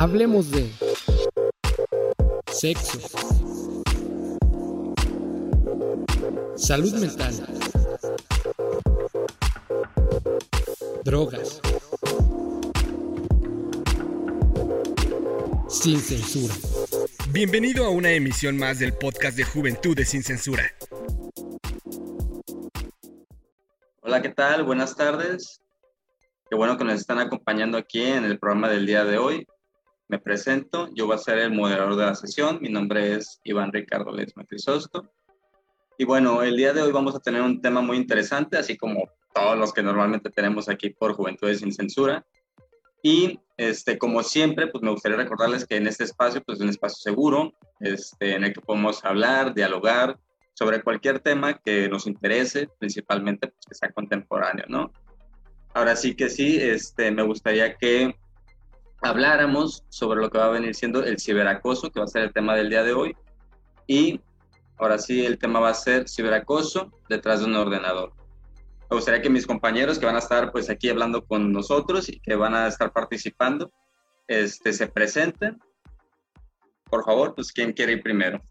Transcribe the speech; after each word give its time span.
Hablemos 0.00 0.50
de 0.50 0.66
sexo, 2.50 2.98
salud 6.56 6.94
mental, 6.94 7.34
drogas, 11.04 11.60
sin 15.68 16.00
censura. 16.00 16.54
Bienvenido 17.28 17.84
a 17.84 17.90
una 17.90 18.10
emisión 18.12 18.56
más 18.56 18.78
del 18.78 18.94
podcast 18.94 19.36
de 19.36 19.44
Juventudes 19.44 20.08
sin 20.08 20.22
Censura. 20.22 20.64
Hola, 24.00 24.22
¿qué 24.22 24.30
tal? 24.30 24.64
Buenas 24.64 24.96
tardes. 24.96 25.60
Qué 26.48 26.56
bueno 26.56 26.78
que 26.78 26.84
nos 26.84 26.94
están 26.94 27.18
acompañando 27.18 27.76
aquí 27.76 28.02
en 28.02 28.24
el 28.24 28.38
programa 28.38 28.70
del 28.70 28.86
día 28.86 29.04
de 29.04 29.18
hoy. 29.18 29.46
Me 30.10 30.18
presento, 30.18 30.88
yo 30.92 31.06
voy 31.06 31.14
a 31.14 31.18
ser 31.18 31.38
el 31.38 31.52
moderador 31.52 31.94
de 31.94 32.04
la 32.04 32.16
sesión. 32.16 32.58
Mi 32.60 32.68
nombre 32.68 33.14
es 33.14 33.40
Iván 33.44 33.72
Ricardo 33.72 34.10
Lesma 34.10 34.44
Crisosto. 34.44 35.08
Y 35.98 36.04
bueno, 36.04 36.42
el 36.42 36.56
día 36.56 36.72
de 36.72 36.82
hoy 36.82 36.90
vamos 36.90 37.14
a 37.14 37.20
tener 37.20 37.42
un 37.42 37.62
tema 37.62 37.80
muy 37.80 37.96
interesante, 37.96 38.56
así 38.58 38.76
como 38.76 39.08
todos 39.32 39.56
los 39.56 39.72
que 39.72 39.84
normalmente 39.84 40.28
tenemos 40.28 40.68
aquí 40.68 40.90
por 40.90 41.12
Juventudes 41.12 41.60
sin 41.60 41.72
Censura. 41.72 42.26
Y 43.04 43.38
este, 43.56 43.98
como 43.98 44.24
siempre, 44.24 44.66
pues 44.66 44.82
me 44.82 44.90
gustaría 44.90 45.16
recordarles 45.16 45.64
que 45.64 45.76
en 45.76 45.86
este 45.86 46.02
espacio 46.02 46.42
pues, 46.42 46.58
es 46.58 46.64
un 46.64 46.70
espacio 46.70 46.98
seguro, 46.98 47.52
este, 47.78 48.34
en 48.34 48.42
el 48.42 48.52
que 48.52 48.62
podemos 48.62 49.04
hablar, 49.04 49.54
dialogar 49.54 50.18
sobre 50.54 50.82
cualquier 50.82 51.20
tema 51.20 51.56
que 51.56 51.88
nos 51.88 52.08
interese, 52.08 52.68
principalmente 52.80 53.46
pues, 53.46 53.64
que 53.64 53.76
sea 53.76 53.92
contemporáneo, 53.92 54.64
¿no? 54.66 54.90
Ahora 55.72 55.94
sí 55.94 56.16
que 56.16 56.30
sí, 56.30 56.58
este, 56.60 57.12
me 57.12 57.22
gustaría 57.22 57.76
que 57.76 58.16
habláramos 59.02 59.84
sobre 59.88 60.20
lo 60.20 60.30
que 60.30 60.38
va 60.38 60.46
a 60.46 60.50
venir 60.50 60.74
siendo 60.74 61.02
el 61.02 61.18
ciberacoso, 61.18 61.90
que 61.90 62.00
va 62.00 62.04
a 62.04 62.08
ser 62.08 62.22
el 62.22 62.32
tema 62.32 62.54
del 62.54 62.70
día 62.70 62.82
de 62.82 62.92
hoy. 62.92 63.16
Y 63.86 64.20
ahora 64.78 64.98
sí, 64.98 65.24
el 65.24 65.38
tema 65.38 65.60
va 65.60 65.70
a 65.70 65.74
ser 65.74 66.08
ciberacoso 66.08 66.92
detrás 67.08 67.40
de 67.40 67.46
un 67.46 67.56
ordenador. 67.56 68.12
Me 68.90 68.96
gustaría 68.96 69.22
que 69.22 69.30
mis 69.30 69.46
compañeros 69.46 69.98
que 69.98 70.06
van 70.06 70.16
a 70.16 70.20
estar 70.20 70.50
pues 70.50 70.68
aquí 70.68 70.88
hablando 70.88 71.24
con 71.24 71.52
nosotros 71.52 72.08
y 72.08 72.20
que 72.20 72.34
van 72.34 72.54
a 72.54 72.66
estar 72.66 72.92
participando, 72.92 73.70
este, 74.26 74.72
se 74.72 74.88
presenten. 74.88 75.58
Por 76.84 77.04
favor, 77.04 77.34
pues, 77.34 77.52
¿quién 77.52 77.72
quiere 77.72 77.92
ir 77.92 78.02
primero? 78.02 78.42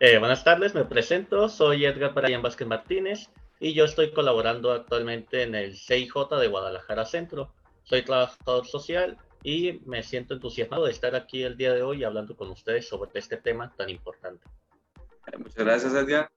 Eh, 0.00 0.18
buenas 0.18 0.44
tardes, 0.44 0.74
me 0.74 0.84
presento, 0.84 1.48
soy 1.48 1.84
Edgar 1.84 2.14
Brian 2.14 2.42
Vázquez 2.42 2.68
Martínez 2.68 3.30
y 3.58 3.72
yo 3.72 3.84
estoy 3.84 4.12
colaborando 4.12 4.70
actualmente 4.70 5.42
en 5.42 5.54
el 5.54 5.76
CIJ 5.76 6.28
de 6.38 6.46
Guadalajara 6.46 7.04
Centro. 7.04 7.52
Soy 7.82 8.02
trabajador 8.02 8.66
social 8.66 9.18
y 9.42 9.80
me 9.86 10.02
siento 10.02 10.34
entusiasmado 10.34 10.86
de 10.86 10.92
estar 10.92 11.14
aquí 11.14 11.42
el 11.42 11.56
día 11.56 11.72
de 11.72 11.82
hoy 11.82 12.04
hablando 12.04 12.36
con 12.36 12.50
ustedes 12.50 12.88
sobre 12.88 13.10
este 13.14 13.36
tema 13.36 13.72
tan 13.76 13.88
importante. 13.88 14.44
Muchas 15.38 15.56
gracias, 15.56 15.94
Edgar. 15.94 16.30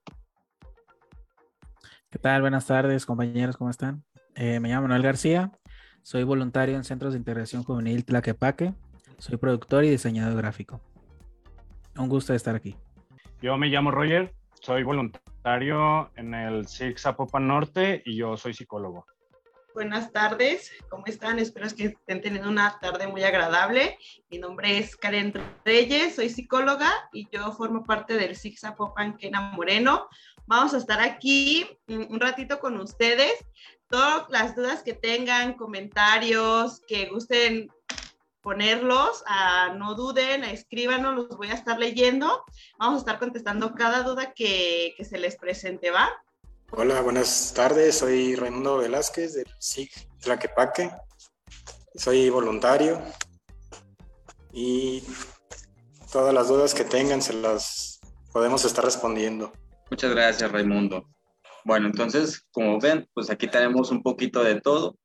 ¿Qué 2.10 2.18
tal? 2.18 2.42
Buenas 2.42 2.66
tardes, 2.66 3.06
compañeros, 3.06 3.56
¿cómo 3.56 3.70
están? 3.70 4.04
Eh, 4.34 4.60
me 4.60 4.68
llamo 4.68 4.82
Manuel 4.82 5.02
García, 5.02 5.50
soy 6.02 6.24
voluntario 6.24 6.76
en 6.76 6.84
Centros 6.84 7.14
de 7.14 7.18
Integración 7.18 7.64
Juvenil 7.64 8.04
Tlaquepaque, 8.04 8.74
soy 9.18 9.38
productor 9.38 9.84
y 9.84 9.90
diseñador 9.90 10.36
gráfico. 10.36 10.80
Un 11.96 12.08
gusto 12.08 12.34
estar 12.34 12.54
aquí. 12.54 12.76
Yo 13.40 13.56
me 13.56 13.68
llamo 13.68 13.90
Roger, 13.90 14.34
soy 14.60 14.82
voluntario 14.82 16.10
en 16.16 16.34
el 16.34 16.66
SIG 16.66 16.98
Zapopan 16.98 17.48
Norte 17.48 18.02
y 18.04 18.16
yo 18.16 18.36
soy 18.36 18.54
psicólogo. 18.54 19.06
Buenas 19.74 20.12
tardes, 20.12 20.70
¿cómo 20.90 21.04
están? 21.06 21.38
Espero 21.38 21.66
que 21.74 21.84
estén 21.86 22.20
teniendo 22.20 22.50
una 22.50 22.78
tarde 22.78 23.06
muy 23.06 23.24
agradable. 23.24 23.96
Mi 24.28 24.36
nombre 24.36 24.76
es 24.76 24.96
Karen 24.96 25.32
Reyes, 25.64 26.16
soy 26.16 26.28
psicóloga 26.28 26.92
y 27.10 27.26
yo 27.32 27.52
formo 27.52 27.82
parte 27.82 28.14
del 28.14 28.36
SIGSA 28.36 28.76
Popan 28.76 29.16
Kena 29.16 29.40
Moreno. 29.52 30.08
Vamos 30.46 30.74
a 30.74 30.76
estar 30.76 31.00
aquí 31.00 31.66
un 31.88 32.20
ratito 32.20 32.60
con 32.60 32.78
ustedes. 32.78 33.32
Todas 33.88 34.28
las 34.28 34.54
dudas 34.54 34.82
que 34.82 34.92
tengan, 34.92 35.54
comentarios, 35.54 36.82
que 36.86 37.06
gusten 37.06 37.72
ponerlos, 38.42 39.24
ah, 39.26 39.74
no 39.78 39.94
duden, 39.94 40.44
escríbanos, 40.44 41.14
los 41.14 41.28
voy 41.38 41.48
a 41.48 41.54
estar 41.54 41.78
leyendo. 41.78 42.44
Vamos 42.78 42.96
a 42.96 42.98
estar 42.98 43.18
contestando 43.18 43.74
cada 43.74 44.02
duda 44.02 44.34
que, 44.34 44.92
que 44.98 45.04
se 45.06 45.18
les 45.18 45.36
presente, 45.36 45.90
¿va? 45.90 46.10
Hola, 46.74 47.02
buenas 47.02 47.52
tardes. 47.54 47.98
Soy 47.98 48.34
Raimundo 48.34 48.78
Velázquez 48.78 49.34
del 49.34 49.46
SIG 49.58 49.90
Tlaquepaque. 50.22 50.90
Soy 51.94 52.30
voluntario 52.30 52.98
y 54.54 55.02
todas 56.10 56.32
las 56.32 56.48
dudas 56.48 56.72
que 56.72 56.84
tengan 56.84 57.20
se 57.20 57.34
las 57.34 58.00
podemos 58.32 58.64
estar 58.64 58.82
respondiendo. 58.82 59.52
Muchas 59.90 60.12
gracias, 60.12 60.50
Raimundo. 60.50 61.06
Bueno, 61.62 61.88
entonces, 61.88 62.46
como 62.52 62.80
ven, 62.80 63.06
pues 63.12 63.28
aquí 63.28 63.48
tenemos 63.48 63.90
un 63.90 64.02
poquito 64.02 64.42
de 64.42 64.58
todo 64.62 64.96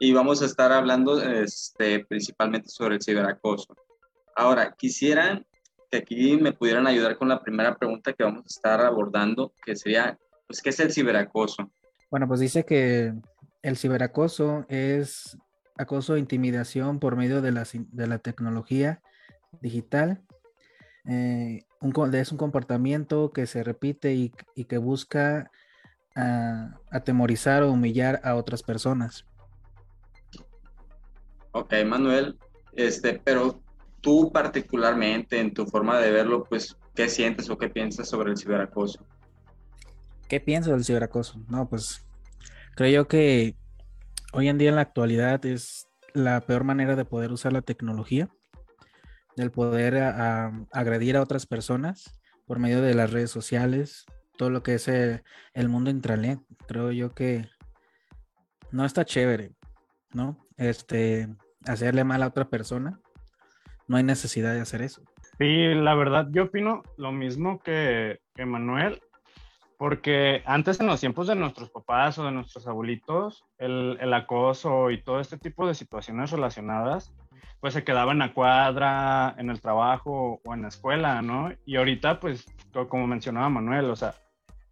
y 0.00 0.12
vamos 0.12 0.42
a 0.42 0.46
estar 0.46 0.72
hablando 0.72 1.22
este, 1.22 2.04
principalmente 2.06 2.70
sobre 2.70 2.96
el 2.96 3.02
ciberacoso. 3.02 3.72
Ahora, 4.34 4.74
quisiera 4.76 5.40
que 5.92 5.98
aquí 5.98 6.36
me 6.36 6.52
pudieran 6.52 6.88
ayudar 6.88 7.16
con 7.16 7.28
la 7.28 7.40
primera 7.40 7.76
pregunta 7.76 8.12
que 8.12 8.24
vamos 8.24 8.42
a 8.42 8.48
estar 8.48 8.80
abordando, 8.80 9.54
que 9.64 9.76
sería 9.76 10.18
pues, 10.46 10.62
¿qué 10.62 10.70
es 10.70 10.80
el 10.80 10.92
ciberacoso? 10.92 11.70
Bueno, 12.10 12.28
pues 12.28 12.40
dice 12.40 12.64
que 12.64 13.12
el 13.62 13.76
ciberacoso 13.76 14.64
es 14.68 15.36
acoso 15.76 16.16
e 16.16 16.20
intimidación 16.20 16.98
por 16.98 17.16
medio 17.16 17.42
de 17.42 17.52
la, 17.52 17.66
de 17.72 18.06
la 18.06 18.18
tecnología 18.18 19.02
digital. 19.60 20.22
Eh, 21.08 21.64
un, 21.80 22.14
es 22.14 22.32
un 22.32 22.38
comportamiento 22.38 23.30
que 23.30 23.46
se 23.46 23.62
repite 23.62 24.14
y, 24.14 24.32
que 24.64 24.78
busca 24.78 25.50
ah, 26.14 26.80
atemorizar 26.90 27.62
o 27.62 27.72
humillar 27.72 28.20
a 28.24 28.34
otras 28.34 28.62
personas. 28.62 29.26
Ok, 31.52 31.72
Manuel, 31.86 32.38
este, 32.72 33.20
pero 33.24 33.62
tú 34.00 34.30
particularmente 34.32 35.40
en 35.40 35.54
tu 35.54 35.66
forma 35.66 35.98
de 35.98 36.10
verlo, 36.10 36.44
pues, 36.44 36.76
¿qué 36.94 37.08
sientes 37.08 37.48
o 37.50 37.56
qué 37.56 37.68
piensas 37.68 38.08
sobre 38.08 38.30
el 38.30 38.38
ciberacoso? 38.38 39.06
¿Qué 40.28 40.40
pienso 40.40 40.72
del 40.72 40.84
ciberacoso? 40.84 41.40
No, 41.48 41.68
pues 41.68 42.04
creo 42.74 42.90
yo 42.90 43.08
que 43.08 43.54
hoy 44.32 44.48
en 44.48 44.58
día 44.58 44.70
en 44.70 44.76
la 44.76 44.82
actualidad 44.82 45.44
es 45.46 45.88
la 46.14 46.40
peor 46.40 46.64
manera 46.64 46.96
de 46.96 47.04
poder 47.04 47.30
usar 47.30 47.52
la 47.52 47.62
tecnología, 47.62 48.28
del 49.36 49.50
poder 49.50 49.96
agredir 50.72 51.16
a 51.16 51.22
otras 51.22 51.46
personas 51.46 52.20
por 52.46 52.58
medio 52.58 52.82
de 52.82 52.94
las 52.94 53.12
redes 53.12 53.30
sociales, 53.30 54.04
todo 54.36 54.50
lo 54.50 54.62
que 54.62 54.74
es 54.74 54.88
el, 54.88 55.22
el 55.54 55.68
mundo 55.68 55.90
intranet. 55.90 56.40
Creo 56.66 56.90
yo 56.90 57.14
que 57.14 57.48
no 58.72 58.84
está 58.84 59.04
chévere, 59.04 59.52
¿no? 60.12 60.44
Este, 60.56 61.28
hacerle 61.66 62.04
mal 62.04 62.22
a 62.22 62.28
otra 62.28 62.48
persona. 62.48 63.00
No 63.88 63.96
hay 63.96 64.02
necesidad 64.02 64.54
de 64.54 64.60
hacer 64.60 64.82
eso. 64.82 65.02
Sí, 65.38 65.74
la 65.74 65.94
verdad, 65.94 66.28
yo 66.30 66.44
opino 66.44 66.82
lo 66.96 67.12
mismo 67.12 67.60
que 67.60 68.18
Manuel. 68.44 69.00
Porque 69.78 70.42
antes 70.46 70.80
en 70.80 70.86
los 70.86 71.00
tiempos 71.00 71.26
de 71.26 71.34
nuestros 71.34 71.70
papás 71.70 72.18
o 72.18 72.24
de 72.24 72.32
nuestros 72.32 72.66
abuelitos, 72.66 73.44
el, 73.58 74.12
acoso 74.14 74.90
y 74.90 75.02
todo 75.02 75.20
este 75.20 75.36
tipo 75.36 75.66
de 75.66 75.74
situaciones 75.74 76.30
relacionadas, 76.30 77.12
pues 77.60 77.74
se 77.74 77.84
quedaban 77.84 78.16
en 78.16 78.28
la 78.28 78.34
cuadra, 78.34 79.34
en 79.38 79.50
el 79.50 79.60
trabajo 79.60 80.40
o 80.44 80.54
en 80.54 80.62
la 80.62 80.68
escuela, 80.68 81.20
¿no? 81.20 81.52
Y 81.66 81.76
ahorita, 81.76 82.20
pues, 82.20 82.46
como 82.88 83.06
mencionaba 83.06 83.48
Manuel, 83.50 83.90
o 83.90 83.96
sea, 83.96 84.14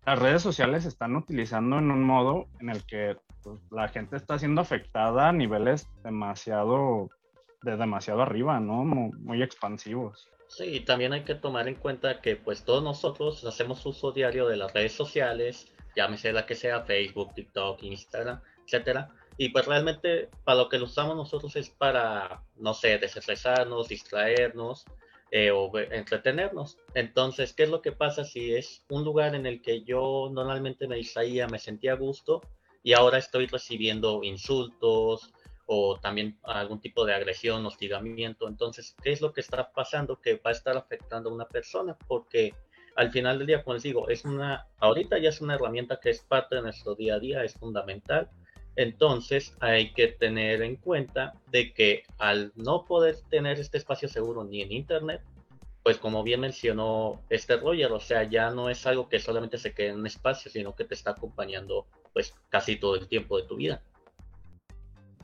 las 0.06 0.18
redes 0.18 0.42
sociales 0.42 0.82
se 0.82 0.90
están 0.90 1.16
utilizando 1.16 1.78
en 1.78 1.90
un 1.90 2.02
modo 2.02 2.46
en 2.60 2.70
el 2.70 2.84
que 2.84 3.16
pues, 3.42 3.58
la 3.70 3.88
gente 3.88 4.16
está 4.16 4.38
siendo 4.38 4.60
afectada 4.60 5.28
a 5.28 5.32
niveles 5.32 5.88
demasiado, 6.02 7.10
de 7.62 7.76
demasiado 7.76 8.22
arriba, 8.22 8.58
¿no? 8.60 8.84
Muy 8.84 9.42
expansivos. 9.42 10.30
Sí, 10.48 10.80
también 10.80 11.12
hay 11.12 11.24
que 11.24 11.34
tomar 11.34 11.68
en 11.68 11.74
cuenta 11.74 12.20
que 12.20 12.36
pues 12.36 12.64
todos 12.64 12.82
nosotros 12.82 13.44
hacemos 13.44 13.84
uso 13.86 14.12
diario 14.12 14.46
de 14.46 14.56
las 14.56 14.72
redes 14.72 14.92
sociales, 14.92 15.72
llámese 15.96 16.32
la 16.32 16.46
que 16.46 16.54
sea, 16.54 16.82
Facebook, 16.82 17.34
TikTok, 17.34 17.82
Instagram, 17.82 18.40
etcétera. 18.64 19.10
Y 19.36 19.48
pues 19.48 19.66
realmente 19.66 20.28
para 20.44 20.58
lo 20.58 20.68
que 20.68 20.78
lo 20.78 20.84
usamos 20.84 21.16
nosotros 21.16 21.56
es 21.56 21.70
para, 21.70 22.44
no 22.56 22.72
sé, 22.72 22.98
desestresarnos, 22.98 23.88
distraernos 23.88 24.84
eh, 25.32 25.50
o 25.50 25.76
entretenernos. 25.76 26.78
Entonces, 26.94 27.52
¿qué 27.52 27.64
es 27.64 27.68
lo 27.68 27.82
que 27.82 27.90
pasa 27.90 28.24
si 28.24 28.54
es 28.54 28.84
un 28.88 29.04
lugar 29.04 29.34
en 29.34 29.46
el 29.46 29.60
que 29.60 29.82
yo 29.82 30.30
normalmente 30.32 30.86
me 30.86 30.96
distraía, 30.96 31.48
me 31.48 31.58
sentía 31.58 31.92
a 31.92 31.96
gusto 31.96 32.42
y 32.84 32.92
ahora 32.92 33.18
estoy 33.18 33.46
recibiendo 33.46 34.22
insultos, 34.22 35.32
o 35.66 35.98
también 35.98 36.38
algún 36.42 36.80
tipo 36.80 37.04
de 37.04 37.14
agresión, 37.14 37.64
hostigamiento. 37.66 38.48
Entonces, 38.48 38.94
¿qué 39.02 39.12
es 39.12 39.20
lo 39.20 39.32
que 39.32 39.40
está 39.40 39.72
pasando 39.72 40.20
que 40.20 40.34
va 40.36 40.50
a 40.50 40.52
estar 40.52 40.76
afectando 40.76 41.30
a 41.30 41.34
una 41.34 41.46
persona? 41.46 41.96
Porque 42.06 42.54
al 42.96 43.10
final 43.10 43.38
del 43.38 43.46
día, 43.46 43.62
como 43.62 43.78
digo, 43.78 44.08
es 44.08 44.24
una, 44.24 44.66
ahorita 44.78 45.18
ya 45.18 45.30
es 45.30 45.40
una 45.40 45.54
herramienta 45.54 45.98
que 46.00 46.10
es 46.10 46.20
parte 46.20 46.56
de 46.56 46.62
nuestro 46.62 46.94
día 46.94 47.14
a 47.14 47.18
día, 47.18 47.44
es 47.44 47.54
fundamental, 47.54 48.30
Entonces 48.76 49.56
hay 49.60 49.92
que 49.92 50.08
tener 50.08 50.62
en 50.62 50.76
cuenta 50.76 51.34
de 51.50 51.72
que 51.72 52.02
al 52.18 52.52
no 52.56 52.84
poder 52.84 53.16
tener 53.30 53.60
este 53.60 53.78
espacio 53.78 54.08
seguro 54.08 54.44
ni 54.44 54.62
en 54.62 54.72
internet, 54.72 55.22
pues 55.84 55.98
como 55.98 56.22
bien 56.24 56.40
mencionó 56.40 57.22
este 57.30 57.56
Roger, 57.56 57.92
o 57.92 58.00
sea, 58.00 58.24
ya 58.24 58.50
no 58.50 58.70
es 58.70 58.86
algo 58.86 59.08
que 59.08 59.20
solamente 59.20 59.58
se 59.58 59.74
quede 59.74 59.88
en 59.88 60.00
un 60.00 60.06
espacio, 60.06 60.50
sino 60.50 60.74
que 60.74 60.84
te 60.84 60.94
está 60.94 61.10
acompañando 61.10 61.86
pues 62.12 62.34
casi 62.48 62.76
todo 62.76 62.96
el 62.96 63.06
tiempo 63.06 63.36
de 63.36 63.46
tu 63.46 63.56
vida. 63.56 63.82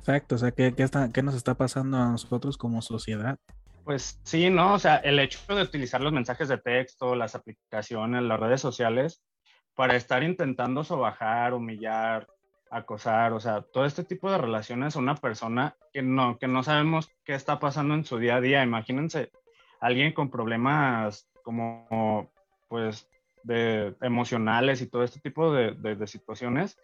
Exacto, 0.00 0.36
o 0.36 0.38
sea, 0.38 0.50
¿qué, 0.50 0.72
está, 0.78 1.10
qué 1.12 1.22
nos 1.22 1.34
está 1.34 1.54
pasando 1.54 1.98
a 1.98 2.06
nosotros 2.12 2.56
como 2.56 2.80
sociedad? 2.80 3.38
Pues 3.84 4.18
sí, 4.22 4.48
¿no? 4.48 4.74
O 4.74 4.78
sea, 4.78 4.96
el 4.96 5.18
hecho 5.18 5.40
de 5.54 5.62
utilizar 5.62 6.00
los 6.00 6.12
mensajes 6.12 6.48
de 6.48 6.56
texto, 6.56 7.14
las 7.14 7.34
aplicaciones, 7.34 8.22
las 8.22 8.40
redes 8.40 8.62
sociales, 8.62 9.22
para 9.74 9.96
estar 9.96 10.22
intentando 10.22 10.84
sobajar, 10.84 11.52
humillar, 11.52 12.26
acosar, 12.70 13.34
o 13.34 13.40
sea, 13.40 13.60
todo 13.60 13.84
este 13.84 14.02
tipo 14.02 14.30
de 14.30 14.38
relaciones 14.38 14.96
a 14.96 15.00
una 15.00 15.16
persona 15.16 15.76
que 15.92 16.02
no, 16.02 16.38
que 16.38 16.48
no 16.48 16.62
sabemos 16.62 17.10
qué 17.24 17.34
está 17.34 17.58
pasando 17.58 17.92
en 17.92 18.06
su 18.06 18.16
día 18.16 18.36
a 18.36 18.40
día. 18.40 18.62
Imagínense 18.62 19.30
alguien 19.80 20.12
con 20.12 20.30
problemas 20.30 21.28
como, 21.42 22.30
pues, 22.68 23.06
de 23.42 23.94
emocionales 24.00 24.80
y 24.80 24.86
todo 24.86 25.04
este 25.04 25.20
tipo 25.20 25.52
de, 25.52 25.72
de, 25.72 26.06
situaciones, 26.06 26.78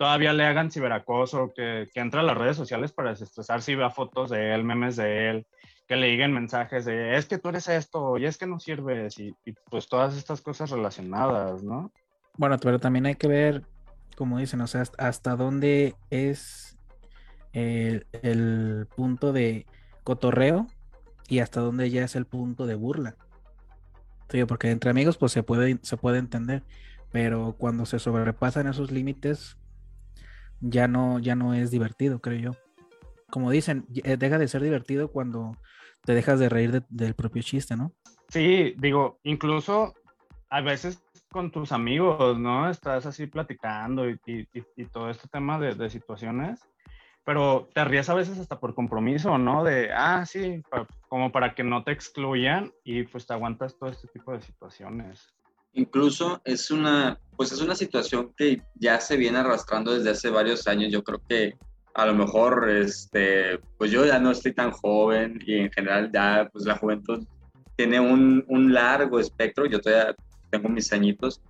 todavía 0.00 0.32
le 0.32 0.46
hagan 0.46 0.70
ciberacoso, 0.70 1.52
que, 1.54 1.86
que 1.92 2.00
entra 2.00 2.20
a 2.20 2.24
las 2.24 2.34
redes 2.34 2.56
sociales 2.56 2.90
para 2.90 3.10
desestresar, 3.10 3.60
si 3.60 3.74
vea 3.74 3.90
fotos 3.90 4.30
de 4.30 4.54
él, 4.54 4.64
memes 4.64 4.96
de 4.96 5.28
él, 5.28 5.46
que 5.86 5.94
le 5.96 6.08
lleguen 6.08 6.32
mensajes 6.32 6.86
de, 6.86 7.18
es 7.18 7.26
que 7.26 7.36
tú 7.36 7.50
eres 7.50 7.68
esto, 7.68 8.16
y 8.16 8.24
es 8.24 8.38
que 8.38 8.46
no 8.46 8.58
sirves, 8.58 9.18
y, 9.18 9.34
pues 9.68 9.88
todas 9.88 10.16
estas 10.16 10.40
cosas 10.40 10.70
relacionadas, 10.70 11.62
¿no? 11.62 11.92
Bueno, 12.38 12.56
pero 12.58 12.78
también 12.78 13.04
hay 13.04 13.16
que 13.16 13.28
ver 13.28 13.66
como 14.16 14.38
dicen, 14.38 14.62
o 14.62 14.66
sea, 14.66 14.84
hasta 14.96 15.36
dónde 15.36 15.94
es 16.08 16.78
el, 17.52 18.06
punto 18.96 19.34
de 19.34 19.66
cotorreo 20.02 20.66
y 21.28 21.40
hasta 21.40 21.60
dónde 21.60 21.90
ya 21.90 22.04
es 22.04 22.16
el 22.16 22.24
punto 22.24 22.64
de 22.64 22.74
burla. 22.74 23.16
porque 24.48 24.70
entre 24.70 24.88
amigos 24.88 25.18
pues 25.18 25.32
se 25.32 25.42
puede, 25.42 25.78
se 25.82 25.98
puede 25.98 26.18
entender, 26.18 26.62
pero 27.12 27.54
cuando 27.58 27.84
se 27.84 27.98
sobrepasan 27.98 28.66
esos 28.66 28.90
límites 28.90 29.58
ya 30.60 30.88
no, 30.88 31.18
ya 31.18 31.34
no 31.34 31.54
es 31.54 31.70
divertido, 31.70 32.20
creo 32.20 32.38
yo. 32.38 32.56
Como 33.30 33.50
dicen, 33.50 33.86
eh, 34.04 34.16
deja 34.16 34.38
de 34.38 34.48
ser 34.48 34.62
divertido 34.62 35.10
cuando 35.10 35.56
te 36.04 36.14
dejas 36.14 36.38
de 36.38 36.48
reír 36.48 36.82
del 36.88 37.14
propio 37.14 37.42
chiste, 37.42 37.76
¿no? 37.76 37.92
Sí, 38.28 38.74
digo, 38.78 39.18
incluso 39.22 39.94
a 40.48 40.60
veces 40.60 41.02
con 41.30 41.50
tus 41.50 41.72
amigos, 41.72 42.38
¿no? 42.38 42.68
Estás 42.68 43.06
así 43.06 43.26
platicando 43.26 44.08
y, 44.08 44.16
todo 44.92 45.10
este 45.10 45.28
tema 45.28 45.58
de, 45.58 45.90
situaciones, 45.90 46.60
pero 47.24 47.68
te 47.72 47.84
ríes 47.84 48.08
a 48.08 48.14
veces 48.14 48.38
hasta 48.38 48.58
por 48.58 48.74
compromiso, 48.74 49.38
¿no? 49.38 49.62
De, 49.62 49.90
ah, 49.92 50.24
sí, 50.26 50.62
como 51.08 51.30
para 51.30 51.54
que 51.54 51.62
no 51.62 51.84
te 51.84 51.92
excluyan 51.92 52.72
y 52.84 53.04
pues 53.04 53.26
te 53.26 53.32
aguantas 53.32 53.78
todo 53.78 53.90
este 53.90 54.08
tipo 54.08 54.32
de 54.32 54.40
situaciones. 54.40 55.32
Incluso 55.72 56.40
es 56.44 56.70
una, 56.70 57.18
pues 57.36 57.52
es 57.52 57.60
una 57.60 57.74
situación 57.74 58.32
que 58.36 58.62
ya 58.74 59.00
se 59.00 59.16
viene 59.16 59.38
arrastrando 59.38 59.94
desde 59.94 60.10
hace 60.10 60.30
varios 60.30 60.66
años. 60.66 60.92
Yo 60.92 61.02
creo 61.02 61.22
que 61.28 61.54
a 61.94 62.06
lo 62.06 62.14
mejor, 62.14 62.70
este, 62.70 63.58
pues 63.78 63.90
yo 63.90 64.04
ya 64.04 64.18
no 64.18 64.30
estoy 64.30 64.52
tan 64.52 64.70
joven 64.70 65.40
y 65.44 65.54
en 65.54 65.72
general 65.72 66.10
ya, 66.12 66.48
pues 66.52 66.64
la 66.64 66.76
juventud 66.76 67.26
tiene 67.76 68.00
un, 68.00 68.44
un 68.48 68.72
largo 68.72 69.18
espectro. 69.18 69.66
Yo 69.66 69.80
todavía 69.80 70.14
tengo 70.50 70.68
mis 70.68 70.92
añitos. 70.92 71.40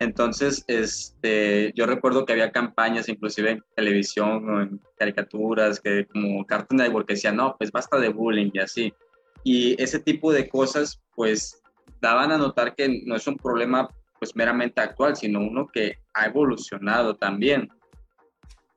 Entonces, 0.00 0.64
este, 0.68 1.72
yo 1.74 1.86
recuerdo 1.86 2.24
que 2.24 2.32
había 2.32 2.52
campañas, 2.52 3.08
inclusive 3.08 3.50
en 3.50 3.64
televisión 3.74 4.48
o 4.48 4.62
en 4.62 4.80
caricaturas, 4.96 5.80
que 5.80 6.06
como 6.06 6.46
Cartoon 6.46 6.78
Network, 6.78 7.08
que 7.08 7.14
decían, 7.14 7.36
no, 7.36 7.56
pues 7.58 7.72
basta 7.72 7.98
de 7.98 8.08
bullying 8.10 8.50
y 8.52 8.58
así. 8.60 8.94
Y 9.42 9.80
ese 9.82 9.98
tipo 9.98 10.32
de 10.32 10.48
cosas, 10.48 11.00
pues, 11.16 11.57
daban 12.00 12.32
a 12.32 12.38
notar 12.38 12.74
que 12.74 13.02
no 13.06 13.16
es 13.16 13.26
un 13.26 13.36
problema, 13.36 13.88
pues, 14.18 14.34
meramente 14.36 14.80
actual, 14.80 15.16
sino 15.16 15.40
uno 15.40 15.66
que 15.66 15.98
ha 16.14 16.26
evolucionado 16.26 17.16
también. 17.16 17.68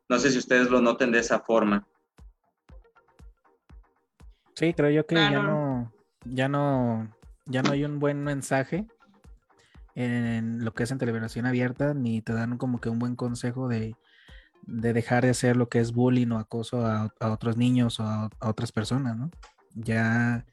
No 0.10 0.20
sé 0.20 0.32
si 0.32 0.38
ustedes 0.38 0.70
lo 0.70 0.82
noten 0.82 1.12
de 1.12 1.20
esa 1.20 1.40
forma. 1.40 1.88
Sí, 4.56 4.74
creo 4.74 4.90
yo 4.90 5.06
que 5.06 5.16
ya 5.16 5.42
no, 5.42 5.92
ya 6.26 6.48
no, 6.48 7.10
ya 7.46 7.64
no 7.64 7.72
hay 7.72 7.84
un 7.84 8.00
buen 8.00 8.24
mensaje 8.24 8.86
en 9.96 10.64
lo 10.64 10.74
que 10.74 10.84
es 10.84 10.92
en 10.92 10.98
televisión 10.98 11.46
abierta, 11.46 11.94
ni 11.94 12.22
te 12.22 12.34
dan 12.34 12.58
como 12.58 12.80
que 12.80 12.90
un 12.90 13.00
buen 13.00 13.16
consejo 13.16 13.68
de, 13.68 13.96
dejar 14.64 15.24
de 15.24 15.32
hacer 15.32 15.58
lo 15.58 15.70
que 15.70 15.80
es 15.80 15.94
bullying 15.94 16.32
o 16.32 16.40
acoso 16.40 16.86
a, 16.86 17.14
otros 17.20 17.58
niños 17.58 18.00
o 18.00 18.04
a, 18.04 18.30
otras 18.40 18.72
personas, 18.72 19.18
¿no? 19.18 19.32
Ya 19.74 20.46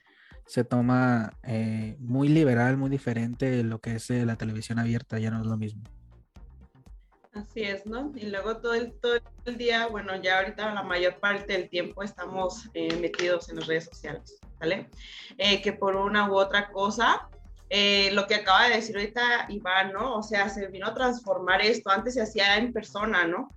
se 0.49 0.65
toma 0.65 1.33
eh, 1.45 1.97
muy 2.01 2.29
liberal, 2.29 2.77
muy 2.77 2.91
diferente 2.91 3.63
lo 3.63 3.81
que 3.81 3.95
es 3.97 4.11
eh, 4.11 4.27
la 4.27 4.35
televisión 4.37 4.81
abierta, 4.81 5.19
ya 5.21 5.31
no 5.31 5.41
es 5.41 5.47
lo 5.47 5.57
mismo. 5.57 5.85
Así 7.33 7.63
es, 7.63 7.87
¿no? 7.87 8.11
Y 8.17 8.27
luego 8.27 8.57
todo 8.57 8.75
el, 8.75 8.95
todo 8.95 9.21
el 9.45 9.57
día, 9.57 9.87
bueno, 9.87 10.21
ya 10.21 10.41
ahorita 10.41 10.75
la 10.75 10.83
mayor 10.83 11.21
parte 11.21 11.53
del 11.53 11.69
tiempo 11.69 12.03
estamos 12.03 12.69
eh, 12.75 12.97
metidos 12.97 13.49
en 13.49 13.57
las 13.57 13.69
redes 13.69 13.85
sociales, 13.85 14.41
¿vale? 14.59 14.91
que 15.63 15.73
por 15.73 15.95
una 15.95 16.29
u 16.29 16.35
otra 16.35 16.73
cosa, 16.73 17.29
eh, 17.71 18.11
lo 18.13 18.27
que 18.27 18.37
acaba 18.37 18.69
de 18.69 18.77
decir 18.77 18.97
ahorita 18.97 19.47
Iván, 19.51 19.93
¿no? 19.93 20.17
O 20.17 20.23
sea, 20.23 20.49
se 20.49 20.67
vino 20.69 20.87
a 20.87 20.95
transformar 20.95 21.61
esto. 21.61 21.91
Antes 21.91 22.15
se 22.15 22.23
hacía 22.23 22.57
en 22.57 22.73
persona, 22.73 23.27
¿no? 23.27 23.49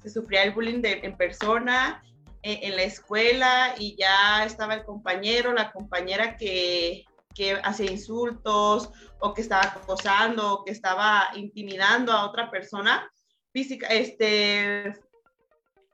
Se 0.00 0.10
sufría 0.10 0.44
el 0.44 0.52
bullying 0.52 0.80
de, 0.80 1.00
en 1.02 1.16
persona, 1.16 2.02
eh, 2.04 2.11
en 2.42 2.76
la 2.76 2.82
escuela, 2.82 3.74
y 3.78 3.96
ya 3.96 4.44
estaba 4.44 4.74
el 4.74 4.84
compañero, 4.84 5.52
la 5.52 5.70
compañera 5.70 6.36
que, 6.36 7.04
que 7.34 7.60
hacía 7.62 7.90
insultos, 7.90 8.90
o 9.20 9.32
que 9.32 9.42
estaba 9.42 9.64
acosando, 9.64 10.52
o 10.52 10.64
que 10.64 10.72
estaba 10.72 11.30
intimidando 11.34 12.12
a 12.12 12.26
otra 12.26 12.50
persona 12.50 13.08
física, 13.52 13.86
este, 13.88 14.94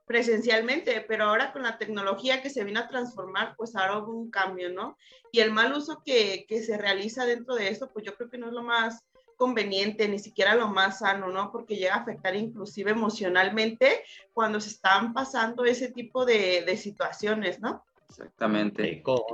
presencialmente, 0.07 1.05
pero 1.07 1.25
ahora 1.25 1.53
con 1.53 1.63
la 1.63 1.77
tecnología 1.77 2.41
que 2.41 2.51
se 2.51 2.65
vino 2.65 2.81
a 2.81 2.89
transformar, 2.89 3.55
pues 3.57 3.77
ahora 3.77 3.99
hubo 3.99 4.19
un 4.19 4.31
cambio, 4.31 4.71
¿no? 4.71 4.97
Y 5.31 5.41
el 5.41 5.53
mal 5.53 5.73
uso 5.75 6.03
que, 6.05 6.47
que, 6.49 6.63
se 6.63 6.79
realiza 6.79 7.27
dentro 7.27 7.55
de 7.55 7.69
esto, 7.69 7.93
pues 7.93 8.07
yo 8.07 8.15
creo 8.15 8.31
que 8.31 8.39
no 8.39 8.47
es 8.47 8.55
lo 8.55 8.63
más 8.63 9.05
conveniente, 9.39 10.07
ni 10.09 10.19
siquiera 10.19 10.55
lo 10.55 10.69
más 10.69 10.99
sano, 10.99 11.29
¿no? 11.29 11.51
Porque 11.51 11.77
llega 11.77 11.95
a 11.95 12.01
afectar 12.01 12.37
inclusive 12.37 12.91
emocionalmente 12.91 14.05
cuando 14.35 14.61
se 14.61 14.69
están 14.69 15.15
pasando 15.15 15.65
ese 15.65 15.91
tipo 15.91 16.27
de, 16.27 16.63
de 16.67 16.77
situaciones, 16.77 17.61
¿no? 17.61 17.83
Exactamente. 18.11 19.03
como, 19.03 19.25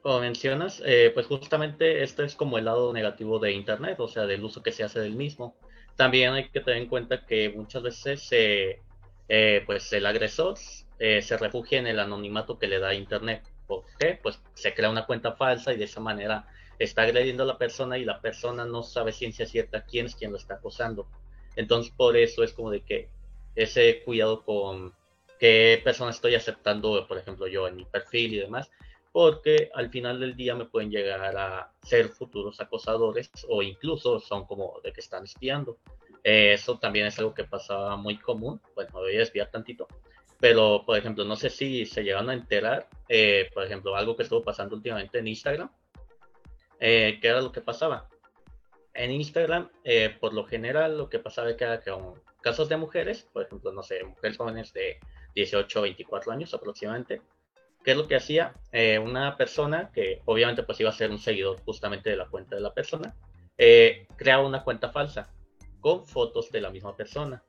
como, 0.00 0.20
mencionas, 0.20 0.82
eh, 0.86 1.10
pues 1.12 1.26
justamente 1.26 2.02
esto 2.02 2.22
es 2.22 2.34
como 2.34 2.56
el 2.56 2.64
lado 2.64 2.92
negativo 2.92 3.38
de 3.38 3.52
Internet, 3.52 4.00
o 4.00 4.08
sea, 4.08 4.24
del 4.24 4.42
uso 4.42 4.62
que 4.62 4.72
se 4.72 4.84
hace 4.84 5.00
del 5.00 5.16
mismo 5.16 5.54
también 5.96 6.32
hay 6.32 6.48
que 6.48 6.60
tener 6.60 6.82
en 6.82 6.88
cuenta 6.88 7.24
que 7.26 7.50
muchas 7.50 7.82
veces 7.82 8.28
eh, 8.32 9.62
pues 9.66 9.92
el 9.92 10.06
agresor 10.06 10.58
eh, 10.98 11.22
se 11.22 11.36
refugia 11.36 11.78
en 11.78 11.86
el 11.86 11.98
anonimato 11.98 12.58
que 12.58 12.66
le 12.66 12.78
da 12.78 12.94
Internet. 12.94 13.42
¿Por 13.66 13.84
qué? 13.98 14.18
Pues 14.22 14.40
se 14.54 14.74
crea 14.74 14.90
una 14.90 15.06
cuenta 15.06 15.32
falsa 15.32 15.72
y 15.72 15.76
de 15.76 15.84
esa 15.84 16.00
manera 16.00 16.46
está 16.84 17.02
agrediendo 17.02 17.42
a 17.42 17.46
la 17.46 17.58
persona 17.58 17.98
y 17.98 18.04
la 18.04 18.20
persona 18.20 18.64
no 18.64 18.82
sabe 18.82 19.12
ciencia 19.12 19.46
cierta 19.46 19.84
quién 19.84 20.06
es 20.06 20.14
quien 20.14 20.32
lo 20.32 20.38
está 20.38 20.54
acosando. 20.54 21.06
Entonces 21.56 21.92
por 21.96 22.16
eso 22.16 22.42
es 22.42 22.52
como 22.52 22.70
de 22.70 22.82
que 22.82 23.08
ese 23.54 24.02
cuidado 24.04 24.44
con 24.44 24.94
qué 25.38 25.80
persona 25.82 26.10
estoy 26.10 26.34
aceptando, 26.34 27.06
por 27.06 27.18
ejemplo, 27.18 27.46
yo 27.46 27.66
en 27.66 27.76
mi 27.76 27.84
perfil 27.84 28.34
y 28.34 28.38
demás, 28.38 28.70
porque 29.12 29.70
al 29.74 29.90
final 29.90 30.18
del 30.20 30.34
día 30.34 30.54
me 30.54 30.64
pueden 30.64 30.90
llegar 30.90 31.36
a 31.36 31.70
ser 31.82 32.08
futuros 32.08 32.60
acosadores 32.60 33.30
o 33.48 33.62
incluso 33.62 34.20
son 34.20 34.46
como 34.46 34.80
de 34.82 34.92
que 34.92 35.00
están 35.00 35.24
espiando. 35.24 35.76
Eh, 36.24 36.54
eso 36.54 36.78
también 36.78 37.06
es 37.06 37.18
algo 37.18 37.34
que 37.34 37.44
pasaba 37.44 37.96
muy 37.96 38.16
común, 38.18 38.60
bueno, 38.74 38.90
me 38.94 39.00
voy 39.00 39.16
a 39.16 39.18
desviar 39.18 39.50
tantito, 39.50 39.88
pero 40.38 40.84
por 40.86 40.96
ejemplo, 40.96 41.24
no 41.24 41.36
sé 41.36 41.50
si 41.50 41.84
se 41.84 42.04
llegan 42.04 42.30
a 42.30 42.34
enterar, 42.34 42.88
eh, 43.08 43.50
por 43.52 43.64
ejemplo, 43.64 43.96
algo 43.96 44.16
que 44.16 44.22
estuvo 44.22 44.42
pasando 44.42 44.76
últimamente 44.76 45.18
en 45.18 45.26
Instagram, 45.26 45.70
eh, 46.82 47.18
¿qué 47.22 47.28
era 47.28 47.40
lo 47.40 47.52
que 47.52 47.62
pasaba? 47.62 48.08
En 48.92 49.10
Instagram, 49.10 49.70
por 50.20 50.34
lo 50.34 50.44
general, 50.44 50.98
lo 50.98 51.08
que 51.08 51.18
pasaba 51.18 51.48
era 51.48 51.80
que 51.80 51.90
con 51.90 52.20
casos 52.42 52.68
de 52.68 52.76
mujeres, 52.76 53.26
por 53.32 53.44
ejemplo, 53.44 53.72
no 53.72 53.82
sé, 53.82 54.04
mujeres 54.04 54.36
jóvenes 54.36 54.74
de 54.74 54.98
18 55.34 55.78
o 55.78 55.82
24 55.82 56.30
años 56.30 56.52
aproximadamente, 56.52 57.22
¿Qué 57.84 57.92
es 57.92 57.96
lo 57.96 58.06
que 58.06 58.16
hacía? 58.16 58.54
Eh, 58.70 58.98
una 58.98 59.36
persona 59.36 59.90
que 59.92 60.22
obviamente 60.24 60.62
pues 60.62 60.78
iba 60.80 60.90
a 60.90 60.94
ser 60.94 61.10
un 61.10 61.18
seguidor 61.18 61.60
justamente 61.64 62.10
de 62.10 62.16
la 62.16 62.28
cuenta 62.28 62.54
de 62.54 62.62
la 62.62 62.72
persona, 62.72 63.14
eh, 63.58 64.06
creaba 64.16 64.46
una 64.46 64.62
cuenta 64.62 64.90
falsa 64.90 65.32
con 65.80 66.06
fotos 66.06 66.50
de 66.52 66.60
la 66.60 66.70
misma 66.70 66.96
persona. 66.96 67.42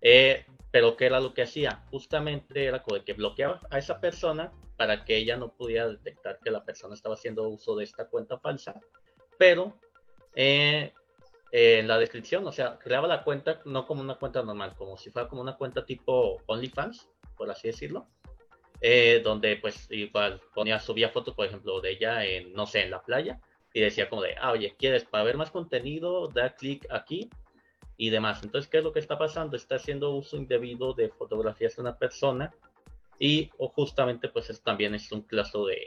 Eh, 0.00 0.44
pero 0.70 0.96
¿qué 0.96 1.06
era 1.06 1.20
lo 1.20 1.34
que 1.34 1.42
hacía? 1.42 1.84
Justamente 1.90 2.66
era 2.66 2.84
que 3.04 3.12
bloqueaba 3.14 3.60
a 3.70 3.78
esa 3.78 4.00
persona 4.00 4.52
para 4.76 5.04
que 5.04 5.16
ella 5.16 5.36
no 5.36 5.52
pudiera 5.52 5.88
detectar 5.88 6.38
que 6.40 6.50
la 6.50 6.64
persona 6.64 6.94
estaba 6.94 7.14
haciendo 7.14 7.48
uso 7.48 7.74
de 7.76 7.84
esta 7.84 8.06
cuenta 8.08 8.38
falsa. 8.38 8.80
Pero 9.38 9.78
en 11.50 11.88
la 11.88 11.98
descripción, 11.98 12.46
o 12.46 12.52
sea, 12.52 12.78
creaba 12.78 13.08
la 13.08 13.24
cuenta 13.24 13.60
no 13.64 13.86
como 13.86 14.02
una 14.02 14.16
cuenta 14.16 14.42
normal, 14.42 14.74
como 14.76 14.96
si 14.96 15.10
fuera 15.10 15.28
como 15.28 15.40
una 15.40 15.56
cuenta 15.56 15.84
tipo 15.84 16.42
OnlyFans, 16.46 17.08
por 17.36 17.50
así 17.50 17.68
decirlo, 17.68 18.06
eh, 18.80 19.20
donde 19.24 19.56
pues 19.56 19.90
igual 19.90 20.40
ponía, 20.54 20.78
subía 20.78 21.08
fotos, 21.08 21.34
por 21.34 21.46
ejemplo, 21.46 21.80
de 21.80 21.90
ella 21.90 22.24
en, 22.24 22.52
no 22.52 22.66
sé, 22.66 22.82
en 22.82 22.90
la 22.90 23.02
playa, 23.02 23.40
y 23.72 23.80
decía 23.80 24.08
como 24.08 24.22
de, 24.22 24.34
ah, 24.40 24.52
oye, 24.52 24.74
¿quieres 24.78 25.04
para 25.04 25.24
ver 25.24 25.36
más 25.36 25.50
contenido? 25.50 26.28
Da 26.28 26.54
clic 26.54 26.86
aquí 26.90 27.30
y 27.98 28.10
demás. 28.10 28.42
Entonces, 28.42 28.70
¿qué 28.70 28.78
es 28.78 28.84
lo 28.84 28.92
que 28.92 29.00
está 29.00 29.18
pasando? 29.18 29.56
Está 29.56 29.74
haciendo 29.74 30.12
uso 30.12 30.36
indebido 30.36 30.94
de 30.94 31.10
fotografías 31.10 31.76
de 31.76 31.82
una 31.82 31.98
persona 31.98 32.54
y 33.18 33.50
o 33.58 33.68
justamente 33.68 34.28
pues 34.28 34.48
es, 34.48 34.62
también 34.62 34.94
es 34.94 35.10
un 35.12 35.22
caso 35.22 35.66
de 35.66 35.86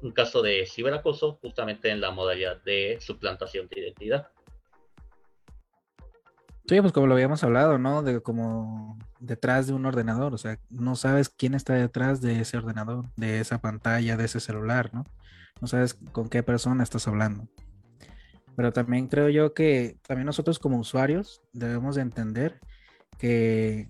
un 0.00 0.10
caso 0.10 0.42
de 0.42 0.66
ciberacoso 0.66 1.38
justamente 1.40 1.90
en 1.90 2.00
la 2.00 2.10
modalidad 2.10 2.60
de 2.64 2.98
suplantación 3.00 3.68
de 3.68 3.80
identidad. 3.80 4.28
Sí, 6.66 6.80
pues 6.80 6.92
como 6.92 7.06
lo 7.06 7.14
habíamos 7.14 7.44
hablado, 7.44 7.78
¿no? 7.78 8.02
De 8.02 8.20
como 8.20 8.98
detrás 9.20 9.66
de 9.66 9.74
un 9.74 9.84
ordenador, 9.84 10.32
o 10.32 10.38
sea, 10.38 10.58
no 10.70 10.96
sabes 10.96 11.28
quién 11.28 11.54
está 11.54 11.74
detrás 11.74 12.20
de 12.20 12.40
ese 12.40 12.56
ordenador, 12.56 13.04
de 13.16 13.40
esa 13.40 13.60
pantalla, 13.60 14.16
de 14.16 14.24
ese 14.24 14.40
celular, 14.40 14.90
¿no? 14.92 15.04
No 15.60 15.68
sabes 15.68 15.94
con 16.12 16.28
qué 16.28 16.42
persona 16.42 16.82
estás 16.82 17.06
hablando. 17.06 17.46
Pero 18.56 18.72
también 18.72 19.08
creo 19.08 19.28
yo 19.28 19.54
que 19.54 19.96
también 20.06 20.26
nosotros 20.26 20.58
como 20.58 20.78
usuarios 20.78 21.42
debemos 21.52 21.96
de 21.96 22.02
entender 22.02 22.60
que 23.18 23.88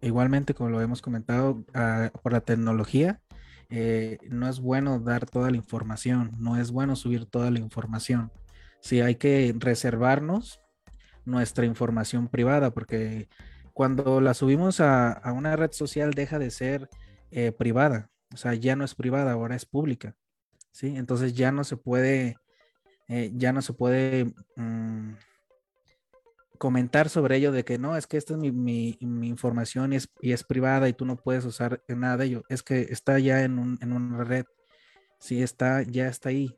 igualmente 0.00 0.54
como 0.54 0.70
lo 0.70 0.80
hemos 0.80 1.02
comentado 1.02 1.64
ah, 1.74 2.10
por 2.22 2.32
la 2.32 2.40
tecnología, 2.40 3.20
eh, 3.68 4.18
no 4.28 4.48
es 4.48 4.60
bueno 4.60 5.00
dar 5.00 5.26
toda 5.26 5.50
la 5.50 5.56
información, 5.56 6.32
no 6.38 6.56
es 6.56 6.70
bueno 6.70 6.96
subir 6.96 7.26
toda 7.26 7.50
la 7.50 7.58
información. 7.58 8.30
Sí, 8.80 9.00
hay 9.00 9.16
que 9.16 9.54
reservarnos 9.58 10.60
nuestra 11.24 11.66
información 11.66 12.28
privada, 12.28 12.70
porque 12.70 13.28
cuando 13.72 14.20
la 14.20 14.34
subimos 14.34 14.80
a, 14.80 15.20
una 15.34 15.56
red 15.56 15.72
social 15.72 16.14
deja 16.14 16.38
de 16.38 16.50
ser 16.50 16.88
eh, 17.30 17.52
privada, 17.52 18.10
o 18.32 18.36
sea, 18.36 18.54
ya 18.54 18.76
no 18.76 18.84
es 18.84 18.94
privada, 18.94 19.32
ahora 19.32 19.56
es 19.56 19.66
pública, 19.66 20.14
¿sí? 20.70 20.96
Entonces 20.96 21.34
ya 21.34 21.52
no 21.52 21.64
se 21.64 21.76
puede, 21.76 22.36
eh, 23.08 23.30
ya 23.34 23.52
no 23.52 23.62
se 23.62 23.72
puede 23.72 24.34
mm, 24.56 25.14
comentar 26.58 27.08
sobre 27.08 27.36
ello 27.36 27.52
de 27.52 27.64
que 27.64 27.78
no, 27.78 27.96
es 27.96 28.06
que 28.06 28.16
esta 28.16 28.34
es 28.34 28.38
mi, 28.40 28.96
información 29.00 29.92
y 29.92 30.32
es, 30.32 30.44
privada 30.44 30.88
y 30.88 30.92
tú 30.92 31.04
no 31.04 31.16
puedes 31.16 31.44
usar 31.44 31.82
nada 31.88 32.16
de 32.16 32.26
ello, 32.26 32.44
es 32.48 32.62
que 32.62 32.80
está 32.80 33.18
ya 33.18 33.42
en 33.42 33.58
una 33.58 34.24
red, 34.24 34.44
sí, 35.18 35.42
está, 35.42 35.82
ya 35.82 36.08
está 36.08 36.30
ahí, 36.30 36.56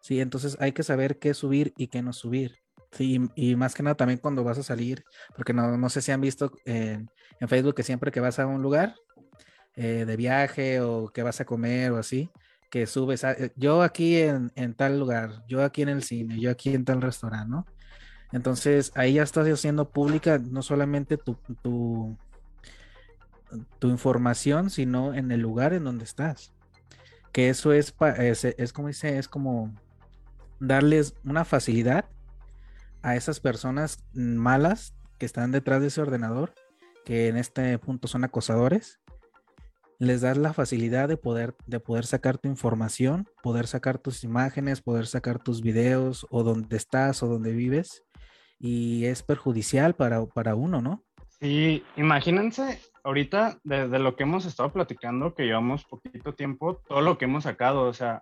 sí, 0.00 0.20
entonces 0.20 0.56
hay 0.60 0.72
que 0.72 0.82
saber 0.82 1.18
qué 1.18 1.34
subir 1.34 1.72
y 1.76 1.88
qué 1.88 2.02
no 2.02 2.12
subir. 2.12 2.60
Sí, 2.92 3.20
y 3.36 3.54
más 3.54 3.74
que 3.74 3.82
nada 3.84 3.94
también 3.94 4.18
cuando 4.18 4.42
vas 4.42 4.58
a 4.58 4.64
salir, 4.64 5.04
porque 5.36 5.52
no, 5.52 5.76
no 5.76 5.88
sé 5.88 6.02
si 6.02 6.10
han 6.10 6.20
visto 6.20 6.52
en, 6.64 7.08
Facebook 7.48 7.74
que 7.74 7.82
siempre 7.82 8.10
que 8.10 8.20
vas 8.20 8.38
a 8.38 8.46
un 8.46 8.62
lugar 8.62 8.96
eh, 9.76 10.04
de 10.04 10.16
viaje 10.16 10.80
o 10.80 11.08
que 11.08 11.22
vas 11.22 11.40
a 11.40 11.44
comer 11.44 11.92
o 11.92 11.98
así, 11.98 12.30
que 12.70 12.86
subes, 12.86 13.24
eh, 13.24 13.52
yo 13.56 13.82
aquí 13.82 14.16
en, 14.16 14.74
tal 14.74 14.98
lugar, 14.98 15.44
yo 15.48 15.62
aquí 15.64 15.82
en 15.82 15.88
el 15.88 16.02
cine, 16.02 16.38
yo 16.38 16.50
aquí 16.50 16.72
en 16.74 16.84
tal 16.84 17.02
restaurante, 17.02 17.50
¿no? 17.50 17.66
Entonces 18.32 18.92
ahí 18.94 19.14
ya 19.14 19.24
estás 19.24 19.48
haciendo 19.48 19.90
pública 19.90 20.38
no 20.38 20.62
solamente 20.62 21.16
tu, 21.16 21.34
tu, 21.62 22.16
tu 23.80 23.88
información, 23.88 24.70
sino 24.70 25.14
en 25.14 25.32
el 25.32 25.40
lugar 25.40 25.72
en 25.72 25.84
donde 25.84 26.04
estás. 26.04 26.52
Que 27.32 27.48
eso 27.48 27.72
es, 27.72 27.94
es, 28.18 28.44
es 28.44 28.72
como 28.72 28.88
dice, 28.88 29.18
es 29.18 29.26
como 29.26 29.74
darles 30.60 31.14
una 31.24 31.44
facilidad 31.44 32.04
a 33.02 33.16
esas 33.16 33.40
personas 33.40 34.04
malas 34.12 34.94
que 35.18 35.26
están 35.26 35.50
detrás 35.50 35.80
de 35.80 35.88
ese 35.88 36.00
ordenador, 36.00 36.54
que 37.04 37.28
en 37.28 37.36
este 37.36 37.78
punto 37.78 38.06
son 38.06 38.24
acosadores, 38.24 38.99
les 40.00 40.22
das 40.22 40.38
la 40.38 40.54
facilidad 40.54 41.08
de 41.08 41.18
poder, 41.18 41.54
de 41.66 41.78
poder 41.78 42.06
sacar 42.06 42.38
tu 42.38 42.48
información, 42.48 43.28
poder 43.42 43.66
sacar 43.66 43.98
tus 43.98 44.24
imágenes, 44.24 44.80
poder 44.80 45.06
sacar 45.06 45.38
tus 45.38 45.60
videos 45.60 46.26
o 46.30 46.42
dónde 46.42 46.76
estás 46.78 47.22
o 47.22 47.26
dónde 47.26 47.52
vives, 47.52 48.02
y 48.58 49.04
es 49.04 49.22
perjudicial 49.22 49.94
para, 49.94 50.24
para 50.24 50.54
uno, 50.54 50.80
¿no? 50.80 51.04
Sí, 51.28 51.84
imagínense 51.96 52.80
ahorita 53.04 53.58
desde 53.62 53.98
lo 53.98 54.16
que 54.16 54.22
hemos 54.22 54.46
estado 54.46 54.72
platicando, 54.72 55.34
que 55.34 55.44
llevamos 55.44 55.84
poquito 55.84 56.34
tiempo, 56.34 56.80
todo 56.88 57.02
lo 57.02 57.18
que 57.18 57.26
hemos 57.26 57.44
sacado, 57.44 57.82
o 57.82 57.92
sea, 57.92 58.20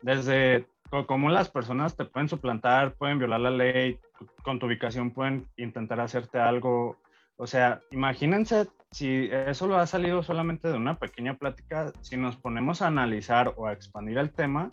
desde 0.00 0.66
cómo 1.06 1.28
las 1.28 1.50
personas 1.50 1.94
te 1.94 2.06
pueden 2.06 2.30
suplantar, 2.30 2.94
pueden 2.94 3.18
violar 3.18 3.40
la 3.40 3.50
ley, 3.50 3.98
con 4.42 4.58
tu 4.58 4.66
ubicación 4.66 5.10
pueden 5.10 5.46
intentar 5.56 6.00
hacerte 6.00 6.38
algo. 6.38 6.96
O 7.36 7.46
sea, 7.46 7.80
imagínense 7.90 8.68
si 8.92 9.28
eso 9.32 9.66
lo 9.66 9.78
ha 9.78 9.86
salido 9.86 10.22
solamente 10.22 10.68
de 10.68 10.76
una 10.76 10.98
pequeña 10.98 11.34
plática, 11.34 11.92
si 12.02 12.16
nos 12.16 12.36
ponemos 12.36 12.82
a 12.82 12.88
analizar 12.88 13.54
o 13.56 13.66
a 13.66 13.72
expandir 13.72 14.18
el 14.18 14.30
tema, 14.30 14.70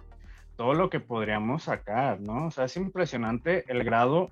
todo 0.57 0.73
lo 0.73 0.89
que 0.89 0.99
podríamos 0.99 1.63
sacar, 1.63 2.19
¿no? 2.19 2.47
O 2.47 2.51
sea, 2.51 2.65
es 2.65 2.75
impresionante 2.75 3.63
el 3.69 3.83
grado 3.85 4.31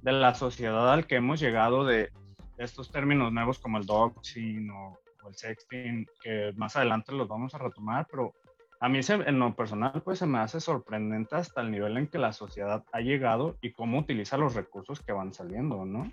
de 0.00 0.12
la 0.12 0.34
sociedad 0.34 0.90
al 0.90 1.06
que 1.06 1.16
hemos 1.16 1.40
llegado 1.40 1.84
de 1.84 2.10
estos 2.56 2.90
términos 2.90 3.30
nuevos 3.32 3.58
como 3.58 3.76
el 3.76 3.84
doxing 3.84 4.70
o, 4.70 4.98
o 5.22 5.28
el 5.28 5.34
sexting, 5.34 6.06
que 6.22 6.52
más 6.56 6.74
adelante 6.76 7.12
los 7.12 7.28
vamos 7.28 7.54
a 7.54 7.58
retomar, 7.58 8.06
pero 8.10 8.32
a 8.80 8.88
mí 8.88 9.00
en 9.08 9.38
lo 9.38 9.54
personal 9.54 10.00
pues 10.02 10.20
se 10.20 10.26
me 10.26 10.38
hace 10.38 10.60
sorprendente 10.60 11.36
hasta 11.36 11.60
el 11.60 11.70
nivel 11.70 11.98
en 11.98 12.06
que 12.06 12.18
la 12.18 12.32
sociedad 12.32 12.84
ha 12.92 13.00
llegado 13.00 13.58
y 13.60 13.72
cómo 13.72 13.98
utiliza 13.98 14.38
los 14.38 14.54
recursos 14.54 15.00
que 15.00 15.12
van 15.12 15.34
saliendo, 15.34 15.84
¿no? 15.84 16.10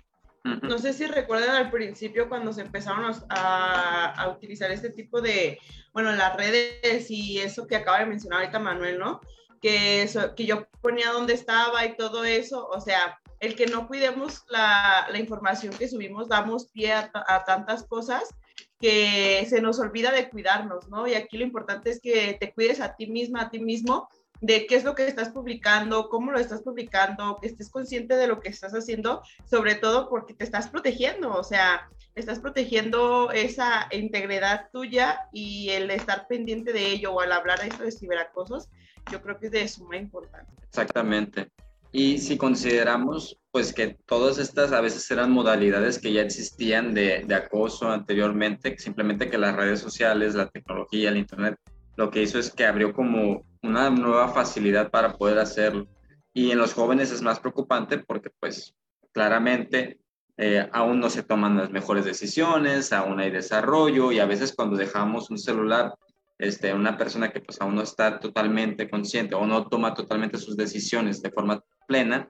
No 0.62 0.78
sé 0.78 0.92
si 0.92 1.06
recuerdan 1.06 1.56
al 1.56 1.70
principio 1.70 2.28
cuando 2.28 2.52
se 2.52 2.62
empezaron 2.62 3.12
a, 3.28 4.34
utilizar 4.36 4.70
este 4.70 4.90
tipo 4.90 5.20
de, 5.20 5.58
bueno, 5.92 6.12
las 6.12 6.36
redes 6.36 7.10
y 7.10 7.38
eso 7.38 7.66
que 7.66 7.76
acaba 7.76 7.98
de 7.98 8.06
mencionar 8.06 8.40
ahorita 8.40 8.58
Manuel, 8.58 8.98
¿no? 8.98 9.20
Que, 9.60 10.02
eso, 10.02 10.34
que 10.34 10.46
yo 10.46 10.68
ponía 10.80 11.10
dónde 11.10 11.34
estaba 11.34 11.84
y 11.84 11.96
todo 11.96 12.24
eso, 12.24 12.66
o 12.68 12.80
sea, 12.80 13.18
el 13.40 13.54
que 13.54 13.66
no 13.66 13.86
cuidemos 13.86 14.44
la, 14.48 15.06
la 15.10 15.18
información 15.18 15.74
que 15.76 15.88
subimos, 15.88 16.28
damos 16.28 16.66
pie 16.68 16.92
a, 16.92 17.10
a 17.12 17.44
tantas 17.44 17.84
cosas 17.84 18.34
que 18.80 19.46
se 19.48 19.60
nos 19.60 19.78
olvida 19.78 20.12
de 20.12 20.28
cuidarnos, 20.28 20.88
¿no? 20.88 21.06
Y 21.06 21.14
aquí 21.14 21.38
lo 21.38 21.44
importante 21.44 21.90
es 21.90 22.00
que 22.00 22.36
te 22.38 22.52
cuides 22.52 22.80
a 22.80 22.94
ti 22.94 23.06
misma, 23.06 23.42
a 23.42 23.50
ti 23.50 23.58
mismo, 23.58 24.08
de 24.40 24.66
qué 24.66 24.76
es 24.76 24.84
lo 24.84 24.94
que 24.94 25.06
estás 25.06 25.30
publicando, 25.30 26.08
cómo 26.08 26.32
lo 26.32 26.38
estás 26.38 26.62
publicando, 26.62 27.38
que 27.40 27.48
estés 27.48 27.70
consciente 27.70 28.16
de 28.16 28.26
lo 28.26 28.40
que 28.40 28.48
estás 28.48 28.72
haciendo, 28.72 29.22
sobre 29.48 29.74
todo 29.74 30.08
porque 30.08 30.34
te 30.34 30.44
estás 30.44 30.68
protegiendo, 30.68 31.32
o 31.32 31.44
sea, 31.44 31.88
estás 32.14 32.40
protegiendo 32.40 33.30
esa 33.30 33.88
integridad 33.90 34.68
tuya 34.72 35.28
y 35.32 35.70
el 35.70 35.90
estar 35.90 36.26
pendiente 36.28 36.72
de 36.72 36.86
ello 36.86 37.12
o 37.12 37.20
al 37.20 37.32
hablar 37.32 37.60
de 37.60 37.68
esto 37.68 37.84
de 37.84 37.92
ciberacosos, 37.92 38.68
yo 39.10 39.22
creo 39.22 39.38
que 39.38 39.46
es 39.46 39.52
de 39.52 39.68
suma 39.68 39.96
importancia. 39.96 40.54
Exactamente. 40.68 41.50
Y 41.92 42.18
si 42.18 42.36
consideramos 42.36 43.38
pues 43.50 43.72
que 43.72 43.96
todas 44.06 44.36
estas 44.36 44.72
a 44.72 44.82
veces 44.82 45.10
eran 45.10 45.30
modalidades 45.30 45.98
que 45.98 46.12
ya 46.12 46.20
existían 46.20 46.92
de, 46.92 47.24
de, 47.26 47.34
acoso 47.34 47.90
anteriormente, 47.90 48.76
simplemente 48.76 49.30
que 49.30 49.38
las 49.38 49.56
redes 49.56 49.80
sociales, 49.80 50.34
la 50.34 50.48
tecnología, 50.48 51.08
el 51.08 51.16
Internet, 51.16 51.56
lo 51.96 52.10
que 52.10 52.22
hizo 52.22 52.38
es 52.38 52.50
que 52.50 52.66
abrió 52.66 52.92
como 52.92 53.44
una 53.66 53.90
nueva 53.90 54.28
facilidad 54.28 54.90
para 54.90 55.14
poder 55.14 55.38
hacerlo. 55.38 55.86
Y 56.32 56.50
en 56.50 56.58
los 56.58 56.74
jóvenes 56.74 57.10
es 57.10 57.22
más 57.22 57.40
preocupante 57.40 57.98
porque 57.98 58.30
pues 58.40 58.74
claramente 59.12 59.98
eh, 60.36 60.68
aún 60.72 61.00
no 61.00 61.08
se 61.10 61.22
toman 61.22 61.56
las 61.56 61.70
mejores 61.70 62.04
decisiones, 62.04 62.92
aún 62.92 63.20
hay 63.20 63.30
desarrollo 63.30 64.12
y 64.12 64.18
a 64.18 64.26
veces 64.26 64.54
cuando 64.54 64.76
dejamos 64.76 65.30
un 65.30 65.38
celular 65.38 65.94
este, 66.38 66.74
una 66.74 66.98
persona 66.98 67.30
que 67.30 67.40
pues 67.40 67.60
aún 67.60 67.74
no 67.74 67.82
está 67.82 68.20
totalmente 68.20 68.90
consciente 68.90 69.34
o 69.34 69.46
no 69.46 69.68
toma 69.68 69.94
totalmente 69.94 70.38
sus 70.38 70.56
decisiones 70.56 71.22
de 71.22 71.30
forma 71.30 71.62
plena, 71.86 72.28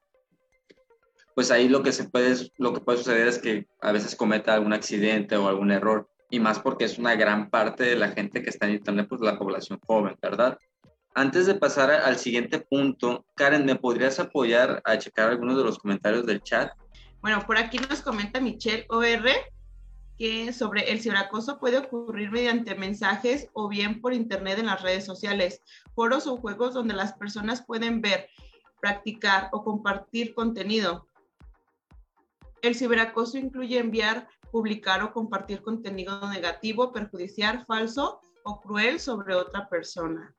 pues 1.35 1.51
ahí 1.51 1.69
lo 1.69 1.83
que, 1.83 1.93
se 1.93 2.09
puede, 2.09 2.35
lo 2.59 2.73
que 2.73 2.81
puede 2.81 2.99
suceder 2.99 3.27
es 3.27 3.39
que 3.39 3.67
a 3.81 3.93
veces 3.93 4.15
cometa 4.17 4.55
algún 4.55 4.73
accidente 4.73 5.37
o 5.37 5.49
algún 5.49 5.71
error, 5.71 6.09
y 6.31 6.41
más 6.41 6.59
porque 6.59 6.85
es 6.85 6.99
una 6.99 7.15
gran 7.15 7.51
parte 7.51 7.85
de 7.85 7.97
la 7.97 8.09
gente 8.09 8.43
que 8.43 8.51
está 8.51 8.67
en 8.67 8.75
Internet, 8.75 9.07
pues 9.09 9.21
la 9.21 9.39
población 9.39 9.79
joven, 9.87 10.17
¿verdad? 10.21 10.59
Antes 11.19 11.47
de 11.47 11.55
pasar 11.55 11.91
al 11.91 12.19
siguiente 12.19 12.61
punto, 12.61 13.25
Karen, 13.37 13.65
¿me 13.65 13.77
podrías 13.77 14.21
apoyar 14.21 14.83
a 14.85 14.99
checar 14.99 15.31
algunos 15.31 15.57
de 15.57 15.65
los 15.65 15.79
comentarios 15.79 16.27
del 16.27 16.43
chat? 16.43 16.71
Bueno, 17.23 17.43
por 17.47 17.57
aquí 17.57 17.79
nos 17.79 18.03
comenta 18.03 18.39
Michelle 18.39 18.85
OR 18.91 19.27
que 20.19 20.53
sobre 20.53 20.93
el 20.93 21.01
ciberacoso 21.01 21.59
puede 21.59 21.79
ocurrir 21.79 22.31
mediante 22.31 22.75
mensajes 22.75 23.49
o 23.55 23.67
bien 23.67 24.03
por 24.03 24.13
internet 24.13 24.59
en 24.59 24.67
las 24.67 24.83
redes 24.83 25.07
sociales, 25.07 25.63
foros 25.95 26.27
o 26.27 26.37
juegos 26.37 26.75
donde 26.75 26.93
las 26.93 27.15
personas 27.15 27.65
pueden 27.65 28.03
ver, 28.03 28.29
practicar 28.83 29.49
o 29.53 29.65
compartir 29.65 30.35
contenido. 30.35 31.07
El 32.61 32.75
ciberacoso 32.75 33.39
incluye 33.39 33.79
enviar, 33.79 34.29
publicar 34.53 35.03
o 35.03 35.15
compartir 35.15 35.63
contenido 35.63 36.29
negativo, 36.29 36.93
perjudicial, 36.93 37.65
falso 37.65 38.21
o 38.45 38.61
cruel 38.61 39.01
sobre 39.01 39.35
otra 39.35 39.67
persona. 39.67 40.37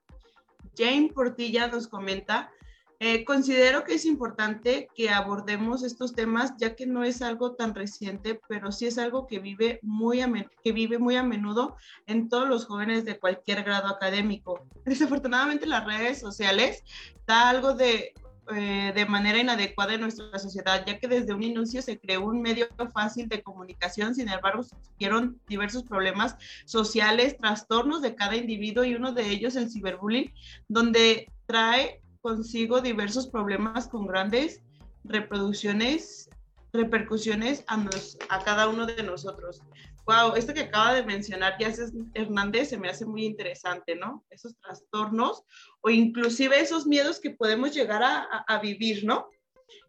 Jane 0.78 1.12
Portilla 1.14 1.68
nos 1.68 1.88
comenta 1.88 2.52
Eh, 3.00 3.26
considero 3.26 3.84
que 3.84 3.94
es 3.94 4.06
importante 4.06 4.90
que 4.96 5.12
abordemos 5.12 5.84
estos 5.84 6.16
temas, 6.16 6.54
ya 6.58 6.76
que 6.76 6.88
no 6.88 7.04
es 7.04 7.22
algo 7.22 7.54
tan 7.54 7.76
reciente, 7.76 8.42
pero 8.48 8.72
sí 8.72 8.88
es 8.88 8.98
algo 8.98 9.28
que 9.28 9.38
vive 9.38 9.80
muy 9.84 10.22
a, 10.22 10.32
que 10.64 10.72
vive 10.72 10.98
muy 10.98 11.16
a 11.16 11.22
menudo 11.22 11.76
en 12.08 12.28
todos 12.28 12.50
los 12.50 12.66
jóvenes 12.66 13.06
de 13.06 13.20
cualquier 13.20 13.64
grado 13.64 13.88
académico. 13.88 14.66
Desafortunadamente 14.86 15.68
las 15.68 15.86
redes 15.86 16.20
sociales 16.20 16.84
da 17.28 17.50
algo 17.50 17.76
de 17.76 18.16
eh, 18.56 18.94
de 18.96 19.06
manera 19.06 19.40
inadecuada 19.40 19.94
en 19.94 20.02
nuestra 20.02 20.40
sociedad, 20.40 20.86
ya 20.86 21.00
que 21.00 21.08
desde 21.08 21.34
un 21.34 21.44
inicio 21.44 21.82
se 21.82 22.00
creó 22.00 22.26
un 22.26 22.42
medio 22.42 22.68
fácil 22.94 23.28
de 23.28 23.44
comunicación, 23.44 24.16
sin 24.16 24.30
embargo, 24.30 24.64
surgieron 24.64 25.40
diversos 25.48 25.84
problemas 25.84 26.38
sociales, 26.66 27.38
trastornos 27.38 28.02
de 28.02 28.16
cada 28.16 28.36
individuo 28.36 28.84
y 28.84 28.96
uno 28.96 29.12
de 29.12 29.30
ellos 29.30 29.56
el 29.56 29.70
ciberbullying, 29.70 30.32
donde 30.68 31.32
trae 31.46 32.02
consigo 32.22 32.82
diversos 32.82 33.28
problemas 33.28 33.88
con 33.88 34.08
grandes 34.08 34.62
reproducciones, 35.04 36.30
repercusiones 36.72 37.64
a, 37.68 37.84
a 38.30 38.44
cada 38.44 38.70
uno 38.70 38.86
de 38.86 39.04
nosotros 39.04 39.62
wow, 40.08 40.36
esto 40.36 40.54
que 40.54 40.62
acaba 40.62 40.94
de 40.94 41.04
mencionar 41.04 41.58
ya 41.60 41.72
Hernández 42.14 42.70
se 42.70 42.78
me 42.78 42.88
hace 42.88 43.06
muy 43.06 43.26
interesante, 43.26 43.96
¿no? 43.96 44.26
Esos 44.30 44.56
trastornos 44.58 45.44
o 45.82 45.90
inclusive 45.90 46.60
esos 46.60 46.88
miedos 46.88 47.20
que 47.20 47.32
podemos 47.32 47.74
llegar 47.74 48.02
a, 48.04 48.60
vivir, 48.60 49.04
¿no? 49.04 49.28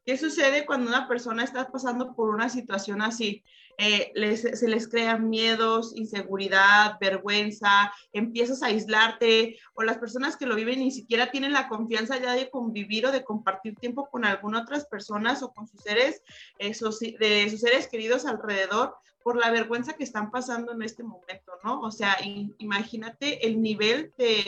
¿Qué 0.04 0.18
sucede 0.18 0.66
cuando 0.66 0.88
una 0.88 1.06
persona 1.06 1.44
está 1.44 1.70
pasando 1.70 2.16
por 2.16 2.30
una 2.30 2.48
situación 2.48 3.00
así? 3.00 3.44
Eh, 3.80 4.12
se 4.34 4.66
les 4.66 4.88
crean 4.88 5.30
miedos, 5.30 5.92
inseguridad, 5.94 6.96
vergüenza, 7.00 7.92
empiezas 8.12 8.64
a 8.64 8.66
aislarte 8.66 9.56
o 9.74 9.84
las 9.84 9.98
personas 9.98 10.36
que 10.36 10.46
lo 10.46 10.56
viven 10.56 10.80
ni 10.80 10.90
siquiera 10.90 11.30
tienen 11.30 11.52
la 11.52 11.68
confianza 11.68 12.18
ya 12.18 12.32
de 12.32 12.50
convivir 12.50 13.06
o 13.06 13.12
de 13.12 13.22
compartir 13.22 13.76
tiempo 13.76 14.08
con 14.10 14.24
algunas 14.24 14.62
otras 14.62 14.86
personas 14.86 15.44
o 15.44 15.52
con 15.52 15.68
sus 15.68 15.80
seres, 15.80 16.22
de 16.58 16.74
sus 16.74 17.60
seres 17.60 17.86
queridos 17.86 18.26
alrededor 18.26 18.96
por 19.28 19.36
la 19.36 19.50
vergüenza 19.50 19.92
que 19.92 20.04
están 20.04 20.30
pasando 20.30 20.72
en 20.72 20.80
este 20.80 21.02
momento, 21.02 21.52
¿no? 21.62 21.82
O 21.82 21.90
sea, 21.90 22.16
imagínate 22.56 23.46
el 23.46 23.60
nivel 23.60 24.10
de, 24.16 24.42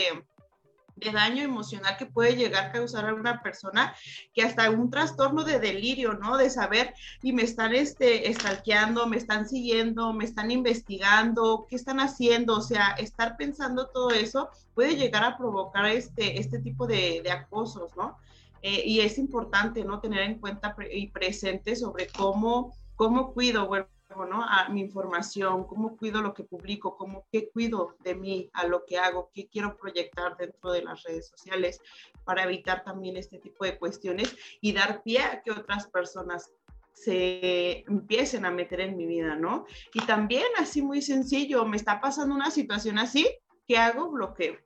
daño 1.13 1.43
emocional 1.43 1.99
que 1.99 2.07
puede 2.07 2.35
llegar 2.35 2.65
a 2.65 2.73
causar 2.73 3.07
a 3.07 3.13
una 3.13 3.43
persona 3.43 3.95
que 4.33 4.41
hasta 4.41 4.71
un 4.71 4.91
trastorno 4.91 5.45
de 5.45 5.59
delirio, 5.59 6.15
¿no? 6.15 6.39
De 6.39 6.49
saber 6.49 6.95
y 7.23 7.35
me 7.35 7.43
están 7.43 7.75
este, 7.75 8.31
estalqueando, 8.31 9.07
me 9.07 9.19
están 9.19 9.47
siguiendo, 9.47 10.15
me 10.15 10.25
están 10.25 10.51
investigando, 10.51 11.67
qué 11.69 11.77
están 11.77 12.01
haciendo, 12.01 12.57
o 12.57 12.63
sea, 12.63 12.93
estar 12.93 13.37
pensando 13.37 13.89
todo 13.89 14.09
eso 14.13 14.49
puede 14.75 14.97
llegar 14.97 15.25
a 15.25 15.37
provocar 15.37 15.85
este, 15.89 16.41
este 16.41 16.59
tipo 16.59 16.87
de, 16.87 17.23
acosos, 17.31 17.95
¿no? 17.99 18.17
Eh, 18.63 18.83
y 18.87 19.01
es 19.01 19.19
importante, 19.19 19.85
¿no? 19.85 20.01
Tener 20.01 20.21
en 20.21 20.39
cuenta 20.39 20.75
y 20.91 21.09
presente 21.09 21.77
sobre 21.77 22.07
cómo, 22.07 22.75
cómo 22.97 23.35
cuido, 23.35 23.69
bueno, 23.69 23.87
¿no? 24.11 24.43
a 24.43 24.69
mi 24.69 24.81
información, 24.81 25.65
cómo 25.65 25.97
cuido 25.97 26.21
lo 26.21 26.35
que 26.35 26.45
publico, 26.45 26.97
cómo 26.97 27.27
qué 27.31 27.51
cuido 27.51 27.97
de 28.01 28.15
mí, 28.15 28.51
a 28.53 28.67
lo 28.67 28.85
que 28.85 28.99
hago, 28.99 29.31
qué 29.33 29.49
quiero 29.49 29.77
proyectar 29.77 30.37
dentro 30.37 30.73
de 30.73 30.83
las 30.83 31.03
redes 31.05 31.29
sociales 31.29 31.81
para 32.25 32.45
evitar 32.45 32.85
también 32.85 33.17
este 33.17 33.39
tipo 33.39 33.65
de 33.65 33.79
cuestiones 33.79 34.37
y 34.61 34.73
dar 34.73 35.03
pie 35.03 35.23
a 35.23 35.43
que 35.43 35.53
otras 35.53 35.87
personas 35.89 36.53
se 36.93 37.85
empiecen 37.89 38.45
a 38.45 38.51
meter 38.51 38.81
en 38.81 38.97
mi 38.97 39.07
vida, 39.07 39.37
¿no? 39.37 39.65
Y 39.95 40.01
también 40.05 40.47
así 40.59 40.83
muy 40.83 41.01
sencillo, 41.01 41.65
me 41.65 41.77
está 41.77 42.01
pasando 42.01 42.35
una 42.35 42.51
situación 42.51 42.99
así, 42.99 43.27
¿qué 43.67 43.79
hago? 43.79 44.11
Bloqueo. 44.11 44.59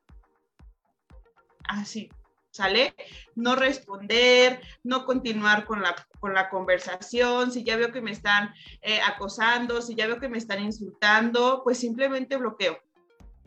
Así, 1.68 2.10
¿sale? 2.54 2.94
No 3.34 3.56
responder, 3.56 4.60
no 4.84 5.04
continuar 5.04 5.64
con 5.64 5.82
la, 5.82 5.96
con 6.20 6.34
la 6.34 6.48
conversación, 6.48 7.50
si 7.50 7.64
ya 7.64 7.76
veo 7.76 7.90
que 7.90 8.00
me 8.00 8.12
están 8.12 8.54
eh, 8.80 9.00
acosando, 9.04 9.82
si 9.82 9.96
ya 9.96 10.06
veo 10.06 10.20
que 10.20 10.28
me 10.28 10.38
están 10.38 10.62
insultando, 10.62 11.62
pues 11.64 11.78
simplemente 11.78 12.36
bloqueo. 12.36 12.78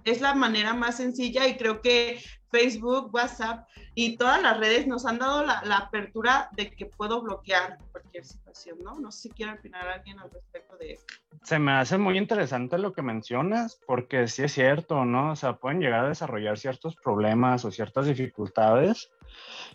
Es 0.04 0.20
la 0.20 0.34
manera 0.34 0.74
más 0.74 0.98
sencilla 0.98 1.48
y 1.48 1.56
creo 1.56 1.82
que 1.82 2.22
Facebook, 2.50 3.14
WhatsApp 3.14 3.68
y 3.96 4.18
todas 4.18 4.42
las 4.42 4.58
redes 4.60 4.88
nos 4.88 5.06
han 5.06 5.20
dado 5.20 5.46
la, 5.46 5.62
la, 5.66 5.78
apertura 5.78 6.50
de 6.54 6.70
que 6.72 6.86
puedo 6.86 7.22
bloquear 7.22 7.78
cualquier 7.92 8.26
situación, 8.26 8.78
¿no? 8.84 9.00
No 9.00 9.12
sé 9.12 9.24
si 9.24 9.30
quiere 9.32 9.54
opinar 9.54 9.88
alguien 9.88 10.20
al 10.20 10.32
respecto 10.32 10.78
de 10.78 10.94
esto. 10.94 11.14
Se 11.44 11.60
me 11.60 11.74
hace 11.74 11.98
muy 11.98 12.18
interesante 12.18 12.78
lo 12.78 12.94
que 12.94 13.02
mencionas, 13.02 13.80
porque 13.86 14.28
sí 14.28 14.44
es 14.44 14.54
cierto, 14.54 15.06
¿no? 15.06 15.32
O 15.32 15.36
sea, 15.36 15.54
pueden 15.54 15.80
llegar 15.80 16.06
a 16.06 16.10
desarrollar 16.10 16.58
ciertos 16.58 16.96
problemas 16.96 17.66
o 17.66 17.72
ciertas 17.72 18.06
dificultades 18.06 19.10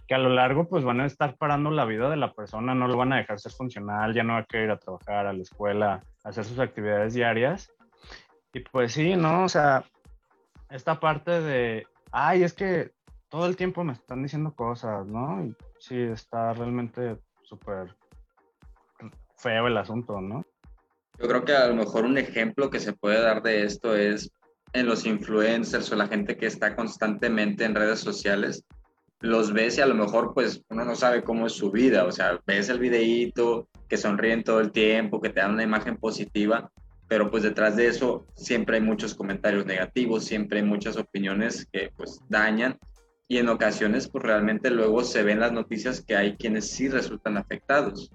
que 0.07 0.15
a 0.15 0.19
lo 0.19 0.31
largo 0.31 0.69
pues 0.69 0.85
van 0.85 1.01
a 1.01 1.07
estar 1.07 1.37
parando 1.37 1.71
la 1.71 1.85
vida 1.85 2.09
de 2.09 2.17
la 2.17 2.33
persona, 2.33 2.75
no 2.75 2.89
lo 2.89 2.97
van 2.97 3.13
a 3.13 3.17
dejar 3.17 3.39
ser 3.39 3.53
funcional, 3.53 4.15
ya 4.15 4.23
no 4.23 4.35
va 4.35 4.41
a 4.41 4.45
querer 4.45 4.67
ir 4.67 4.71
a 4.73 4.79
trabajar, 4.79 5.27
a 5.27 5.33
la 5.33 5.43
escuela, 5.43 6.01
a 6.25 6.29
hacer 6.29 6.45
sus 6.45 6.59
actividades 6.59 7.15
diarias. 7.15 7.73
Y 8.53 8.61
pues 8.61 8.93
sí, 8.93 9.17
¿no? 9.17 9.45
O 9.45 9.49
sea, 9.49 9.85
esta 10.71 11.01
parte 11.01 11.41
de 11.41 11.87
ay, 12.13 12.45
es 12.45 12.53
que 12.53 12.93
todo 13.29 13.47
el 13.47 13.57
tiempo 13.57 13.83
me 13.83 13.95
están 13.95 14.23
diciendo 14.23 14.55
cosas, 14.55 15.07
¿no? 15.07 15.45
Y 15.45 15.57
sí, 15.79 15.99
está 15.99 16.53
realmente 16.53 17.19
súper 17.43 17.97
feo 19.37 19.67
el 19.67 19.77
asunto, 19.77 20.21
¿no? 20.21 20.45
Yo 21.19 21.29
creo 21.29 21.45
que 21.45 21.55
a 21.55 21.67
lo 21.67 21.75
mejor 21.75 22.05
un 22.05 22.19
ejemplo 22.19 22.71
que 22.71 22.81
se 22.81 22.93
puede 22.93 23.21
dar 23.21 23.43
de 23.43 23.65
esto 23.65 23.97
es 23.97 24.31
en 24.73 24.87
los 24.87 25.05
influencers 25.07 25.91
o 25.93 25.97
la 25.97 26.09
gente 26.09 26.37
que 26.37 26.47
está 26.47 26.75
constantemente 26.77 27.65
en 27.65 27.75
redes 27.75 28.01
sociales, 28.01 28.65
los 29.21 29.53
ves 29.53 29.79
y 29.79 29.81
a 29.81 29.87
lo 29.87 29.95
mejor 29.95 30.35
pues 30.35 30.63
uno 30.69 30.85
no 30.85 30.95
sabe 30.95 31.23
cómo 31.23 31.47
es 31.47 31.53
su 31.53 31.71
vida, 31.71 32.05
o 32.05 32.13
sea, 32.13 32.41
ves 32.47 32.69
el 32.69 32.79
videíto, 32.79 33.69
que 33.89 33.97
sonríen 33.97 34.43
todo 34.43 34.61
el 34.61 34.73
tiempo, 34.73 35.21
que 35.21 35.31
te 35.31 35.41
dan 35.41 35.53
una 35.53 35.63
imagen 35.63 35.97
positiva, 35.97 36.71
pero 37.09 37.31
pues 37.31 37.43
detrás 37.43 37.77
de 37.77 37.87
eso 37.87 38.27
siempre 38.35 38.77
hay 38.77 38.83
muchos 38.83 39.15
comentarios 39.15 39.67
negativos, 39.67 40.25
siempre 40.25 40.61
hay 40.61 40.65
muchas 40.65 40.97
opiniones 40.97 41.67
que 41.73 41.91
pues 41.97 42.21
dañan 42.29 42.79
y 43.29 43.39
en 43.39 43.49
ocasiones 43.49 44.09
pues 44.09 44.25
realmente 44.25 44.71
luego 44.71 45.05
se 45.05 45.23
ven 45.23 45.41
las 45.41 45.53
noticias 45.53 46.05
que 46.05 46.17
hay 46.17 46.37
quienes 46.37 46.71
sí 46.71 46.89
resultan 46.89 47.37
afectados 47.37 48.11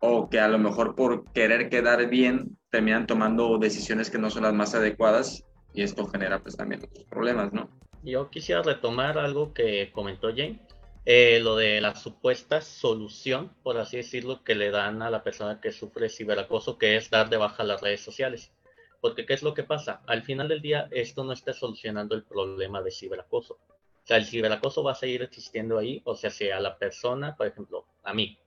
o 0.00 0.28
que 0.28 0.40
a 0.40 0.48
lo 0.48 0.58
mejor 0.58 0.94
por 0.94 1.24
querer 1.32 1.68
quedar 1.68 2.08
bien 2.08 2.56
terminan 2.70 3.06
tomando 3.06 3.58
decisiones 3.58 4.10
que 4.10 4.18
no 4.18 4.30
son 4.30 4.44
las 4.44 4.54
más 4.54 4.74
adecuadas 4.74 5.44
y 5.74 5.82
esto 5.82 6.06
genera 6.06 6.40
pues 6.40 6.56
también 6.56 6.82
otros 6.82 7.04
problemas, 7.04 7.52
¿no? 7.52 7.68
Yo 8.02 8.30
quisiera 8.30 8.62
retomar 8.62 9.18
algo 9.18 9.52
que 9.52 9.90
comentó 9.92 10.28
Jane, 10.28 10.60
eh, 11.04 11.40
lo 11.40 11.56
de 11.56 11.80
la 11.80 11.94
supuesta 11.94 12.60
solución, 12.60 13.52
por 13.62 13.78
así 13.78 13.96
decirlo, 13.96 14.44
que 14.44 14.54
le 14.54 14.70
dan 14.70 15.02
a 15.02 15.10
la 15.10 15.22
persona 15.22 15.60
que 15.60 15.72
sufre 15.72 16.08
ciberacoso, 16.08 16.78
que 16.78 16.96
es 16.96 17.10
dar 17.10 17.30
de 17.30 17.36
baja 17.36 17.64
las 17.64 17.80
redes 17.80 18.02
sociales. 18.02 18.52
Porque 19.00 19.24
¿qué 19.24 19.32
es 19.32 19.42
lo 19.42 19.54
que 19.54 19.64
pasa? 19.64 20.02
Al 20.06 20.22
final 20.22 20.48
del 20.48 20.60
día, 20.60 20.88
esto 20.90 21.24
no 21.24 21.32
está 21.32 21.52
solucionando 21.54 22.14
el 22.14 22.22
problema 22.24 22.82
de 22.82 22.90
ciberacoso. 22.90 23.54
O 23.54 24.06
sea, 24.06 24.18
el 24.18 24.26
ciberacoso 24.26 24.82
va 24.82 24.92
a 24.92 24.96
seguir 24.96 25.22
existiendo 25.22 25.78
ahí, 25.78 26.02
o 26.04 26.14
sea, 26.14 26.30
si 26.30 26.50
a 26.50 26.60
la 26.60 26.76
persona, 26.76 27.36
por 27.36 27.46
ejemplo, 27.46 27.86
a 28.02 28.12
mí, 28.12 28.38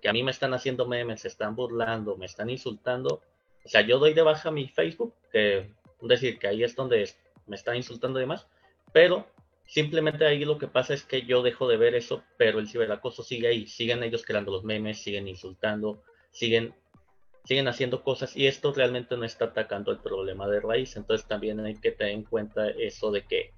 que 0.00 0.08
a 0.08 0.12
mí 0.12 0.22
me 0.22 0.30
están 0.30 0.54
haciendo 0.54 0.86
memes, 0.86 1.22
se 1.22 1.28
están 1.28 1.56
burlando, 1.56 2.16
me 2.16 2.26
están 2.26 2.50
insultando, 2.50 3.22
o 3.64 3.68
sea, 3.68 3.80
yo 3.82 3.98
doy 3.98 4.14
de 4.14 4.22
baja 4.22 4.50
mi 4.50 4.68
Facebook, 4.68 5.14
que 5.32 5.70
decir, 6.00 6.38
que 6.38 6.48
ahí 6.48 6.62
es 6.62 6.76
donde 6.76 7.10
me 7.46 7.56
están 7.56 7.76
insultando 7.76 8.18
y 8.18 8.22
demás, 8.22 8.46
pero 8.92 9.26
Simplemente 9.68 10.24
ahí 10.24 10.46
lo 10.46 10.56
que 10.56 10.66
pasa 10.66 10.94
es 10.94 11.04
que 11.04 11.26
yo 11.26 11.42
dejo 11.42 11.68
de 11.68 11.76
ver 11.76 11.94
eso, 11.94 12.24
pero 12.38 12.58
el 12.58 12.70
ciberacoso 12.70 13.22
sigue 13.22 13.48
ahí. 13.48 13.66
Siguen 13.66 14.02
ellos 14.02 14.24
creando 14.24 14.50
los 14.50 14.64
memes, 14.64 15.02
siguen 15.02 15.28
insultando, 15.28 16.02
siguen, 16.30 16.74
siguen 17.44 17.68
haciendo 17.68 18.02
cosas 18.02 18.34
y 18.34 18.46
esto 18.46 18.72
realmente 18.72 19.14
no 19.18 19.24
está 19.24 19.44
atacando 19.44 19.92
el 19.92 19.98
problema 19.98 20.48
de 20.48 20.60
raíz. 20.60 20.96
Entonces 20.96 21.28
también 21.28 21.60
hay 21.60 21.74
que 21.74 21.92
tener 21.92 22.14
en 22.14 22.22
cuenta 22.22 22.66
eso 22.70 23.10
de 23.10 23.26
que, 23.26 23.52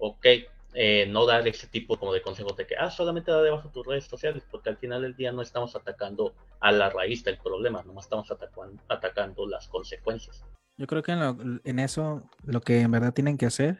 ok, 0.00 0.26
eh, 0.74 1.06
no 1.08 1.26
dar 1.26 1.46
ese 1.46 1.68
tipo 1.68 1.96
como 1.96 2.12
de 2.12 2.22
consejos 2.22 2.56
de 2.56 2.66
que, 2.66 2.74
ah, 2.74 2.90
solamente 2.90 3.30
da 3.30 3.40
debajo 3.40 3.68
tus 3.68 3.86
redes 3.86 4.06
sociales, 4.06 4.42
porque 4.50 4.68
al 4.68 4.78
final 4.78 5.02
del 5.02 5.14
día 5.14 5.30
no 5.30 5.42
estamos 5.42 5.76
atacando 5.76 6.34
a 6.58 6.72
la 6.72 6.90
raíz 6.90 7.22
del 7.22 7.38
problema, 7.38 7.84
no 7.84 8.00
estamos 8.00 8.28
atacando, 8.32 8.82
atacando 8.88 9.46
las 9.46 9.68
consecuencias. 9.68 10.44
Yo 10.76 10.88
creo 10.88 11.04
que 11.04 11.12
en, 11.12 11.60
en 11.62 11.78
eso 11.78 12.28
lo 12.44 12.60
que 12.62 12.80
en 12.80 12.90
verdad 12.90 13.14
tienen 13.14 13.38
que 13.38 13.46
hacer 13.46 13.78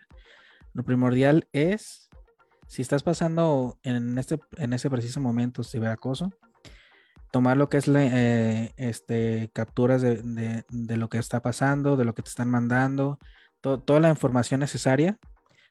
lo 0.75 0.85
primordial 0.85 1.49
es, 1.53 2.09
si 2.67 2.83
estás 2.83 3.03
pasando 3.03 3.79
en 3.83 4.19
este, 4.19 4.41
en 4.57 4.73
ese 4.73 4.89
preciso 4.89 5.21
momento 5.21 5.63
ciberacoso, 5.63 6.33
tomar 7.33 7.57
lo 7.57 7.69
que 7.69 7.79
es 7.79 7.89
eh, 7.89 8.73
este, 8.77 9.51
capturas 9.53 10.03
de, 10.03 10.65
lo 10.71 11.09
que 11.09 11.19
está 11.19 11.41
pasando, 11.41 11.97
de 11.97 12.05
lo 12.05 12.15
que 12.15 12.23
te 12.23 12.29
están 12.29 12.51
mandando, 12.51 13.19
toda 13.61 14.01
la 14.01 14.11
información 14.11 14.61
necesaria. 14.61 15.19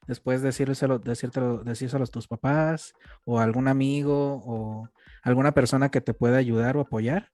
Después 0.08 0.42
decírselo, 0.42 0.98
decírtelo, 0.98 1.64
decírselo 1.64 2.04
a 2.04 2.08
tus 2.08 2.28
papás 2.28 2.94
o 3.24 3.40
a 3.40 3.44
algún 3.44 3.68
amigo 3.68 4.42
o 4.44 4.90
alguna 5.22 5.52
persona 5.52 5.90
que 5.90 6.02
te 6.02 6.16
pueda 6.16 6.38
ayudar 6.38 6.78
o 6.78 6.82
apoyar. 6.82 7.30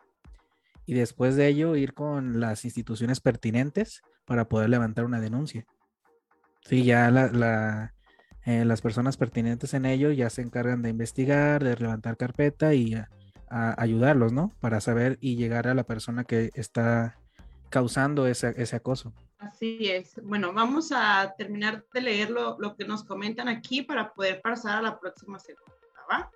Y 0.86 0.94
después 0.94 1.36
de 1.36 1.48
ello 1.48 1.76
ir 1.76 1.94
con 1.94 2.40
las 2.40 2.66
instituciones 2.66 3.22
pertinentes 3.22 4.02
para 4.26 4.50
poder 4.50 4.70
levantar 4.70 5.06
una 5.06 5.22
denuncia. 5.22 5.66
Sí, 6.68 6.84
ya 6.84 7.10
la, 7.10 7.94
eh, 8.46 8.66
las 8.66 8.82
personas 8.82 9.16
pertinentes 9.16 9.74
en 9.74 9.86
ello 9.86 10.12
ya 10.12 10.30
se 10.30 10.42
encargan 10.42 10.82
de 10.82 10.90
investigar, 10.90 11.64
de 11.64 11.78
levantar 11.78 12.18
carpeta 12.18 12.74
y 12.74 12.94
ayudarlos, 13.50 14.34
¿no? 14.34 14.52
Para 14.60 14.82
saber 14.82 15.18
y 15.22 15.38
llegar 15.38 15.70
a 15.70 15.74
la 15.74 15.86
persona 15.86 16.26
que 16.26 16.50
está 16.56 17.18
causando 17.70 18.28
ese, 18.28 18.54
ese 18.58 18.76
acoso. 18.76 19.14
Así 19.40 19.90
es. 19.90 20.20
Bueno, 20.24 20.52
vamos 20.52 20.92
a 20.94 21.34
terminar 21.38 21.86
de 21.94 22.02
leer 22.02 22.32
lo, 22.32 22.58
lo, 22.60 22.76
que 22.76 22.84
nos 22.84 23.06
comentan 23.06 23.48
aquí 23.48 23.84
para 23.84 24.12
poder 24.14 24.42
pasar 24.42 24.80
a 24.80 24.82
la 24.82 25.00
próxima 25.00 25.40
segunda, 25.40 25.72
¿va? 26.12 26.30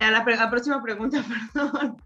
A 0.00 0.10
la, 0.10 0.24
la, 0.24 0.50
próxima 0.50 0.82
pregunta, 0.82 1.22
perdón. 1.54 2.02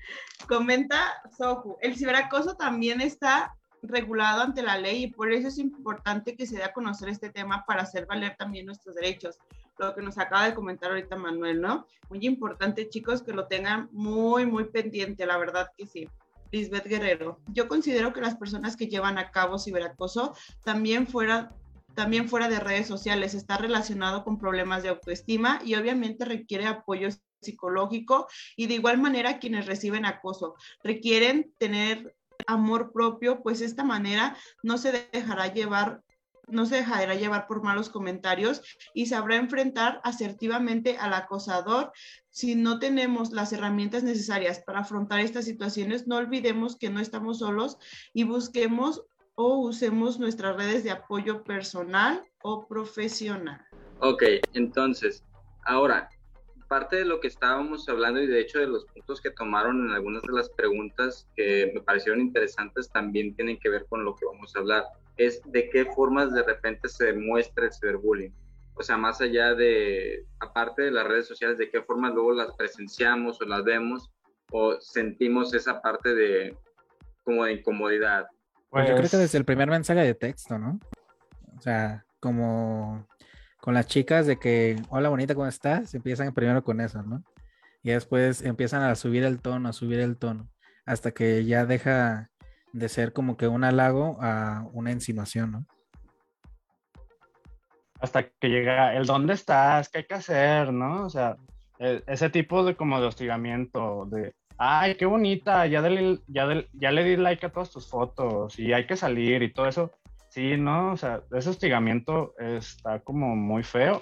Comenta 0.46 1.22
Sohu, 1.38 1.78
el 1.80 1.96
ciberacoso 1.96 2.54
también 2.54 3.00
está 3.00 3.54
regulado 3.82 4.42
ante 4.42 4.62
la 4.62 4.78
ley 4.78 5.04
y 5.04 5.10
por 5.10 5.32
eso 5.32 5.48
es 5.48 5.58
importante 5.58 6.36
que 6.36 6.46
se 6.46 6.56
dé 6.56 6.64
a 6.64 6.72
conocer 6.72 7.08
este 7.08 7.30
tema 7.30 7.64
para 7.66 7.82
hacer 7.82 8.06
valer 8.06 8.36
también 8.36 8.66
nuestros 8.66 8.94
derechos. 8.94 9.38
Lo 9.78 9.94
que 9.94 10.02
nos 10.02 10.18
acaba 10.18 10.44
de 10.44 10.54
comentar 10.54 10.90
ahorita 10.90 11.16
Manuel, 11.16 11.60
¿no? 11.60 11.86
Muy 12.08 12.26
importante, 12.26 12.88
chicos, 12.88 13.22
que 13.22 13.32
lo 13.32 13.46
tengan 13.46 13.88
muy, 13.92 14.44
muy 14.46 14.64
pendiente, 14.64 15.24
la 15.26 15.38
verdad 15.38 15.70
que 15.76 15.86
sí. 15.86 16.08
Lisbeth 16.52 16.86
Guerrero, 16.86 17.38
yo 17.52 17.68
considero 17.68 18.12
que 18.12 18.20
las 18.20 18.36
personas 18.36 18.76
que 18.76 18.88
llevan 18.88 19.18
a 19.18 19.30
cabo 19.30 19.58
ciberacoso 19.58 20.34
también 20.64 21.06
fuera 21.06 21.54
también 21.94 22.28
fuera 22.28 22.48
de 22.48 22.60
redes 22.60 22.86
sociales, 22.86 23.34
está 23.34 23.56
relacionado 23.56 24.22
con 24.22 24.38
problemas 24.38 24.82
de 24.84 24.90
autoestima 24.90 25.60
y 25.64 25.74
obviamente 25.74 26.24
requiere 26.24 26.66
apoyo 26.66 27.08
psicológico 27.40 28.28
y 28.56 28.66
de 28.66 28.74
igual 28.74 28.98
manera 28.98 29.38
quienes 29.38 29.66
reciben 29.66 30.04
acoso 30.04 30.54
requieren 30.82 31.52
tener 31.58 32.14
amor 32.46 32.92
propio, 32.92 33.42
pues 33.42 33.60
de 33.60 33.66
esta 33.66 33.84
manera 33.84 34.36
no 34.62 34.78
se 34.78 35.08
dejará 35.12 35.52
llevar 35.52 36.02
no 36.50 36.66
se 36.66 36.76
dejará 36.76 37.14
llevar 37.14 37.46
por 37.46 37.62
malos 37.62 37.88
comentarios 37.88 38.62
y 38.92 39.06
sabrá 39.06 39.36
enfrentar 39.36 40.00
asertivamente 40.02 40.96
al 40.98 41.14
acosador. 41.14 41.92
Si 42.30 42.54
no 42.54 42.78
tenemos 42.78 43.30
las 43.30 43.52
herramientas 43.52 44.02
necesarias 44.02 44.60
para 44.66 44.80
afrontar 44.80 45.20
estas 45.20 45.44
situaciones, 45.44 46.06
no 46.06 46.16
olvidemos 46.16 46.76
que 46.76 46.90
no 46.90 47.00
estamos 47.00 47.38
solos 47.38 47.78
y 48.12 48.24
busquemos 48.24 49.04
o 49.36 49.58
usemos 49.58 50.18
nuestras 50.18 50.56
redes 50.56 50.84
de 50.84 50.90
apoyo 50.90 51.44
personal 51.44 52.22
o 52.42 52.66
profesional. 52.66 53.64
Ok, 54.00 54.22
entonces, 54.54 55.24
ahora, 55.64 56.10
parte 56.70 56.94
de 56.94 57.04
lo 57.04 57.18
que 57.18 57.26
estábamos 57.26 57.88
hablando 57.88 58.20
y 58.20 58.28
de 58.28 58.40
hecho 58.40 58.60
de 58.60 58.68
los 58.68 58.84
puntos 58.84 59.20
que 59.20 59.32
tomaron 59.32 59.86
en 59.86 59.90
algunas 59.90 60.22
de 60.22 60.32
las 60.32 60.48
preguntas 60.50 61.26
que 61.34 61.72
me 61.74 61.80
parecieron 61.80 62.20
interesantes 62.20 62.88
también 62.92 63.34
tienen 63.34 63.58
que 63.58 63.68
ver 63.68 63.86
con 63.88 64.04
lo 64.04 64.14
que 64.14 64.24
vamos 64.24 64.54
a 64.54 64.60
hablar. 64.60 64.84
Es 65.16 65.42
de 65.46 65.68
qué 65.68 65.84
formas 65.86 66.32
de 66.32 66.44
repente 66.44 66.88
se 66.88 67.12
muestra 67.12 67.64
el 67.64 67.72
ciberbullying. 67.72 68.32
O 68.74 68.84
sea, 68.84 68.96
más 68.96 69.20
allá 69.20 69.52
de, 69.56 70.24
aparte 70.38 70.82
de 70.82 70.92
las 70.92 71.08
redes 71.08 71.26
sociales, 71.26 71.58
de 71.58 71.68
qué 71.68 71.82
formas 71.82 72.14
luego 72.14 72.32
las 72.34 72.54
presenciamos 72.54 73.40
o 73.40 73.46
las 73.46 73.64
vemos 73.64 74.08
o 74.52 74.80
sentimos 74.80 75.52
esa 75.52 75.82
parte 75.82 76.14
de 76.14 76.56
como 77.24 77.46
de 77.46 77.54
incomodidad. 77.54 78.28
Pues 78.68 78.84
yo 78.84 78.94
creo 78.94 79.06
que 79.06 79.16
pues 79.16 79.22
desde 79.22 79.38
el 79.38 79.44
primer 79.44 79.68
mensaje 79.68 80.02
de 80.02 80.14
texto, 80.14 80.56
¿no? 80.56 80.78
O 81.58 81.60
sea, 81.60 82.04
como 82.20 83.08
con 83.60 83.74
las 83.74 83.86
chicas 83.86 84.26
de 84.26 84.38
que, 84.38 84.80
hola 84.88 85.08
bonita, 85.08 85.34
¿cómo 85.34 85.46
estás? 85.46 85.94
Empiezan 85.94 86.32
primero 86.32 86.64
con 86.64 86.80
eso, 86.80 87.02
¿no? 87.02 87.22
Y 87.82 87.90
después 87.90 88.42
empiezan 88.42 88.82
a 88.82 88.94
subir 88.94 89.24
el 89.24 89.40
tono, 89.40 89.68
a 89.68 89.72
subir 89.72 90.00
el 90.00 90.18
tono, 90.18 90.48
hasta 90.86 91.12
que 91.12 91.44
ya 91.44 91.66
deja 91.66 92.30
de 92.72 92.88
ser 92.88 93.12
como 93.12 93.36
que 93.36 93.48
un 93.48 93.64
halago 93.64 94.18
a 94.20 94.66
una 94.72 94.92
insinuación, 94.92 95.52
¿no? 95.52 95.66
Hasta 98.00 98.28
que 98.28 98.48
llega 98.48 98.94
el 98.94 99.06
dónde 99.06 99.34
estás, 99.34 99.90
qué 99.90 99.98
hay 99.98 100.04
que 100.04 100.14
hacer, 100.14 100.72
¿no? 100.72 101.04
O 101.04 101.10
sea, 101.10 101.36
e, 101.78 102.02
ese 102.06 102.30
tipo 102.30 102.64
de 102.64 102.76
como 102.76 102.98
de 103.00 103.08
hostigamiento, 103.08 104.06
de, 104.10 104.34
ay, 104.56 104.94
qué 104.94 105.04
bonita, 105.04 105.66
ya, 105.66 105.82
ya, 106.28 106.64
ya 106.72 106.90
le 106.92 107.04
di 107.04 107.16
like 107.16 107.44
a 107.44 107.52
todas 107.52 107.70
tus 107.70 107.90
fotos 107.90 108.58
y 108.58 108.72
hay 108.72 108.86
que 108.86 108.96
salir 108.96 109.42
y 109.42 109.52
todo 109.52 109.66
eso 109.66 109.99
Sí, 110.30 110.56
no, 110.56 110.92
o 110.92 110.96
sea, 110.96 111.22
ese 111.32 111.50
hostigamiento 111.50 112.34
está 112.38 113.00
como 113.00 113.34
muy 113.34 113.64
feo. 113.64 114.00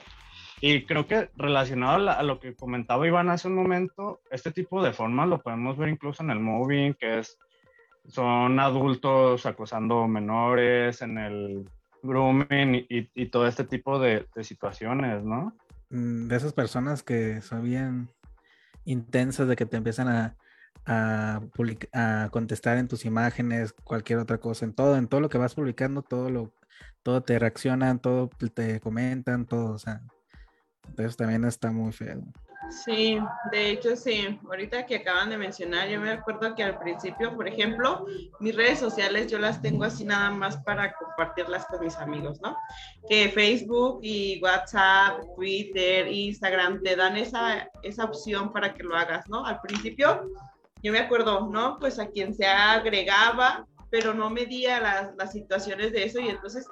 Y 0.61 0.85
creo 0.85 1.07
que 1.07 1.31
relacionado 1.37 2.11
a, 2.11 2.23
lo 2.23 2.39
que 2.39 2.55
comentaba 2.55 3.07
Iván 3.07 3.31
hace 3.31 3.49
un 3.49 3.55
momento, 3.55 4.21
este 4.31 4.51
tipo 4.51 4.83
de 4.83 4.93
formas 4.93 5.29
lo 5.29 5.41
podemos 5.41 5.79
ver 5.79 5.89
incluso 5.89 6.23
en 6.23 6.31
el 6.31 6.41
moving, 6.41 6.95
que 6.95 7.21
es, 7.21 7.39
son 8.07 8.61
adultos 8.61 9.47
acosando 9.47 10.07
menores, 10.07 11.01
en 11.01 11.17
el 11.17 11.71
grooming 12.03 12.87
y, 12.89 13.27
todo 13.27 13.47
este 13.47 13.65
tipo 13.65 13.99
de, 13.99 14.27
de, 14.35 14.45
situaciones, 14.45 15.25
¿no? 15.25 15.57
Mm, 15.91 16.29
de 16.29 16.37
esas 16.37 16.53
personas 16.53 17.03
que 17.03 17.41
son 17.41 17.63
bien 17.65 18.09
intensas, 18.85 19.49
de 19.49 19.57
que 19.57 19.67
te 19.67 19.77
empiezan 19.77 20.09
a, 20.09 20.37
a, 20.87 21.41
a, 21.93 22.29
contestar 22.31 22.79
en 22.79 22.89
tus 22.89 23.05
imágenes, 23.05 23.73
cualquier 23.85 24.19
otra 24.19 24.39
cosa, 24.39 24.65
en 24.65 24.75
todo, 24.75 24.97
en 24.97 25.09
todo 25.09 25.21
lo 25.21 25.29
que 25.29 25.39
vas 25.39 25.55
publicando, 25.55 26.03
todo 26.03 26.31
lo, 26.31 26.53
todo 27.03 27.23
te 27.23 27.39
reaccionan, 27.39 28.01
todo 28.01 28.31
te 28.55 28.81
comentan, 28.81 29.47
todo, 29.47 29.75
o 29.75 29.79
sea, 29.79 30.03
eso 30.97 31.17
también 31.17 31.45
está 31.45 31.71
muy 31.71 31.93
feo. 31.93 32.23
Sí, 32.71 33.19
de 33.51 33.71
hecho 33.71 33.97
sí, 33.97 34.39
ahorita 34.45 34.85
que 34.85 34.97
acaban 34.97 35.31
de 35.31 35.39
mencionar, 35.39 35.89
yo 35.89 36.01
me 36.01 36.11
acuerdo 36.11 36.55
que 36.55 36.63
al 36.63 36.79
principio, 36.79 37.35
por 37.35 37.49
ejemplo, 37.49 38.05
mis 38.41 38.55
redes 38.55 38.79
sociales 38.79 39.31
yo 39.31 39.39
las 39.39 39.63
tengo 39.63 39.85
así 39.85 40.05
nada 40.05 40.31
más 40.31 40.59
para 40.59 40.93
compartirlas 40.93 41.65
con 41.67 41.81
mis 41.81 41.97
amigos, 41.97 42.41
¿no? 42.43 42.57
Que 43.09 43.31
Facebook 43.31 44.01
y 44.03 44.39
WhatsApp, 44.43 45.21
Twitter, 45.35 46.09
Instagram 46.09 46.83
te 46.83 46.95
dan 46.95 47.17
esa, 47.17 47.71
esa 47.83 48.05
opción 48.05 48.53
para 48.53 48.75
que 48.75 48.83
lo 48.83 48.95
hagas, 48.95 49.27
¿no? 49.31 49.47
Al 49.47 49.61
principio 49.61 50.29
yo 50.83 50.93
me 50.93 50.99
acuerdo, 50.99 51.49
¿no? 51.49 51.79
Pues 51.79 51.99
a 51.99 52.09
quien 52.09 52.35
se 52.35 52.47
agregaba, 52.47 53.67
pero 53.91 54.15
no 54.15 54.31
medía 54.31 54.81
las, 54.81 55.15
las 55.17 55.33
situaciones 55.33 55.93
de 55.93 56.05
eso 56.05 56.21
y 56.21 56.29
entonces 56.29 56.67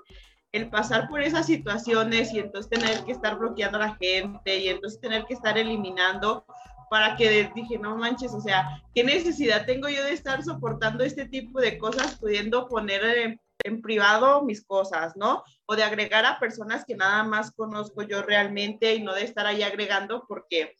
el 0.53 0.71
pasar 0.71 1.09
por 1.09 1.23
esas 1.23 1.47
situaciones 1.47 2.33
y 2.33 2.39
entonces 2.39 2.71
tener 2.71 3.05
que 3.05 3.13
estar 3.13 3.39
bloqueando 3.39 3.79
a 3.79 3.89
la 3.89 3.97
gente 3.97 4.59
y 4.59 4.69
entonces 4.69 5.01
tener 5.01 5.25
que 5.25 5.35
estar 5.35 5.59
eliminando 5.59 6.45
para 6.89 7.17
que 7.17 7.51
dije, 7.55 7.79
no 7.79 7.97
manches, 7.97 8.33
o 8.33 8.41
sea, 8.41 8.81
¿qué 8.95 9.03
necesidad 9.03 9.67
tengo 9.67 9.89
yo 9.89 10.05
de 10.05 10.13
estar 10.13 10.43
soportando 10.45 11.05
este 11.05 11.27
tipo 11.27 11.61
de 11.61 11.79
cosas 11.79 12.17
pudiendo 12.19 12.69
poner 12.69 13.05
en, 13.05 13.41
en 13.65 13.83
privado 13.83 14.43
mis 14.43 14.65
cosas, 14.65 15.17
¿no? 15.17 15.43
O 15.67 15.75
de 15.75 15.83
agregar 15.83 16.25
a 16.25 16.39
personas 16.39 16.85
que 16.85 16.95
nada 16.95 17.25
más 17.25 17.51
conozco 17.51 18.03
yo 18.03 18.23
realmente 18.23 18.95
y 18.95 19.03
no 19.03 19.15
de 19.15 19.25
estar 19.25 19.47
ahí 19.47 19.63
agregando 19.63 20.25
porque 20.29 20.77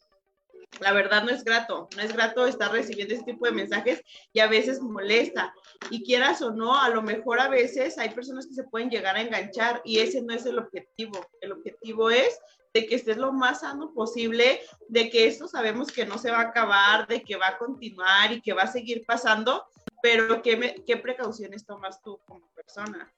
la 0.79 0.93
verdad 0.93 1.23
no 1.23 1.31
es 1.31 1.43
grato, 1.43 1.87
no 1.95 2.01
es 2.01 2.13
grato 2.13 2.45
estar 2.45 2.71
recibiendo 2.71 3.13
ese 3.13 3.23
tipo 3.23 3.45
de 3.45 3.51
mensajes 3.51 4.03
y 4.33 4.39
a 4.39 4.47
veces 4.47 4.81
molesta. 4.81 5.53
Y 5.89 6.03
quieras 6.03 6.41
o 6.41 6.51
no, 6.51 6.79
a 6.79 6.89
lo 6.89 7.01
mejor 7.01 7.39
a 7.39 7.49
veces 7.49 7.97
hay 7.97 8.09
personas 8.09 8.47
que 8.47 8.53
se 8.53 8.63
pueden 8.63 8.89
llegar 8.89 9.15
a 9.15 9.21
enganchar 9.21 9.81
y 9.83 9.99
ese 9.99 10.21
no 10.21 10.33
es 10.33 10.45
el 10.45 10.59
objetivo. 10.59 11.25
El 11.41 11.53
objetivo 11.53 12.09
es 12.09 12.37
de 12.73 12.85
que 12.85 12.95
estés 12.95 13.17
lo 13.17 13.33
más 13.33 13.61
sano 13.61 13.93
posible, 13.93 14.61
de 14.87 15.09
que 15.09 15.27
esto 15.27 15.47
sabemos 15.47 15.91
que 15.91 16.05
no 16.05 16.17
se 16.17 16.31
va 16.31 16.39
a 16.39 16.49
acabar, 16.49 17.07
de 17.07 17.23
que 17.23 17.37
va 17.37 17.49
a 17.49 17.57
continuar 17.57 18.31
y 18.31 18.41
que 18.41 18.53
va 18.53 18.63
a 18.63 18.71
seguir 18.71 19.03
pasando, 19.05 19.65
pero 20.01 20.41
¿qué, 20.41 20.83
qué 20.85 20.97
precauciones 20.97 21.65
tomas 21.65 22.01
tú 22.01 22.19
como 22.27 22.51
persona? 22.53 23.11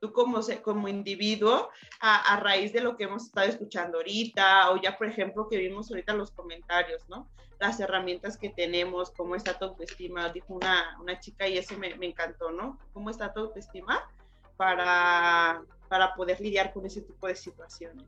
Tú 0.00 0.12
como, 0.12 0.40
como 0.62 0.88
individuo 0.88 1.70
a, 2.00 2.34
a, 2.34 2.40
raíz 2.40 2.72
de 2.72 2.80
lo 2.80 2.96
que 2.96 3.04
hemos 3.04 3.24
estado 3.24 3.48
escuchando 3.48 3.98
ahorita 3.98 4.70
o 4.70 4.80
ya 4.80 4.96
por 4.96 5.08
ejemplo 5.08 5.48
que 5.48 5.58
vimos 5.58 5.90
ahorita 5.90 6.14
los 6.14 6.30
comentarios, 6.30 7.08
¿no? 7.08 7.28
Las 7.58 7.80
herramientas 7.80 8.36
que 8.36 8.50
tenemos, 8.50 9.10
cómo 9.10 9.34
está 9.34 9.58
tu 9.58 9.64
autoestima, 9.64 10.28
dijo 10.28 10.54
una, 10.54 10.96
una 11.00 11.18
chica 11.18 11.48
y 11.48 11.58
eso 11.58 11.76
me, 11.76 11.94
me, 11.96 12.06
encantó, 12.06 12.52
¿no? 12.52 12.78
¿Cómo 12.92 13.10
está 13.10 13.32
tu 13.32 13.40
autoestima 13.40 14.08
para, 14.56 15.62
para 15.88 16.14
poder 16.14 16.40
lidiar 16.40 16.72
con 16.72 16.86
ese 16.86 17.02
tipo 17.02 17.26
de 17.26 17.34
situaciones? 17.34 18.04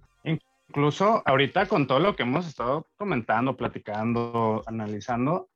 Incluso 0.68 1.20
ahorita 1.26 1.66
con 1.66 1.88
todo 1.88 1.98
lo 1.98 2.14
que 2.14 2.22
hemos 2.22 2.46
estado 2.46 2.86
comentando, 2.96 3.56
platicando, 3.56 4.62
analizando, 4.66 5.48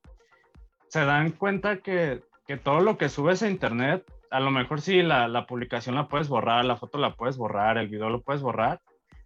se 0.89 1.05
dan 1.05 1.31
cuenta 1.31 1.77
que, 1.77 2.25
que 2.49 2.57
todo 2.57 2.81
lo 2.81 2.99
que 2.99 3.09
subes 3.09 3.41
a 3.45 3.49
internet 3.49 4.05
a 4.35 4.41
lo 4.41 4.51
mejor 4.51 4.81
sí, 4.81 5.01
la, 5.01 5.47
publicación 5.47 5.95
la 5.95 6.09
puedes 6.09 6.29
borrar, 6.29 6.65
la 6.65 6.77
foto 6.77 6.99
la 6.99 7.15
puedes 7.15 7.37
borrar, 7.37 7.79
el 7.79 7.89
video 7.89 8.11
lo 8.11 8.21
puedes 8.21 8.43
borrar, 8.43 8.81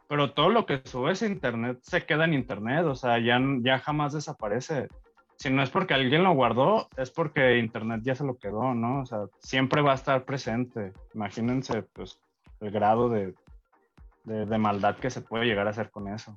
pero 0.06 0.34
todo 0.34 0.50
lo 0.50 0.66
que 0.66 0.82
subes 0.84 1.22
a 1.22 1.26
internet 1.26 1.78
se 1.80 2.04
queda 2.04 2.26
en 2.26 2.34
internet, 2.34 2.84
o 2.84 2.94
sea, 2.94 3.18
ya, 3.18 3.40
ya 3.62 3.78
jamás 3.78 4.12
desaparece. 4.12 4.88
Si 5.36 5.48
no 5.48 5.62
es 5.62 5.70
porque 5.70 5.94
alguien 5.94 6.24
lo 6.24 6.34
guardó, 6.34 6.88
es 6.98 7.10
porque 7.10 7.56
internet 7.56 8.02
ya 8.04 8.14
se 8.14 8.24
lo 8.24 8.36
quedó, 8.36 8.74
¿no? 8.74 9.00
O 9.00 9.06
sea, 9.06 9.20
siempre 9.38 9.80
va 9.80 9.92
a 9.92 9.94
estar 9.94 10.26
presente. 10.26 10.92
Imagínense, 11.14 11.84
pues, 11.84 12.20
el 12.60 12.70
grado 12.70 13.08
de, 13.08 13.34
de 14.24 14.58
maldad 14.58 14.96
que 14.96 15.08
se 15.08 15.22
puede 15.22 15.46
llegar 15.46 15.68
a 15.68 15.70
hacer 15.70 15.90
con 15.90 16.08
eso. 16.08 16.36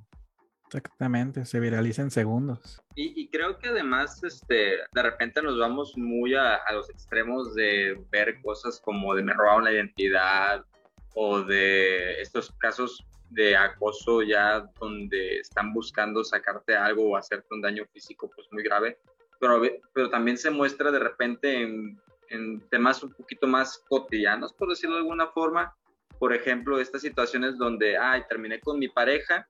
Exactamente, 0.73 1.43
se 1.43 1.59
viraliza 1.59 2.01
en 2.01 2.11
segundos. 2.11 2.81
Y, 2.95 3.27
creo 3.27 3.59
que 3.59 3.67
además, 3.67 4.23
este, 4.23 4.77
de 4.93 5.03
repente 5.03 5.41
nos 5.41 5.59
vamos 5.59 5.97
muy 5.97 6.33
a, 6.33 6.61
los 6.71 6.89
extremos 6.89 7.53
de 7.55 8.01
ver 8.09 8.41
cosas 8.41 8.79
como 8.79 9.13
de 9.13 9.21
me 9.21 9.33
robaron 9.33 9.65
la 9.65 9.73
identidad 9.73 10.65
o 11.13 11.41
de 11.41 12.21
estos 12.21 12.53
casos 12.57 13.05
de 13.31 13.57
acoso 13.57 14.21
ya 14.21 14.65
donde 14.79 15.39
están 15.39 15.73
buscando 15.73 16.23
sacarte 16.23 16.73
algo 16.73 17.09
o 17.09 17.17
hacerte 17.17 17.47
un 17.51 17.61
daño 17.61 17.85
físico 17.91 18.31
pues 18.33 18.47
muy 18.51 18.63
grave, 18.63 18.97
pero, 19.41 19.61
pero 19.93 20.09
también 20.09 20.37
se 20.37 20.51
muestra 20.51 20.89
de 20.89 20.99
repente 20.99 21.63
en, 21.63 21.99
en 22.29 22.61
temas 22.69 23.03
un 23.03 23.11
poquito 23.11 23.45
más 23.45 23.83
cotidianos, 23.89 24.53
por 24.53 24.69
decirlo 24.69 24.95
de 24.95 25.01
alguna 25.01 25.27
forma. 25.27 25.75
Por 26.17 26.33
ejemplo, 26.33 26.79
estas 26.79 27.01
situaciones 27.01 27.57
donde, 27.57 27.97
ay, 27.97 28.23
terminé 28.29 28.61
con 28.61 28.79
mi 28.79 28.87
pareja 28.87 29.49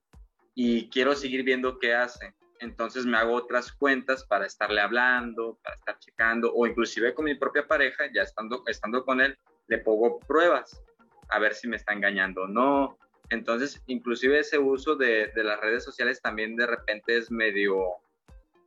y 0.54 0.90
quiero 0.90 1.16
seguir 1.16 1.44
viendo 1.44 1.80
qué 1.80 1.94
hace. 1.94 2.34
Entonces 2.60 3.06
me 3.06 3.18
hago 3.18 3.34
otras 3.34 3.72
cuentas 3.72 4.24
para 4.26 4.46
estarle 4.46 4.82
hablando, 4.82 5.60
para 5.64 5.76
estar 5.76 6.00
checando, 6.00 6.54
o 6.54 6.68
inclusive 6.68 7.14
con 7.14 7.26
mi 7.26 7.36
propia 7.36 7.68
pareja, 7.68 8.06
ya 8.14 8.22
estando, 8.22 8.64
estando 8.68 9.04
con 9.04 9.20
él, 9.22 9.38
le 9.68 9.80
pongo 9.80 10.20
pruebas 10.20 10.84
a 11.30 11.40
ver 11.40 11.56
si 11.56 11.68
me 11.68 11.78
está 11.78 11.94
engañando 11.94 12.44
o 12.44 12.48
no, 12.48 12.98
entonces, 13.32 13.82
inclusive 13.88 14.40
ese 14.40 14.60
uso 14.60 14.98
de, 14.98 15.32
las 15.36 15.60
redes 15.62 15.86
sociales 15.86 16.22
también 16.22 16.58
de 16.58 16.68
repente 16.68 17.16
es 17.16 17.32
medio, 17.32 17.96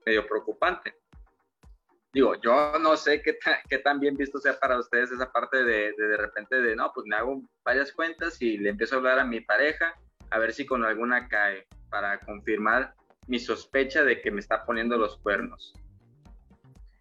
medio 0.07 0.27
preocupante. 0.27 0.95
Digo, 2.15 2.35
yo 2.41 2.79
no 2.79 2.97
sé 2.97 3.21
qué, 3.21 3.37
qué 3.69 3.79
tan 3.79 4.01
bien 4.01 4.17
visto 4.17 4.39
sea 4.39 4.59
para 4.59 4.79
ustedes 4.79 5.11
esa 5.11 5.31
parte 5.31 5.65
de, 5.65 5.93
de, 5.93 6.09
de 6.09 6.17
repente 6.17 6.63
de, 6.63 6.75
no, 6.75 6.91
pues 6.95 7.07
me 7.07 7.15
hago 7.15 7.43
varias 7.63 7.93
cuentas 7.93 8.41
y 8.41 8.57
le 8.57 8.71
empiezo 8.71 8.95
a 8.95 8.99
hablar 8.99 9.19
a 9.19 9.25
mi 9.25 9.43
pareja 9.43 9.95
a 10.35 10.39
ver 10.39 10.53
si 10.53 10.67
con 10.67 10.85
alguna 10.85 11.29
cae 11.29 11.65
para 11.91 12.19
confirmar 12.19 12.93
mi 13.29 13.39
sospecha 13.39 14.03
de 14.03 14.21
que 14.21 14.33
me 14.33 14.41
está 14.41 14.65
poniendo 14.67 14.99
los 14.99 15.17
cuernos. 15.19 15.73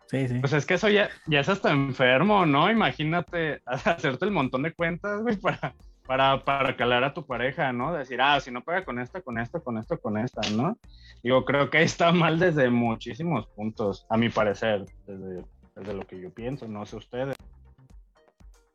Sí, 0.05 0.27
sí. 0.27 0.37
Pues 0.39 0.53
es 0.53 0.67
que 0.67 0.75
eso 0.75 0.87
ya, 0.87 1.09
ya 1.25 1.39
es 1.39 1.49
hasta 1.49 1.71
enfermo, 1.71 2.45
¿no? 2.45 2.69
Imagínate 2.69 3.63
hacerte 3.65 4.25
el 4.25 4.31
montón 4.31 4.61
de 4.61 4.73
cuentas, 4.73 5.19
güey, 5.23 5.35
para, 5.37 5.73
para, 6.05 6.43
para 6.43 6.77
calar 6.77 7.03
a 7.03 7.15
tu 7.15 7.25
pareja, 7.25 7.73
¿no? 7.73 7.91
Decir, 7.91 8.21
ah, 8.21 8.39
si 8.39 8.51
no 8.51 8.63
pega 8.63 8.85
con 8.85 8.99
esta, 8.99 9.21
con 9.21 9.39
esta, 9.39 9.59
con 9.59 9.79
esto, 9.79 9.99
con 9.99 10.19
esta, 10.19 10.41
¿no? 10.51 10.77
Digo, 11.23 11.43
creo 11.43 11.71
que 11.71 11.81
está 11.81 12.11
mal 12.11 12.37
desde 12.37 12.69
muchísimos 12.69 13.47
puntos, 13.47 14.05
a 14.11 14.17
mi 14.17 14.29
parecer, 14.29 14.85
desde, 15.07 15.43
desde 15.75 15.93
lo 15.95 16.05
que 16.05 16.21
yo 16.21 16.29
pienso, 16.29 16.67
no 16.67 16.85
sé 16.85 16.97
ustedes. 16.97 17.35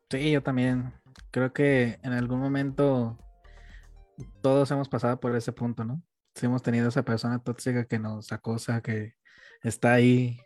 Sí, 0.09 0.31
yo 0.31 0.43
también. 0.43 0.91
Creo 1.31 1.53
que 1.53 1.97
en 2.03 2.11
algún 2.11 2.41
momento 2.41 3.17
todos 4.41 4.69
hemos 4.71 4.89
pasado 4.89 5.19
por 5.19 5.35
ese 5.35 5.51
punto, 5.51 5.83
¿no? 5.83 6.01
Si 6.35 6.45
hemos 6.45 6.61
tenido 6.61 6.89
esa 6.89 7.03
persona 7.03 7.43
tóxica 7.43 7.85
que 7.85 7.99
nos 7.99 8.31
acosa, 8.31 8.81
que 8.81 9.15
está 9.63 9.93
ahí 9.93 10.39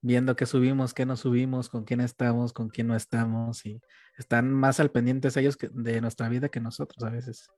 viendo 0.00 0.36
qué 0.36 0.46
subimos, 0.46 0.94
qué 0.94 1.06
no 1.06 1.16
subimos, 1.16 1.68
con 1.68 1.84
quién 1.84 2.00
estamos, 2.00 2.52
con 2.52 2.68
quién 2.68 2.88
no 2.88 2.96
estamos 2.96 3.64
y 3.64 3.80
están 4.18 4.52
más 4.52 4.80
al 4.80 4.90
pendientes 4.90 5.36
ellos 5.36 5.56
de 5.58 6.00
nuestra 6.00 6.28
vida 6.28 6.48
que 6.48 6.60
nosotros 6.60 7.02
a 7.04 7.10
veces. 7.10 7.48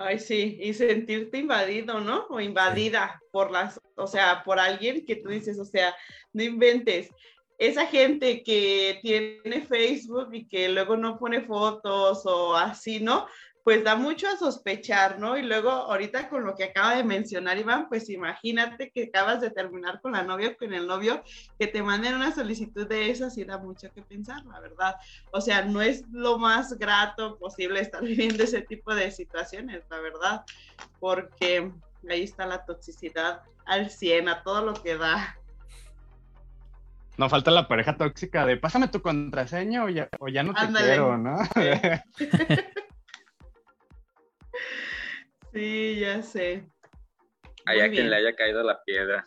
Ay, 0.00 0.20
sí, 0.20 0.58
y 0.60 0.74
sentirte 0.74 1.38
invadido, 1.38 2.00
¿no? 2.00 2.26
O 2.28 2.40
invadida 2.40 3.20
por 3.32 3.50
las, 3.50 3.80
o 3.96 4.06
sea, 4.06 4.44
por 4.44 4.60
alguien 4.60 5.04
que 5.04 5.16
tú 5.16 5.30
dices, 5.30 5.58
o 5.58 5.64
sea, 5.64 5.92
no 6.32 6.44
inventes. 6.44 7.10
Esa 7.58 7.84
gente 7.86 8.44
que 8.44 9.00
tiene 9.02 9.66
Facebook 9.66 10.28
y 10.32 10.46
que 10.46 10.68
luego 10.68 10.96
no 10.96 11.18
pone 11.18 11.40
fotos 11.40 12.24
o 12.26 12.54
así, 12.54 13.00
¿no? 13.00 13.26
Pues 13.68 13.84
da 13.84 13.96
mucho 13.96 14.26
a 14.26 14.38
sospechar, 14.38 15.18
¿no? 15.18 15.36
Y 15.36 15.42
luego 15.42 15.68
ahorita 15.68 16.30
con 16.30 16.42
lo 16.42 16.54
que 16.54 16.64
acaba 16.64 16.96
de 16.96 17.04
mencionar 17.04 17.58
Iván, 17.58 17.86
pues 17.90 18.08
imagínate 18.08 18.90
que 18.90 19.10
acabas 19.14 19.42
de 19.42 19.50
terminar 19.50 20.00
con 20.00 20.12
la 20.12 20.22
novia 20.22 20.48
o 20.48 20.56
con 20.56 20.72
el 20.72 20.86
novio, 20.86 21.22
que 21.58 21.66
te 21.66 21.82
manden 21.82 22.14
una 22.14 22.34
solicitud 22.34 22.88
de 22.88 23.10
esas 23.10 23.36
y 23.36 23.44
da 23.44 23.58
mucho 23.58 23.92
que 23.92 24.00
pensar, 24.00 24.42
la 24.46 24.58
verdad. 24.60 24.96
O 25.32 25.42
sea, 25.42 25.66
no 25.66 25.82
es 25.82 26.02
lo 26.10 26.38
más 26.38 26.78
grato 26.78 27.36
posible 27.36 27.80
estar 27.80 28.02
viviendo 28.02 28.42
ese 28.42 28.62
tipo 28.62 28.94
de 28.94 29.10
situaciones, 29.10 29.82
la 29.90 29.98
verdad, 29.98 30.44
porque 30.98 31.70
ahí 32.08 32.22
está 32.22 32.46
la 32.46 32.64
toxicidad 32.64 33.42
al 33.66 33.90
100, 33.90 34.30
a 34.30 34.42
todo 34.44 34.64
lo 34.64 34.72
que 34.72 34.96
da. 34.96 35.36
No 37.18 37.28
falta 37.28 37.50
la 37.50 37.68
pareja 37.68 37.98
tóxica 37.98 38.46
de 38.46 38.56
pásame 38.56 38.88
tu 38.88 39.02
contraseña 39.02 39.84
o 39.84 39.90
ya, 39.90 40.08
o 40.20 40.28
ya 40.28 40.42
no 40.42 40.54
te 40.54 40.72
quiero, 40.72 41.18
¿no? 41.18 41.36
Sí, 41.44 42.24
ya 45.58 46.22
sé. 46.22 46.68
Hay 47.66 47.90
quien 47.90 48.10
le 48.10 48.16
haya 48.16 48.34
caído 48.34 48.62
la 48.62 48.82
piedra. 48.84 49.24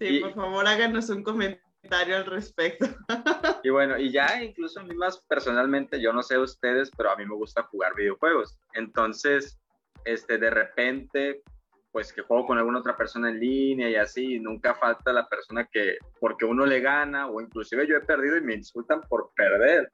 Sí, 0.00 0.20
por 0.20 0.32
favor, 0.32 0.64
háganos 0.64 1.10
un 1.10 1.24
comentario 1.24 2.16
al 2.16 2.26
respecto. 2.26 2.86
Y 3.64 3.70
bueno, 3.70 3.98
y 3.98 4.12
ya 4.12 4.40
incluso 4.42 4.78
a 4.78 4.84
mí 4.84 4.94
más 4.94 5.20
personalmente, 5.28 6.00
yo 6.00 6.12
no 6.12 6.22
sé 6.22 6.38
ustedes, 6.38 6.92
pero 6.96 7.10
a 7.10 7.16
mí 7.16 7.26
me 7.26 7.34
gusta 7.34 7.64
jugar 7.64 7.96
videojuegos. 7.96 8.56
Entonces, 8.74 9.58
este, 10.04 10.38
de 10.38 10.50
repente, 10.50 11.42
pues 11.90 12.12
que 12.12 12.22
juego 12.22 12.46
con 12.46 12.58
alguna 12.58 12.78
otra 12.78 12.96
persona 12.96 13.30
en 13.30 13.40
línea 13.40 13.90
y 13.90 13.96
así, 13.96 14.38
nunca 14.38 14.76
falta 14.76 15.12
la 15.12 15.28
persona 15.28 15.68
que, 15.70 15.98
porque 16.20 16.44
uno 16.44 16.64
le 16.64 16.80
gana, 16.80 17.26
o 17.26 17.40
inclusive 17.40 17.88
yo 17.88 17.96
he 17.96 18.00
perdido 18.00 18.36
y 18.36 18.42
me 18.42 18.54
insultan 18.54 19.00
por 19.08 19.32
perder. 19.34 19.90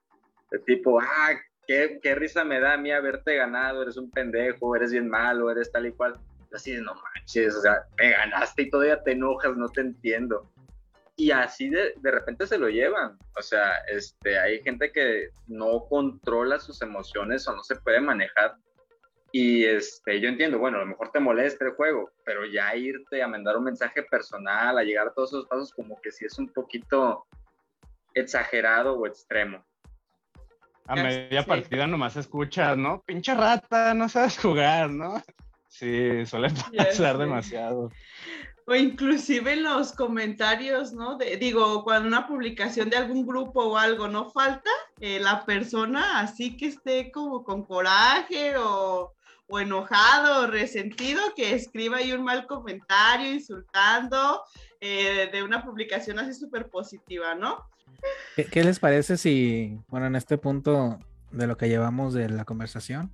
De 0.50 0.58
tipo, 0.58 1.00
ah, 1.00 1.30
qué, 1.66 2.14
risa 2.14 2.44
me 2.44 2.60
da 2.60 2.74
a 2.74 2.76
mí 2.76 2.90
haberte 2.90 3.36
ganado, 3.36 3.82
eres 3.82 3.96
un 3.96 4.10
pendejo, 4.10 4.76
eres 4.76 4.92
bien 4.92 5.08
malo, 5.08 5.50
eres 5.50 5.70
tal 5.70 5.86
y 5.86 5.92
cual. 5.92 6.18
Así, 6.52 6.76
no 6.76 6.94
manches, 6.94 7.56
o 7.56 7.60
sea, 7.60 7.84
me 7.98 8.10
ganaste 8.10 8.62
y 8.62 8.70
todavía 8.70 9.02
te 9.02 9.12
enojas, 9.12 9.56
no 9.56 9.68
te 9.68 9.80
entiendo. 9.80 10.50
Y 11.16 11.30
así 11.32 11.68
de, 11.68 11.94
de 11.96 12.10
repente 12.10 12.46
se 12.46 12.58
lo 12.58 12.68
llevan. 12.68 13.18
O 13.36 13.42
sea, 13.42 13.78
este, 13.88 14.38
hay 14.38 14.62
gente 14.62 14.92
que 14.92 15.30
no 15.48 15.86
controla 15.88 16.60
sus 16.60 16.80
emociones 16.82 17.46
o 17.48 17.56
no 17.56 17.62
se 17.64 17.76
puede 17.76 18.00
manejar. 18.00 18.56
Y 19.32 19.64
este, 19.64 20.20
yo 20.20 20.28
entiendo, 20.28 20.60
bueno, 20.60 20.76
a 20.76 20.80
lo 20.80 20.86
mejor 20.86 21.10
te 21.10 21.18
molesta 21.18 21.64
el 21.64 21.72
juego, 21.72 22.12
pero 22.24 22.44
ya 22.46 22.74
irte 22.76 23.20
a 23.20 23.26
mandar 23.26 23.56
un 23.56 23.64
mensaje 23.64 24.04
personal, 24.04 24.78
a 24.78 24.84
llegar 24.84 25.08
a 25.08 25.12
todos 25.12 25.30
esos 25.30 25.46
pasos, 25.46 25.72
como 25.72 26.00
que 26.00 26.12
sí 26.12 26.24
es 26.24 26.38
un 26.38 26.52
poquito 26.52 27.26
exagerado 28.14 28.94
o 28.94 29.08
extremo 29.08 29.64
a 30.86 30.96
media 30.96 31.44
partida 31.44 31.86
nomás 31.86 32.16
escuchas, 32.16 32.76
¿no? 32.76 33.02
Pinche 33.06 33.34
rata, 33.34 33.94
no 33.94 34.08
sabes 34.08 34.38
jugar, 34.38 34.90
¿no? 34.90 35.22
Sí, 35.68 36.24
suele 36.26 36.50
pasar 36.50 37.18
demasiado. 37.18 37.90
O 38.66 38.74
inclusive 38.74 39.52
en 39.52 39.62
los 39.62 39.92
comentarios, 39.92 40.92
¿no? 40.92 41.18
digo, 41.18 41.84
cuando 41.84 42.08
una 42.08 42.26
publicación 42.26 42.88
de 42.88 42.96
algún 42.96 43.26
grupo 43.26 43.62
o 43.62 43.76
algo 43.76 44.08
no 44.08 44.30
falta, 44.30 44.70
eh, 45.00 45.20
la 45.20 45.44
persona 45.44 46.20
así 46.20 46.56
que 46.56 46.68
esté 46.68 47.10
como 47.10 47.44
con 47.44 47.64
coraje 47.64 48.56
o, 48.56 49.12
o 49.48 49.60
enojado 49.60 50.44
o 50.44 50.46
resentido, 50.46 51.20
que 51.36 51.54
escriba 51.54 51.98
ahí 51.98 52.12
un 52.12 52.24
mal 52.24 52.46
comentario 52.46 53.32
insultando 53.32 54.42
eh, 54.80 55.28
de 55.30 55.42
una 55.42 55.62
publicación 55.62 56.18
así 56.18 56.32
súper 56.32 56.68
positiva, 56.68 57.34
¿no? 57.34 57.66
¿Qué, 58.50 58.64
les 58.64 58.78
parece 58.80 59.16
si, 59.16 59.78
bueno, 59.88 60.06
en 60.06 60.16
este 60.16 60.38
punto 60.38 60.98
de 61.30 61.46
lo 61.46 61.56
que 61.56 61.68
llevamos 61.68 62.14
de 62.14 62.28
la 62.28 62.44
conversación, 62.44 63.12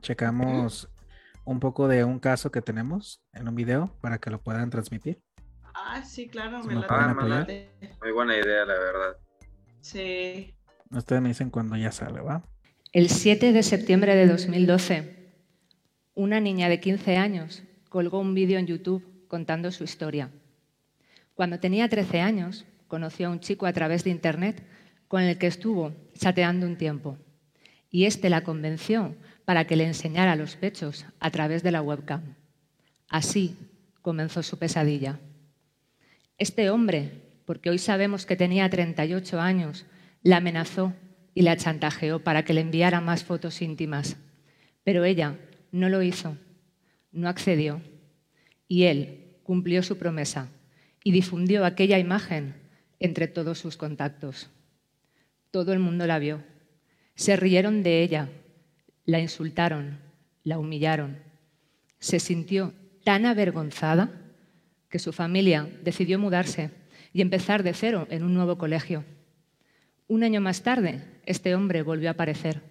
checamos 0.00 0.88
un 1.44 1.60
poco 1.60 1.88
de 1.88 2.04
un 2.04 2.18
caso 2.18 2.50
que 2.50 2.62
tenemos 2.62 3.22
en 3.32 3.48
un 3.48 3.54
video 3.54 3.94
para 4.00 4.18
que 4.18 4.30
lo 4.30 4.40
puedan 4.40 4.70
transmitir? 4.70 5.20
Ah, 5.74 6.02
sí, 6.04 6.28
claro, 6.28 6.62
me, 6.62 6.74
la 6.74 7.46
Muy 8.00 8.12
buena 8.12 8.36
idea, 8.36 8.64
la 8.64 8.74
verdad. 8.74 9.16
Sí. 9.80 10.54
Ustedes 10.90 11.20
me 11.20 11.28
dicen 11.28 11.50
cuando 11.50 11.76
ya 11.76 11.92
sale, 11.92 12.20
¿va? 12.20 12.42
El 12.92 13.08
7 13.08 13.52
de 13.52 13.62
septiembre 13.62 14.14
de 14.14 14.26
2012, 14.28 15.34
una 16.14 16.40
niña 16.40 16.68
de 16.68 16.80
15 16.80 17.16
años 17.16 17.64
colgó 17.88 18.20
un 18.20 18.34
vídeo 18.34 18.58
en 18.58 18.66
YouTube 18.66 19.26
contando 19.28 19.72
su 19.72 19.84
historia. 19.84 20.30
Cuando 21.34 21.58
tenía 21.58 21.88
13 21.88 22.20
años, 22.20 22.64
conoció 22.94 23.26
a 23.26 23.30
un 23.30 23.40
chico 23.40 23.66
a 23.66 23.72
través 23.72 24.04
de 24.04 24.10
Internet 24.10 24.62
con 25.08 25.20
el 25.20 25.36
que 25.36 25.48
estuvo 25.48 25.92
chateando 26.16 26.64
un 26.64 26.76
tiempo. 26.76 27.18
Y 27.90 28.04
este 28.04 28.30
la 28.30 28.44
convenció 28.44 29.16
para 29.44 29.66
que 29.66 29.74
le 29.74 29.84
enseñara 29.84 30.36
los 30.36 30.54
pechos 30.54 31.04
a 31.18 31.32
través 31.32 31.64
de 31.64 31.72
la 31.72 31.82
webcam. 31.82 32.36
Así 33.08 33.56
comenzó 34.00 34.44
su 34.44 34.60
pesadilla. 34.60 35.18
Este 36.38 36.70
hombre, 36.70 37.10
porque 37.46 37.68
hoy 37.68 37.78
sabemos 37.78 38.26
que 38.26 38.36
tenía 38.36 38.70
38 38.70 39.40
años, 39.40 39.86
la 40.22 40.36
amenazó 40.36 40.92
y 41.34 41.42
la 41.42 41.56
chantajeó 41.56 42.20
para 42.20 42.44
que 42.44 42.54
le 42.54 42.60
enviara 42.60 43.00
más 43.00 43.24
fotos 43.24 43.60
íntimas. 43.60 44.16
Pero 44.84 45.02
ella 45.04 45.36
no 45.72 45.88
lo 45.88 46.00
hizo, 46.00 46.36
no 47.10 47.28
accedió. 47.28 47.82
Y 48.68 48.84
él 48.84 49.34
cumplió 49.42 49.82
su 49.82 49.98
promesa 49.98 50.46
y 51.02 51.10
difundió 51.10 51.64
aquella 51.64 51.98
imagen 51.98 52.62
entre 53.00 53.28
todos 53.28 53.58
sus 53.58 53.76
contactos. 53.76 54.50
Todo 55.50 55.72
el 55.72 55.78
mundo 55.78 56.06
la 56.06 56.18
vio. 56.18 56.42
Se 57.14 57.36
rieron 57.36 57.82
de 57.82 58.02
ella, 58.02 58.28
la 59.04 59.20
insultaron, 59.20 59.98
la 60.42 60.58
humillaron. 60.58 61.18
Se 61.98 62.18
sintió 62.18 62.74
tan 63.04 63.26
avergonzada 63.26 64.10
que 64.88 64.98
su 64.98 65.12
familia 65.12 65.68
decidió 65.82 66.18
mudarse 66.18 66.70
y 67.12 67.20
empezar 67.20 67.62
de 67.62 67.74
cero 67.74 68.06
en 68.10 68.22
un 68.22 68.34
nuevo 68.34 68.58
colegio. 68.58 69.04
Un 70.06 70.22
año 70.22 70.40
más 70.40 70.62
tarde, 70.62 71.02
este 71.24 71.54
hombre 71.54 71.82
volvió 71.82 72.08
a 72.08 72.12
aparecer 72.12 72.62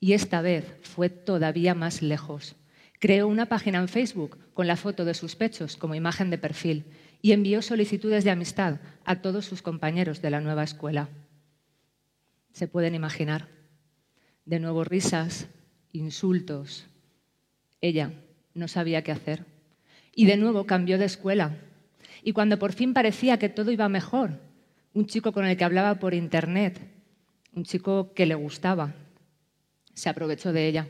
Y 0.00 0.12
esta 0.12 0.40
vez 0.42 0.76
fue 0.82 1.10
todavía 1.10 1.74
más 1.74 2.02
lejos. 2.02 2.54
Creó 3.00 3.26
una 3.26 3.46
página 3.46 3.78
en 3.78 3.88
Facebook 3.88 4.38
con 4.54 4.66
la 4.66 4.76
foto 4.76 5.04
de 5.04 5.14
sus 5.14 5.36
pechos 5.36 5.76
como 5.76 5.94
imagen 5.94 6.30
de 6.30 6.38
perfil 6.38 6.84
y 7.20 7.32
envió 7.32 7.62
solicitudes 7.62 8.24
de 8.24 8.30
amistad 8.30 8.80
a 9.04 9.16
todos 9.20 9.44
sus 9.44 9.62
compañeros 9.62 10.22
de 10.22 10.30
la 10.30 10.40
nueva 10.40 10.62
escuela. 10.62 11.08
Se 12.52 12.68
pueden 12.68 12.94
imaginar. 12.94 13.48
De 14.44 14.60
nuevo 14.60 14.84
risas, 14.84 15.48
insultos. 15.92 16.86
Ella 17.80 18.12
no 18.54 18.68
sabía 18.68 19.02
qué 19.02 19.12
hacer. 19.12 19.44
Y 20.14 20.26
de 20.26 20.36
nuevo 20.36 20.64
cambió 20.64 20.98
de 20.98 21.04
escuela. 21.04 21.56
Y 22.22 22.32
cuando 22.32 22.58
por 22.58 22.72
fin 22.72 22.94
parecía 22.94 23.38
que 23.38 23.48
todo 23.48 23.70
iba 23.70 23.88
mejor, 23.88 24.40
un 24.94 25.06
chico 25.06 25.32
con 25.32 25.44
el 25.44 25.56
que 25.56 25.64
hablaba 25.64 25.98
por 25.98 26.14
internet, 26.14 26.80
un 27.52 27.64
chico 27.64 28.12
que 28.14 28.26
le 28.26 28.34
gustaba, 28.34 28.94
se 29.94 30.08
aprovechó 30.08 30.52
de 30.52 30.66
ella 30.66 30.88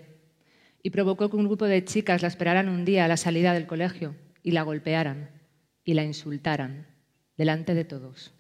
y 0.83 0.91
provocó 0.91 1.29
que 1.29 1.37
un 1.37 1.47
grupo 1.47 1.67
de 1.67 1.85
chicas 1.85 2.23
la 2.23 2.29
esperaran 2.29 2.69
un 2.69 2.85
día 2.85 3.05
a 3.05 3.09
la 3.09 3.17
salida 3.17 3.53
del 3.53 3.67
colegio 3.67 4.15
y 4.43 4.53
la 4.53 4.63
golpearan 4.63 5.38
y 5.89 5.95
la 5.95 6.05
insultaran 6.05 6.87
delante 7.39 7.73
de 7.73 7.87
todos. 7.87 8.35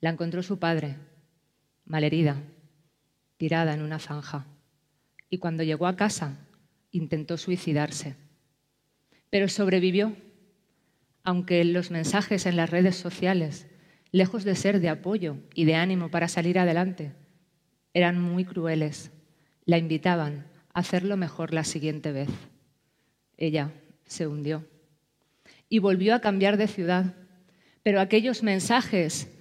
La 0.00 0.10
encontró 0.10 0.42
su 0.42 0.58
padre, 0.58 0.96
malherida, 1.84 2.42
tirada 3.36 3.72
en 3.72 3.82
una 3.82 4.00
zanja, 4.00 4.48
y 5.28 5.38
cuando 5.38 5.62
llegó 5.62 5.86
a 5.86 5.94
casa 5.94 6.48
intentó 6.90 7.36
suicidarse. 7.36 8.16
Pero 9.30 9.46
sobrevivió, 9.46 10.16
aunque 11.22 11.64
los 11.64 11.92
mensajes 11.92 12.46
en 12.46 12.56
las 12.56 12.68
redes 12.68 12.96
sociales, 12.96 13.68
lejos 14.10 14.42
de 14.42 14.56
ser 14.56 14.80
de 14.80 14.88
apoyo 14.88 15.36
y 15.54 15.66
de 15.66 15.76
ánimo 15.76 16.10
para 16.10 16.26
salir 16.26 16.58
adelante, 16.58 17.12
eran 17.94 18.20
muy 18.20 18.44
crueles. 18.44 19.12
La 19.66 19.78
invitaban 19.78 20.48
a 20.74 20.80
hacerlo 20.80 21.16
mejor 21.16 21.54
la 21.54 21.62
siguiente 21.62 22.10
vez. 22.10 22.30
Ella 23.36 23.70
se 24.04 24.26
hundió 24.26 24.66
y 25.70 25.78
volvió 25.78 26.14
a 26.14 26.20
cambiar 26.20 26.58
de 26.58 26.68
ciudad, 26.68 27.14
pero 27.82 28.00
aquellos 28.00 28.42
mensajes 28.42 29.32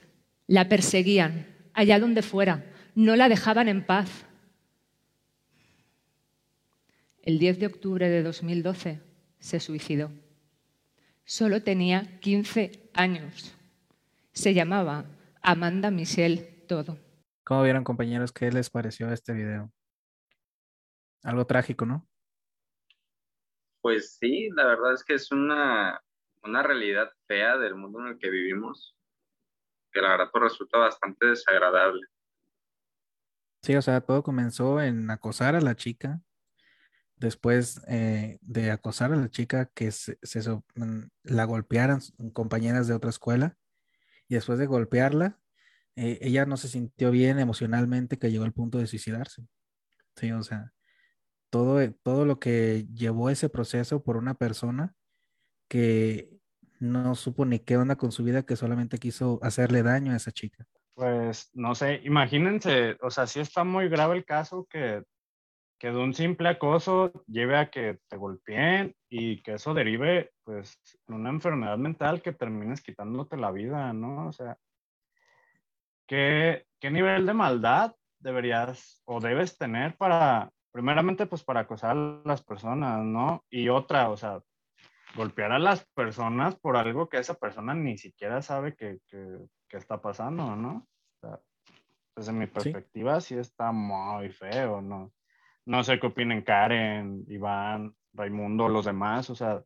la 0.48 0.70
perseguían 0.70 1.48
allá 1.74 2.00
donde 2.00 2.22
fuera, 2.22 2.66
no 2.96 3.16
la 3.16 3.28
dejaban 3.28 3.68
en 3.68 3.86
paz. 3.86 4.26
El 7.24 7.40
10 7.40 7.60
de 7.60 7.66
octubre 7.66 8.08
de 8.08 8.24
2012 8.24 9.02
se 9.40 9.60
suicidó. 9.60 10.12
Solo 11.26 11.64
tenía 11.64 12.20
15 12.20 12.90
años. 12.94 13.56
Se 14.32 14.54
llamaba 14.54 15.06
Amanda 15.42 15.92
Michelle 15.92 16.66
Todo. 16.68 16.98
¿Cómo 17.44 17.64
vieron 17.64 17.84
compañeros 17.84 18.32
qué 18.32 18.52
les 18.52 18.70
pareció 18.70 19.12
este 19.12 19.34
video? 19.34 19.72
Algo 21.24 21.46
trágico, 21.46 21.86
¿no? 21.86 22.08
Pues 23.82 24.18
sí, 24.20 24.50
la 24.56 24.66
verdad 24.66 24.94
es 24.94 25.04
que 25.04 25.16
es 25.16 25.32
una, 25.32 26.02
una 26.44 26.64
realidad 26.64 27.12
fea 27.28 27.58
del 27.58 27.76
mundo 27.76 28.00
en 28.00 28.08
el 28.08 28.20
que 28.20 28.30
vivimos, 28.30 28.96
que 29.92 30.02
la 30.02 30.10
verdad 30.10 30.30
pues, 30.32 30.44
resulta 30.44 30.78
bastante 30.78 31.28
desagradable. 31.28 32.08
Sí, 33.62 33.76
o 33.76 33.82
sea, 33.82 34.02
todo 34.02 34.24
comenzó 34.24 34.82
en 34.82 35.10
acosar 35.12 35.56
a 35.56 35.62
la 35.62 35.76
chica, 35.76 36.22
después 37.18 37.82
eh, 37.88 38.40
de 38.42 38.72
acosar 38.72 39.12
a 39.12 39.18
la 39.18 39.30
chica 39.30 39.66
que 39.74 39.92
se, 39.92 40.18
mm, 40.76 41.10
la 41.24 41.44
golpearan 41.44 42.00
compañeras 42.34 42.88
de 42.88 42.94
otra 42.94 43.10
escuela, 43.10 43.58
y 44.28 44.36
después 44.36 44.60
de 44.60 44.68
golpearla, 44.68 45.40
eh, 45.96 46.20
ella 46.22 46.46
no 46.46 46.56
se 46.56 46.70
sintió 46.70 47.12
bien 47.12 47.40
emocionalmente 47.40 48.18
que 48.18 48.32
llegó 48.32 48.46
al 48.46 48.54
punto 48.54 48.78
de 48.78 48.88
suicidarse. 48.88 49.46
Sí, 50.16 50.32
o 50.32 50.44
sea, 50.44 50.72
todo, 51.50 51.80
todo 52.04 52.26
lo 52.26 52.40
que 52.40 52.88
llevó 52.94 53.30
ese 53.30 53.50
proceso 53.50 54.04
por 54.04 54.16
una 54.18 54.36
persona 54.36 54.96
que 55.70 56.40
no 56.80 57.16
supo 57.16 57.46
ni 57.46 57.60
qué 57.60 57.78
onda 57.78 57.96
con 57.96 58.12
su 58.12 58.24
vida, 58.24 58.44
que 58.44 58.56
solamente 58.56 58.98
quiso 58.98 59.40
hacerle 59.42 59.84
daño 59.84 60.12
a 60.12 60.18
esa 60.18 60.32
chica. 60.32 60.66
Pues 60.96 61.50
no 61.54 61.76
sé, 61.76 62.02
imagínense, 62.04 62.98
o 63.02 63.10
sea, 63.10 63.28
sí 63.28 63.40
está 63.40 63.64
muy 63.64 63.88
grave 63.88 64.18
el 64.18 64.26
caso 64.26 64.68
que, 64.70 65.04
que 65.78 65.92
de 65.92 65.98
un 65.98 66.14
simple 66.14 66.50
acoso 66.50 67.12
lleve 67.28 67.58
a 67.58 67.70
que 67.70 68.00
te 68.08 68.18
golpeen 68.18 68.94
y 69.10 69.42
que 69.42 69.54
eso 69.54 69.74
derive 69.74 70.32
pues 70.44 70.78
en 71.08 71.16
una 71.16 71.30
enfermedad 71.30 71.78
mental 71.78 72.22
que 72.22 72.34
termines 72.34 72.82
quitándote 72.82 73.38
la 73.38 73.52
vida, 73.52 73.94
¿no? 73.94 74.28
O 74.28 74.34
sea, 74.34 74.58
¿qué, 76.06 76.66
qué 76.82 76.92
nivel 76.92 77.26
de 77.26 77.34
maldad 77.34 77.96
deberías 78.20 79.02
o 79.06 79.22
debes 79.22 79.58
tener 79.58 79.96
para, 79.96 80.52
primeramente 80.72 81.28
pues 81.28 81.44
para 81.44 81.62
acosar 81.62 81.96
a 81.96 82.22
las 82.26 82.42
personas, 82.44 83.04
¿no? 83.06 83.46
Y 83.50 83.70
otra, 83.70 84.10
o 84.10 84.18
sea, 84.18 84.42
golpear 85.16 85.52
a 85.52 85.60
las 85.60 85.86
personas 85.94 86.56
por 86.56 86.78
algo 86.78 87.10
que 87.10 87.18
esa 87.18 87.36
persona 87.36 87.74
ni 87.74 87.98
siquiera 87.98 88.42
sabe 88.42 88.76
que, 88.76 89.00
está 89.70 90.02
pasando, 90.02 90.56
¿no? 90.56 90.88
O 91.16 91.20
sea, 91.20 91.40
desde 92.16 92.34
mi 92.34 92.48
perspectiva 92.48 93.22
sí. 93.22 93.38
está 93.38 93.72
muy 93.72 94.30
feo, 94.30 94.82
¿no? 94.82 95.14
No 95.66 95.84
sé 95.84 96.00
qué 96.00 96.08
opinen 96.08 96.42
Karen, 96.42 97.26
Iván, 97.28 97.94
Raimundo, 98.14 98.70
los 98.70 98.86
demás, 98.86 99.30
o 99.30 99.36
sea, 99.36 99.64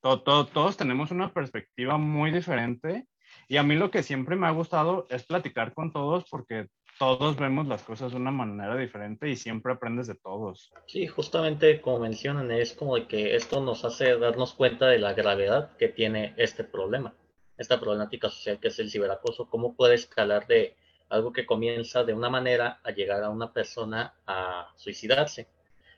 todos 0.00 0.76
tenemos 0.76 1.10
una 1.10 1.32
perspectiva 1.32 1.96
muy 1.96 2.30
diferente 2.30 3.06
y 3.48 3.56
a 3.56 3.62
mí 3.62 3.74
lo 3.74 3.90
que 3.90 4.02
siempre 4.02 4.36
me 4.36 4.46
ha 4.46 4.50
gustado 4.50 5.06
es 5.10 5.24
platicar 5.24 5.72
con 5.72 5.92
todos 5.92 6.24
porque 6.30 6.68
todos 6.98 7.36
vemos 7.36 7.66
las 7.66 7.82
cosas 7.82 8.12
de 8.12 8.18
una 8.18 8.30
manera 8.30 8.76
diferente 8.76 9.28
y 9.28 9.36
siempre 9.36 9.72
aprendes 9.72 10.06
de 10.06 10.14
todos. 10.14 10.72
Sí, 10.86 11.06
justamente 11.06 11.80
como 11.80 12.00
mencionan, 12.00 12.50
es 12.50 12.72
como 12.72 12.96
de 12.96 13.06
que 13.06 13.36
esto 13.36 13.60
nos 13.60 13.84
hace 13.84 14.16
darnos 14.18 14.54
cuenta 14.54 14.86
de 14.86 14.98
la 14.98 15.12
gravedad 15.14 15.76
que 15.76 15.88
tiene 15.88 16.34
este 16.36 16.64
problema, 16.64 17.14
esta 17.58 17.80
problemática 17.80 18.30
social 18.30 18.58
que 18.60 18.68
es 18.68 18.78
el 18.78 18.90
ciberacoso, 18.90 19.48
cómo 19.48 19.74
puede 19.74 19.94
escalar 19.94 20.46
de 20.46 20.76
algo 21.08 21.32
que 21.32 21.46
comienza 21.46 22.04
de 22.04 22.14
una 22.14 22.30
manera 22.30 22.80
a 22.82 22.90
llegar 22.90 23.22
a 23.22 23.30
una 23.30 23.52
persona 23.52 24.14
a 24.26 24.72
suicidarse. 24.76 25.48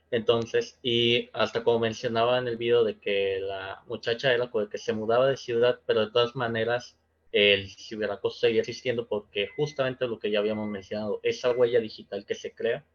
Entonces, 0.09 0.79
y 0.81 1.29
hasta 1.33 1.63
como 1.63 1.79
mencionaba 1.79 2.37
en 2.37 2.47
el 2.47 2.57
video 2.57 2.83
de 2.83 2.97
que 2.97 3.39
la 3.41 3.83
muchacha 3.87 4.33
era 4.33 4.49
que 4.71 4.77
se 4.77 4.93
mudaba 4.93 5.27
de 5.27 5.37
ciudad, 5.37 5.79
pero 5.85 6.05
de 6.05 6.11
todas 6.11 6.35
maneras 6.35 6.97
el 7.31 7.69
ciberacoso 7.69 8.39
seguía 8.39 8.61
existiendo 8.61 9.07
porque 9.07 9.47
justamente 9.55 10.07
lo 10.07 10.19
que 10.19 10.31
ya 10.31 10.39
habíamos 10.39 10.69
mencionado, 10.69 11.19
esa 11.23 11.51
huella 11.51 11.79
digital 11.79 12.25
que 12.25 12.35
se 12.35 12.53
crea, 12.53 12.85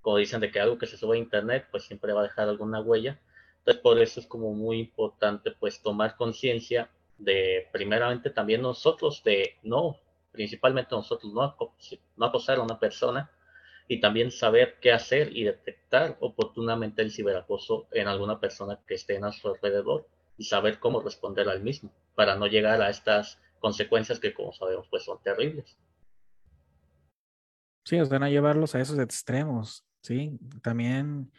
como 0.00 0.16
dicen 0.16 0.40
de 0.40 0.50
que 0.50 0.60
algo 0.60 0.78
que 0.78 0.86
se 0.86 0.96
sube 0.96 1.16
a 1.16 1.20
internet, 1.20 1.66
pues 1.70 1.84
siempre 1.84 2.12
va 2.12 2.20
a 2.20 2.24
dejar 2.24 2.48
alguna 2.48 2.80
huella. 2.80 3.20
Entonces 3.58 3.82
por 3.82 4.00
eso 4.00 4.20
es 4.20 4.26
como 4.26 4.52
muy 4.52 4.80
importante 4.80 5.52
pues 5.52 5.80
tomar 5.82 6.16
conciencia 6.16 6.90
de 7.18 7.68
primeramente 7.72 8.30
también 8.30 8.62
nosotros 8.62 9.22
de 9.22 9.56
no, 9.62 9.96
principalmente 10.32 10.94
nosotros 10.94 11.32
no, 11.32 11.56
no 12.16 12.26
acosar 12.26 12.58
a 12.58 12.62
una 12.62 12.80
persona 12.80 13.30
y 13.86 14.00
también 14.00 14.30
saber 14.30 14.78
qué 14.80 14.92
hacer 14.92 15.36
y 15.36 15.44
detectar 15.44 16.16
oportunamente 16.20 17.02
el 17.02 17.12
ciberacoso 17.12 17.86
en 17.92 18.08
alguna 18.08 18.40
persona 18.40 18.80
que 18.86 18.94
esté 18.94 19.16
en 19.16 19.22
nuestro 19.22 19.54
alrededor 19.54 20.06
y 20.38 20.44
saber 20.44 20.78
cómo 20.80 21.00
responder 21.00 21.48
al 21.48 21.62
mismo 21.62 21.92
para 22.14 22.34
no 22.34 22.46
llegar 22.46 22.80
a 22.80 22.90
estas 22.90 23.38
consecuencias 23.62 24.18
que 24.18 24.34
como 24.34 24.52
sabemos 24.52 24.88
pues 24.90 25.04
son 25.04 25.22
terribles. 25.22 25.78
Sí, 27.84 27.98
os 27.98 28.08
van 28.08 28.24
a 28.24 28.28
llevarlos 28.28 28.74
a 28.74 28.80
esos 28.80 28.98
extremos, 28.98 29.86
¿sí? 30.02 30.38
También 30.62 31.32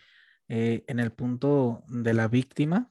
eh, 0.47 0.83
en 0.87 0.99
el 0.99 1.11
punto 1.11 1.83
de 1.87 2.13
la 2.13 2.27
víctima, 2.27 2.89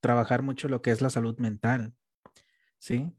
trabajar 0.00 0.42
mucho 0.42 0.68
lo 0.68 0.80
que 0.82 0.90
es 0.90 1.00
la 1.00 1.10
salud 1.10 1.38
mental, 1.38 1.94
¿sí? 2.78 3.10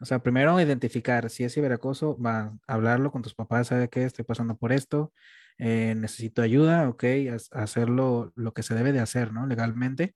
O 0.00 0.04
sea, 0.04 0.22
primero 0.22 0.60
identificar 0.60 1.30
si 1.30 1.44
es 1.44 1.54
ciberacoso, 1.54 2.18
va 2.18 2.58
a 2.66 2.74
hablarlo 2.74 3.10
con 3.10 3.22
tus 3.22 3.34
papás, 3.34 3.68
sabe 3.68 3.88
que 3.88 4.04
estoy 4.04 4.24
pasando 4.24 4.56
por 4.56 4.72
esto, 4.72 5.12
eh, 5.58 5.94
necesito 5.96 6.42
ayuda, 6.42 6.88
ok, 6.88 7.04
hacerlo 7.52 8.32
lo 8.34 8.52
que 8.52 8.62
se 8.62 8.74
debe 8.74 8.92
de 8.92 9.00
hacer, 9.00 9.32
¿no? 9.32 9.46
Legalmente 9.46 10.14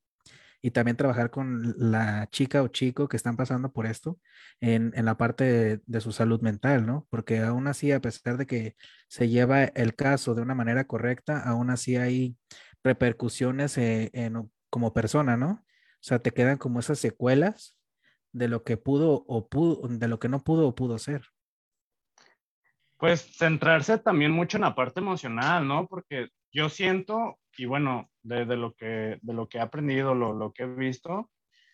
y 0.62 0.70
también 0.72 0.96
trabajar 0.96 1.30
con 1.30 1.74
la 1.78 2.28
chica 2.30 2.62
o 2.62 2.68
chico 2.68 3.08
que 3.08 3.16
están 3.16 3.36
pasando 3.36 3.72
por 3.72 3.86
esto 3.86 4.18
en, 4.60 4.92
la 4.94 5.16
parte 5.16 5.80
de, 5.84 6.00
su 6.00 6.12
salud 6.12 6.40
mental, 6.40 6.86
¿no? 6.86 7.06
Porque 7.10 7.38
aún 7.40 7.66
así, 7.66 7.92
a 7.92 8.00
pesar 8.00 8.36
de 8.36 8.46
que 8.46 8.76
se 9.08 9.28
lleva 9.28 9.64
el 9.64 9.94
caso 9.94 10.34
de 10.34 10.42
una 10.42 10.54
manera 10.54 10.84
correcta, 10.86 11.40
aún 11.40 11.70
así 11.70 11.96
hay 11.96 12.36
repercusiones 12.84 13.78
eh, 13.78 14.10
en, 14.12 14.50
como 14.68 14.92
persona, 14.92 15.36
¿no? 15.36 15.50
O 15.50 16.02
sea, 16.02 16.18
te 16.18 16.30
quedan 16.30 16.58
como 16.58 16.80
esas 16.80 16.98
secuelas 16.98 17.76
de 18.32 18.48
lo 18.48 18.62
que 18.62 18.76
pudo 18.76 19.24
o 19.26 19.48
pudo, 19.48 19.88
de 19.88 20.08
lo 20.08 20.18
que 20.18 20.28
no 20.28 20.42
pudo 20.42 20.68
o 20.68 20.74
pudo 20.74 20.98
ser. 20.98 21.22
Pues 22.96 23.22
centrarse 23.36 23.98
también 23.98 24.30
mucho 24.30 24.58
en 24.58 24.62
la 24.62 24.74
parte 24.74 25.00
emocional, 25.00 25.66
¿no? 25.66 25.86
Porque 25.86 26.28
yo 26.52 26.68
siento, 26.68 27.38
y 27.56 27.66
bueno, 27.66 28.10
de, 28.22 28.44
lo, 28.56 28.74
que, 28.74 29.18
de 29.20 29.32
lo 29.32 29.48
que 29.48 29.58
he 29.58 29.60
aprendido, 29.60 30.14
lo, 30.14 30.32
lo, 30.32 30.52
que 30.52 30.64
he 30.64 30.66
visto, 30.66 31.30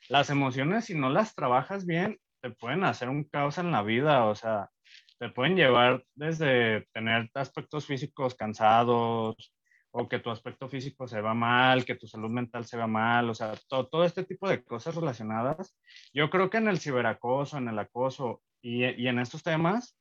las 0.09 0.31
emociones, 0.31 0.87
si 0.87 0.95
no 0.95 1.11
las 1.11 1.35
trabajas 1.35 1.87
bien, 1.87 2.19
te 2.41 2.51
pueden 2.51 2.85
hacer 2.85 3.09
un 3.09 3.25
caos 3.25 3.59
en 3.59 3.71
la 3.71 3.83
vida, 3.83 4.25
o 4.27 4.35
sea, 4.35 4.71
te 5.19 5.31
pueden 5.31 5.57
llevar 5.57 6.05
desde 6.15 6.87
tener 6.93 7.31
aspectos 7.35 7.87
físicos 7.87 8.35
cansados 8.35 9.53
o 9.91 10.09
que 10.09 10.19
tu 10.19 10.31
aspecto 10.31 10.69
físico 10.69 11.09
se 11.09 11.23
va 11.23 11.33
mal, 11.33 11.85
que 11.85 11.95
tu 11.95 12.07
salud 12.07 12.29
mental 12.29 12.67
se 12.67 12.77
va 12.77 12.87
mal, 12.87 13.31
o 13.31 13.35
sea, 13.35 13.55
todo, 13.69 14.05
este 14.05 14.25
tipo 14.25 14.49
de 14.49 14.63
cosas 14.63 14.95
relacionadas. 14.95 15.75
Yo 16.13 16.29
creo 16.29 16.51
que 16.51 16.59
en 16.59 16.69
el 16.69 16.79
ciberacoso, 16.79 17.57
en 17.57 17.69
el 17.69 17.79
acoso 17.79 18.43
y, 18.61 18.85
y 18.85 19.09
en 19.09 19.19
estos 19.19 19.43
temas, 19.43 19.97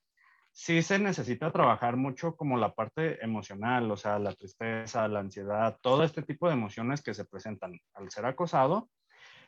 sí 0.56 0.82
se 0.82 1.00
necesita 1.00 1.52
trabajar 1.52 1.98
mucho 1.98 2.38
como 2.38 2.58
la 2.58 2.74
parte 2.74 3.22
emocional, 3.24 3.92
o 3.92 3.98
sea, 3.98 4.20
la 4.20 4.32
tristeza, 4.34 5.06
la 5.10 5.20
ansiedad, 5.20 5.78
todo 5.82 6.06
este 6.06 6.22
tipo 6.24 6.48
de 6.48 6.54
emociones 6.54 7.04
que 7.04 7.14
se 7.14 7.26
presentan 7.26 7.78
al 7.94 8.10
ser 8.10 8.26
acosado, 8.26 8.90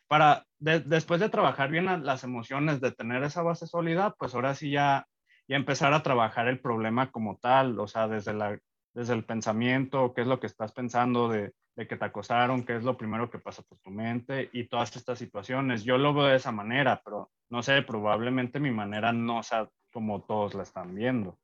para 0.08 0.46
después 0.60 1.22
de 1.22 1.30
trabajar 1.30 1.72
bien 1.72 1.86
las 2.06 2.26
emociones, 2.26 2.82
de 2.82 2.92
tener 2.92 3.24
esa 3.24 3.42
base 3.42 3.68
sólida, 3.68 4.16
pues 4.20 4.36
ahora 4.36 4.54
sí 4.54 4.70
ya, 4.70 5.08
ya 5.48 5.56
empezar 5.56 5.94
a 5.94 6.04
trabajar 6.04 6.50
el 6.50 6.60
problema 6.60 7.10
como 7.10 7.38
tal, 7.38 7.80
o 7.80 7.88
sea, 7.88 8.10
desde, 8.10 8.34
la, 8.34 8.60
desde 8.94 9.14
el 9.14 9.24
pensamiento, 9.24 10.14
qué 10.14 10.22
es 10.22 10.28
lo 10.28 10.42
que 10.42 10.48
estás 10.48 10.74
pensando 10.74 11.30
de, 11.30 11.54
de 11.78 11.88
que 11.88 11.96
te 11.96 12.04
acosaron, 12.04 12.66
qué 12.66 12.76
es 12.76 12.84
lo 12.84 12.98
primero 12.98 13.30
que 13.30 13.40
pasa 13.40 13.62
por 13.64 13.78
tu 13.80 13.92
mente 13.92 14.50
y 14.52 14.68
todas 14.68 14.94
estas 14.94 15.20
situaciones. 15.20 15.86
Yo 15.86 15.98
lo 15.98 16.14
veo 16.14 16.26
de 16.26 16.36
esa 16.36 16.52
manera, 16.52 17.02
pero 17.06 17.32
no 17.50 17.64
sé, 17.64 17.82
probablemente 17.82 18.60
mi 18.60 18.72
manera 18.72 19.14
no 19.14 19.42
sea 19.42 19.70
como 19.98 20.22
todos 20.22 20.54
la 20.54 20.62
están 20.62 20.94
viendo. 20.94 21.36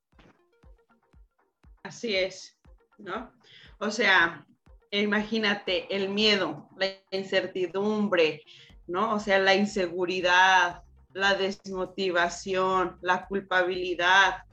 Así 1.82 2.14
es, 2.14 2.56
¿no? 2.98 3.32
O 3.80 3.90
sea, 3.90 4.46
imagínate 4.92 5.92
el 5.92 6.08
miedo, 6.08 6.68
la 6.76 6.86
incertidumbre, 7.10 8.44
¿no? 8.86 9.12
O 9.12 9.18
sea, 9.18 9.40
la 9.40 9.56
inseguridad, 9.56 10.84
la 11.12 11.34
desmotivación, 11.34 12.96
la 13.02 13.26
culpabilidad 13.26 14.44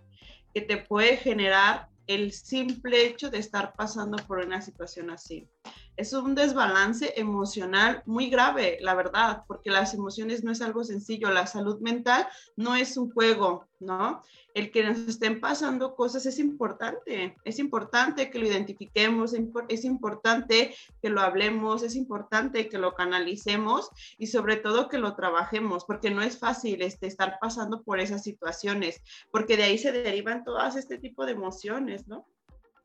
que 0.52 0.62
te 0.62 0.78
puede 0.78 1.18
generar 1.18 1.88
el 2.08 2.32
simple 2.32 3.06
hecho 3.06 3.30
de 3.30 3.38
estar 3.38 3.76
pasando 3.76 4.18
por 4.26 4.40
una 4.40 4.64
situación 4.64 5.12
así 5.12 5.48
es 6.02 6.14
un 6.14 6.34
desbalance 6.34 7.14
emocional 7.16 8.02
muy 8.08 8.28
grave, 8.28 8.80
la 8.82 8.96
verdad, 8.96 9.44
porque 9.48 9.70
las 9.70 9.94
emociones 9.94 10.44
no 10.44 10.52
es 10.52 10.60
algo 10.62 10.84
sencillo, 10.84 11.30
la 11.30 11.46
salud 11.46 11.80
mental 11.80 12.28
no 12.56 12.76
es 12.76 12.98
un 12.98 13.12
juego, 13.12 13.68
¿no? 13.80 14.24
El 14.56 14.72
que 14.72 14.84
nos 14.84 14.98
estén 14.98 15.40
pasando 15.40 15.96
cosas 15.96 16.26
es 16.26 16.40
importante, 16.40 17.36
es 17.46 17.60
importante 17.60 18.32
que 18.32 18.40
lo 18.40 18.48
identifiquemos, 18.48 19.36
es 19.70 19.86
importante 19.86 20.76
que 21.04 21.10
lo 21.10 21.22
hablemos, 21.22 21.84
es 21.84 21.96
importante 21.96 22.68
que 22.68 22.80
lo 22.80 22.96
canalicemos 22.96 23.92
y 24.18 24.26
sobre 24.26 24.56
todo 24.56 24.90
que 24.90 24.98
lo 24.98 25.16
trabajemos, 25.16 25.86
porque 25.86 26.10
no 26.10 26.24
es 26.24 26.40
fácil 26.40 26.82
este, 26.82 27.06
estar 27.06 27.38
pasando 27.40 27.84
por 27.84 28.00
esas 28.00 28.24
situaciones, 28.24 29.02
porque 29.32 29.56
de 29.56 29.64
ahí 29.64 29.78
se 29.78 29.92
derivan 29.92 30.44
todas 30.44 30.76
este 30.76 30.98
tipo 30.98 31.28
de 31.28 31.34
emociones, 31.34 32.08
¿no? 32.08 32.26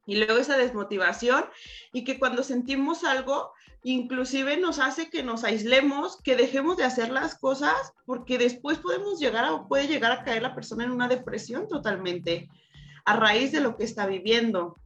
Y 0.06 0.16
luego 0.16 0.38
esa 0.38 0.56
desmotivación 0.56 1.44
y 1.92 2.04
que 2.04 2.18
cuando 2.18 2.42
sentimos 2.42 3.04
algo, 3.04 3.52
inclusive 3.82 4.56
nos 4.56 4.78
hace 4.78 5.10
que 5.10 5.22
nos 5.22 5.44
aislemos, 5.44 6.20
que 6.22 6.36
dejemos 6.36 6.76
de 6.76 6.84
hacer 6.84 7.10
las 7.10 7.36
cosas, 7.36 7.74
porque 8.04 8.38
después 8.38 8.78
podemos 8.78 9.18
llegar 9.18 9.44
a, 9.44 9.66
puede 9.66 9.88
llegar 9.88 10.12
a 10.12 10.24
caer 10.24 10.42
la 10.42 10.54
persona 10.54 10.84
en 10.84 10.92
una 10.92 11.08
depresión 11.08 11.68
totalmente 11.68 12.48
a 13.04 13.16
raíz 13.16 13.52
de 13.52 13.60
lo 13.60 13.76
que 13.76 13.84
está 13.84 14.06
viviendo. 14.06 14.76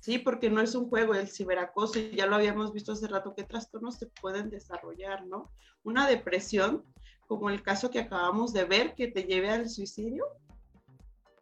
Sí, 0.00 0.18
porque 0.18 0.48
no 0.48 0.62
es 0.62 0.74
un 0.74 0.88
juego 0.88 1.14
el 1.14 1.28
ciberacoso, 1.28 1.98
y 1.98 2.16
ya 2.16 2.26
lo 2.26 2.36
habíamos 2.36 2.72
visto 2.72 2.92
hace 2.92 3.06
rato, 3.06 3.34
qué 3.36 3.44
trastornos 3.44 3.96
se 3.96 4.06
pueden 4.06 4.48
desarrollar, 4.48 5.26
¿no? 5.26 5.50
Una 5.82 6.08
depresión, 6.08 6.84
como 7.26 7.50
el 7.50 7.62
caso 7.62 7.90
que 7.90 8.00
acabamos 8.00 8.54
de 8.54 8.64
ver, 8.64 8.94
que 8.94 9.08
te 9.08 9.24
lleve 9.24 9.50
al 9.50 9.68
suicidio, 9.68 10.24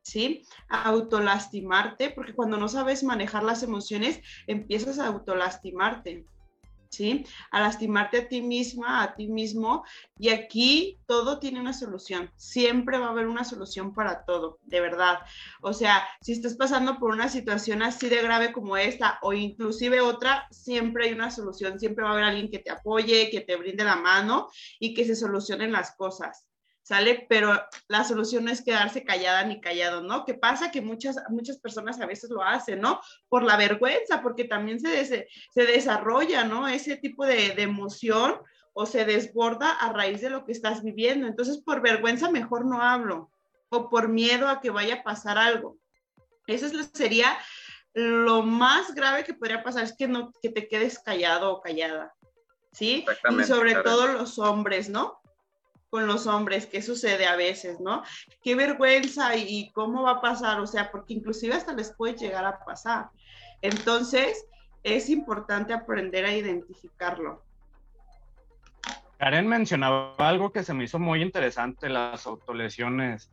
¿sí? 0.09 0.47
Autolastimarte, 0.71 2.11
porque 2.11 2.35
cuando 2.35 2.57
no 2.57 2.69
sabes 2.69 3.05
manejar 3.05 3.45
las 3.45 3.63
emociones, 3.63 4.21
empiezas 4.47 4.99
a 4.99 5.07
autolastimarte. 5.07 6.25
¿Sí? 6.91 7.27
A 7.51 7.61
lastimarte 7.61 8.17
a 8.17 8.29
ti 8.29 8.41
misma, 8.41 9.03
a 9.03 9.15
ti 9.15 9.29
mismo. 9.29 9.85
Y 10.19 10.31
aquí 10.31 10.99
todo 11.07 11.39
tiene 11.39 11.61
una 11.61 11.75
solución. 11.75 12.31
Siempre 12.37 12.99
va 12.99 13.09
a 13.09 13.11
haber 13.11 13.27
una 13.27 13.45
solución 13.45 13.93
para 13.93 14.25
todo, 14.25 14.59
de 14.63 14.81
verdad. 14.81 15.19
O 15.61 15.75
sea, 15.75 16.03
si 16.23 16.33
estás 16.33 16.57
pasando 16.57 16.99
por 16.99 17.11
una 17.11 17.29
situación 17.29 17.83
así 17.83 18.09
de 18.09 18.23
grave 18.23 18.53
como 18.53 18.79
esta 18.79 19.19
o 19.21 19.35
inclusive 19.35 20.01
otra, 20.01 20.49
siempre 20.51 21.05
hay 21.05 21.13
una 21.13 21.31
solución. 21.31 21.79
Siempre 21.79 22.05
va 22.05 22.11
a 22.11 22.13
haber 22.15 22.25
alguien 22.25 22.51
que 22.51 22.61
te 22.61 22.71
apoye, 22.71 23.29
que 23.29 23.43
te 23.43 23.57
brinde 23.57 23.85
la 23.85 23.97
mano 23.97 24.49
y 24.81 24.95
que 24.95 25.05
se 25.05 25.15
solucionen 25.15 25.73
las 25.73 25.95
cosas. 25.95 26.48
¿Sale? 26.89 27.27
Pero 27.29 27.53
la 27.87 28.03
solución 28.03 28.47
no 28.47 28.51
es 28.51 28.63
quedarse 28.63 29.05
callada 29.05 29.45
ni 29.45 29.61
callado, 29.61 30.01
¿no? 30.01 30.25
¿Qué 30.25 30.33
pasa? 30.33 30.71
Que 30.71 30.81
muchas, 30.81 31.19
muchas 31.29 31.59
personas 31.59 32.01
a 32.01 32.07
veces 32.07 32.31
lo 32.31 32.43
hacen, 32.43 32.81
¿no? 32.81 33.03
Por 33.29 33.43
la 33.43 33.59
vergüenza, 33.59 34.23
porque 34.23 34.45
también 34.45 34.81
se, 34.81 35.05
se 35.05 35.67
desarrolla, 35.67 36.45
¿no? 36.45 36.67
Ese 36.67 36.97
tipo 36.97 37.27
de, 37.27 37.51
de 37.51 37.63
emoción 37.63 38.41
o 38.73 38.87
se 38.87 39.05
desborda 39.05 39.73
a 39.73 39.93
raíz 39.93 40.23
de 40.23 40.31
lo 40.31 40.47
que 40.47 40.53
estás 40.53 40.83
viviendo. 40.83 41.27
Entonces, 41.27 41.59
por 41.59 41.83
vergüenza 41.83 42.31
mejor 42.31 42.65
no 42.65 42.81
hablo 42.81 43.31
o 43.69 43.91
por 43.91 44.09
miedo 44.09 44.49
a 44.49 44.63
que 44.63 44.71
vaya 44.71 44.95
a 44.95 45.03
pasar 45.03 45.37
algo. 45.37 45.77
Eso 46.47 46.71
sería 46.95 47.39
lo 47.93 48.43
más 48.43 48.95
grave 48.95 49.25
que 49.25 49.35
podría 49.35 49.63
pasar, 49.63 49.85
es 49.85 49.95
que, 49.95 50.09
no, 50.09 50.33
que 50.41 50.49
te 50.49 50.67
quedes 50.69 50.99
callado 51.01 51.53
o 51.53 51.61
callada, 51.61 52.15
¿sí? 52.73 53.05
Y 53.39 53.45
sobre 53.45 53.75
todo 53.75 54.07
los 54.07 54.39
hombres, 54.39 54.89
¿no? 54.89 55.21
Con 55.91 56.07
los 56.07 56.27
hombres, 56.27 56.67
qué 56.67 56.83
sucede 56.83 57.27
a 57.27 57.37
veces, 57.37 57.81
¿no? 57.81 58.03
Qué 58.43 58.55
vergüenza 58.55 59.37
y, 59.37 59.71
cómo 59.73 60.03
va 60.03 60.13
a 60.13 60.21
pasar, 60.21 60.61
o 60.61 60.67
sea, 60.67 60.91
porque 60.91 61.15
inclusive 61.15 61.55
hasta 61.55 61.73
les 61.73 61.93
puede 61.93 62.17
llegar 62.17 62.45
a 62.45 62.65
pasar. 62.65 63.09
Entonces, 63.63 64.47
es 64.83 65.09
importante 65.09 65.73
aprender 65.73 66.25
a 66.25 66.35
identificarlo. 66.35 67.43
Karen 69.19 69.49
mencionaba 69.49 70.15
algo 70.19 70.53
que 70.53 70.63
se 70.63 70.75
me 70.75 70.85
hizo 70.85 70.99
muy 70.99 71.23
interesante, 71.23 71.89
las 71.89 72.27
autolesiones, 72.27 73.33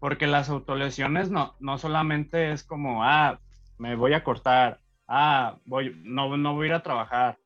porque 0.00 0.26
las 0.26 0.48
autolesiones 0.48 1.30
no, 1.30 1.54
no 1.58 1.78
solamente 1.78 2.52
es 2.52 2.62
como, 2.62 3.04
ah, 3.04 3.38
me 3.76 3.94
voy 3.94 4.14
a 4.14 4.24
cortar, 4.24 4.80
ah, 5.06 5.58
voy, 5.66 6.00
no, 6.02 6.36
no 6.36 6.54
voy 6.54 6.66
a 6.66 6.68
ir 6.68 6.74
a 6.74 6.82
trabajar, 6.82 7.38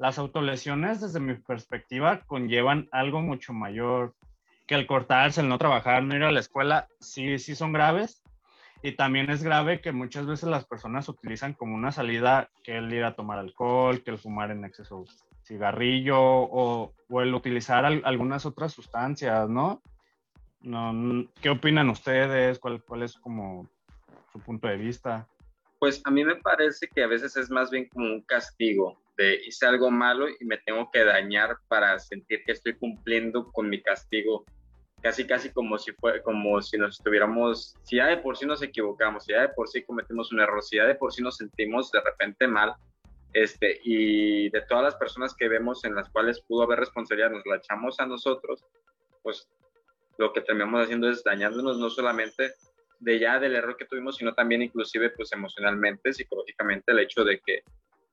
las 0.00 0.18
autolesiones, 0.18 1.02
desde 1.02 1.20
mi 1.20 1.34
perspectiva, 1.34 2.20
conllevan 2.20 2.88
algo 2.90 3.20
mucho 3.20 3.52
mayor 3.52 4.14
que 4.66 4.74
el 4.74 4.86
cortarse, 4.86 5.42
el 5.42 5.48
no 5.50 5.58
trabajar, 5.58 6.02
no 6.02 6.16
ir 6.16 6.22
a 6.22 6.32
la 6.32 6.40
escuela, 6.40 6.88
sí, 7.00 7.38
sí 7.38 7.54
son 7.54 7.74
graves. 7.74 8.22
Y 8.82 8.92
también 8.92 9.28
es 9.28 9.42
grave 9.42 9.82
que 9.82 9.92
muchas 9.92 10.26
veces 10.26 10.48
las 10.48 10.64
personas 10.64 11.06
utilizan 11.10 11.52
como 11.52 11.74
una 11.74 11.92
salida 11.92 12.48
que 12.64 12.78
el 12.78 12.90
ir 12.90 13.04
a 13.04 13.14
tomar 13.14 13.38
alcohol, 13.38 14.02
que 14.02 14.10
el 14.10 14.16
fumar 14.16 14.50
en 14.50 14.64
exceso 14.64 15.04
cigarrillo 15.44 16.18
o, 16.18 16.94
o 17.10 17.20
el 17.20 17.34
utilizar 17.34 17.84
algunas 17.84 18.46
otras 18.46 18.72
sustancias, 18.72 19.50
¿no? 19.50 19.82
¿no? 20.62 21.28
¿Qué 21.42 21.50
opinan 21.50 21.90
ustedes? 21.90 22.58
¿Cuál, 22.58 22.82
¿Cuál 22.82 23.02
es 23.02 23.18
como 23.18 23.68
su 24.32 24.40
punto 24.40 24.66
de 24.66 24.78
vista? 24.78 25.28
Pues 25.78 26.00
a 26.06 26.10
mí 26.10 26.24
me 26.24 26.36
parece 26.36 26.88
que 26.88 27.02
a 27.02 27.06
veces 27.06 27.36
es 27.36 27.50
más 27.50 27.70
bien 27.70 27.86
como 27.90 28.06
un 28.06 28.22
castigo 28.22 28.98
hice 29.20 29.66
algo 29.66 29.90
malo 29.90 30.26
y 30.28 30.44
me 30.44 30.58
tengo 30.58 30.90
que 30.90 31.04
dañar 31.04 31.56
para 31.68 31.98
sentir 31.98 32.42
que 32.44 32.52
estoy 32.52 32.74
cumpliendo 32.74 33.50
con 33.52 33.68
mi 33.68 33.82
castigo, 33.82 34.44
casi 35.02 35.26
casi 35.26 35.50
como 35.50 35.78
si 35.78 35.92
fue 35.92 36.22
como 36.22 36.60
si 36.62 36.78
nos 36.78 36.98
estuviéramos, 36.98 37.76
si 37.82 37.96
ya 37.96 38.06
de 38.06 38.18
por 38.18 38.36
sí 38.36 38.46
nos 38.46 38.62
equivocamos, 38.62 39.24
si 39.24 39.32
ya 39.32 39.42
de 39.42 39.48
por 39.50 39.68
sí 39.68 39.82
cometimos 39.82 40.32
un 40.32 40.40
error, 40.40 40.62
si 40.62 40.76
ya 40.76 40.86
de 40.86 40.94
por 40.94 41.12
sí 41.12 41.22
nos 41.22 41.36
sentimos 41.36 41.90
de 41.90 42.00
repente 42.00 42.46
mal, 42.46 42.74
este, 43.32 43.80
y 43.84 44.50
de 44.50 44.60
todas 44.62 44.84
las 44.84 44.96
personas 44.96 45.34
que 45.34 45.48
vemos 45.48 45.84
en 45.84 45.94
las 45.94 46.08
cuales 46.10 46.40
pudo 46.40 46.64
haber 46.64 46.80
responsabilidad, 46.80 47.30
nos 47.30 47.46
la 47.46 47.56
echamos 47.56 48.00
a 48.00 48.06
nosotros, 48.06 48.64
pues 49.22 49.48
lo 50.18 50.32
que 50.32 50.40
terminamos 50.40 50.84
haciendo 50.84 51.08
es 51.08 51.22
dañándonos 51.22 51.78
no 51.78 51.88
solamente 51.90 52.52
de 52.98 53.18
ya 53.18 53.38
del 53.38 53.54
error 53.54 53.76
que 53.76 53.86
tuvimos, 53.86 54.16
sino 54.16 54.34
también 54.34 54.62
inclusive 54.62 55.10
pues 55.10 55.32
emocionalmente, 55.32 56.12
psicológicamente, 56.12 56.92
el 56.92 56.98
hecho 56.98 57.24
de 57.24 57.40
que 57.40 57.62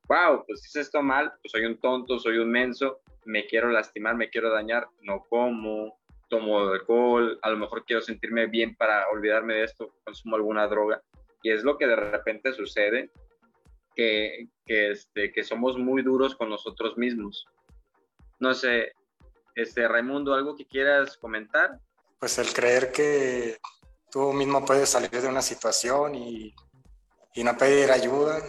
wow, 0.08 0.44
pues 0.46 0.66
hice 0.66 0.82
esto 0.82 1.02
mal, 1.02 1.34
pues 1.42 1.52
soy 1.52 1.66
un 1.66 1.78
tonto, 1.80 2.20
soy 2.20 2.38
un 2.38 2.50
menso, 2.50 3.02
me 3.26 3.46
quiero 3.46 3.70
lastimar, 3.70 4.16
me 4.16 4.30
quiero 4.30 4.52
dañar, 4.52 4.88
no 5.02 5.26
como, 5.30 6.00
tomo 6.30 6.60
alcohol, 6.60 7.40
a 7.42 7.50
lo 7.50 7.58
mejor 7.58 7.86
quiero 7.86 8.02
sentirme 8.02 8.48
bien 8.48 8.76
para 8.76 9.08
olvidarme 9.10 9.56
de 9.56 9.64
esto, 9.64 9.94
consumo 10.04 10.36
alguna 10.36 10.68
droga. 10.68 11.02
Y 11.44 11.52
es 11.52 11.64
lo 11.64 11.78
que 11.78 11.88
de 11.88 11.96
repente 11.96 12.54
sucede, 12.54 13.12
que, 13.96 14.48
que, 14.66 14.92
este, 14.92 15.32
que 15.32 15.44
somos 15.44 15.78
muy 15.78 16.04
duros 16.04 16.36
con 16.36 16.50
nosotros 16.50 16.98
mismos. 16.98 17.46
No 18.40 18.54
sé, 18.54 18.94
este, 19.56 19.88
Raimundo, 19.88 20.34
¿algo 20.34 20.56
que 20.56 20.68
quieras 20.68 21.18
comentar? 21.18 21.80
Pues 22.20 22.38
el 22.38 22.54
creer 22.54 22.92
que 22.92 23.58
tú 24.12 24.34
mismo 24.34 24.64
puedes 24.66 24.90
salir 24.90 25.10
de 25.10 25.28
una 25.28 25.42
situación 25.42 26.16
y, 26.16 26.54
y 27.34 27.44
no 27.44 27.58
pedir 27.58 27.92
ayuda, 27.92 28.40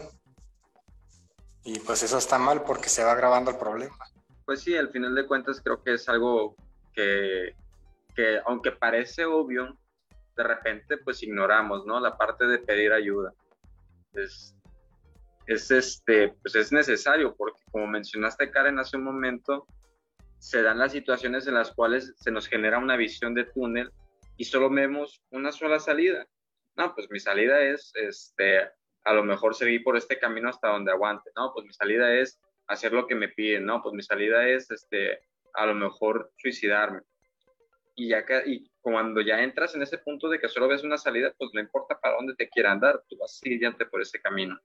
y 1.69 1.79
pues 1.81 2.03
eso 2.03 2.17
está 2.17 2.39
mal 2.39 2.63
porque 2.63 2.89
se 2.89 3.05
va 3.05 3.13
agravando 3.13 3.51
el 3.51 3.59
problema. 3.59 3.95
Pues 4.47 4.63
sí, 4.63 4.75
al 4.75 4.89
final 4.89 5.15
de 5.15 5.27
cuentas 5.27 5.61
creo 5.63 5.83
que 5.83 5.93
es 5.95 6.09
algo 6.09 6.57
que, 6.95 7.55
que 8.17 8.41
aunque 8.47 8.73
parece 8.73 9.27
obvio, 9.27 9.77
de 10.35 10.43
repente 10.45 10.97
pues 10.97 11.23
ignoramos, 11.23 11.85
¿no? 11.85 12.01
La 12.01 12.17
parte 12.17 12.47
de 12.47 12.59
pedir 12.59 12.91
ayuda. 12.91 13.35
Es, 14.15 14.57
es, 15.47 15.71
este, 15.71 16.35
pues 16.41 16.55
es 16.55 16.73
necesario, 16.73 17.37
porque 17.37 17.61
como 17.71 17.87
mencionaste, 17.87 18.51
Karen, 18.51 18.79
hace 18.79 18.97
un 18.97 19.05
momento, 19.05 19.67
se 20.39 20.63
dan 20.63 20.79
las 20.79 20.93
situaciones 20.93 21.47
en 21.49 21.55
las 21.55 21.73
cuales 21.73 22.15
se 22.17 22.31
nos 22.31 22.49
genera 22.49 22.79
una 22.79 22.97
visión 22.97 23.35
de 23.35 23.45
túnel 23.45 23.93
y 24.39 24.45
solo 24.47 24.71
vemos 24.71 25.21
una 25.33 25.53
sola 25.53 25.79
salida. 25.81 26.27
No, 26.77 26.95
pues 26.95 27.11
mi 27.11 27.21
salida 27.21 27.61
es, 27.61 27.93
este, 27.95 28.71
a 29.09 29.15
lo 29.15 29.25
mejor 29.25 29.55
seguir 29.55 29.83
por 29.83 29.97
este 29.97 30.19
camino 30.19 30.51
hasta 30.51 30.69
donde 30.69 30.93
aguante, 30.93 31.31
¿no? 31.35 31.51
Pues 31.55 31.65
mi 31.65 31.73
salida 31.73 32.13
es 32.13 32.39
hacer 32.67 32.93
lo 32.93 33.07
que 33.07 33.15
me 33.15 33.29
piden, 33.29 33.65
¿no? 33.65 33.83
Pues 33.83 33.95
mi 33.95 34.03
salida 34.03 34.47
es, 34.47 34.71
este, 34.71 35.23
a 35.55 35.65
lo 35.65 35.75
mejor 35.75 36.31
suicidarme. 36.37 37.01
Y 37.95 38.09
ya 38.09 38.27
que, 38.27 38.43
y 38.45 38.71
cuando 38.83 39.23
ya 39.23 39.43
entras 39.43 39.75
en 39.75 39.81
ese 39.81 39.97
punto 39.97 40.29
de 40.29 40.39
que 40.39 40.51
solo 40.51 40.69
ves 40.69 40.85
una 40.85 40.99
salida, 40.99 41.33
pues 41.39 41.51
no 41.55 41.61
importa 41.61 41.99
para 41.99 42.17
dónde 42.17 42.35
te 42.35 42.51
quiera 42.51 42.71
andar, 42.71 43.03
tú 43.09 43.17
vas 43.17 43.39
siguiente 43.39 43.87
por 43.87 44.03
ese 44.03 44.21
camino. 44.21 44.61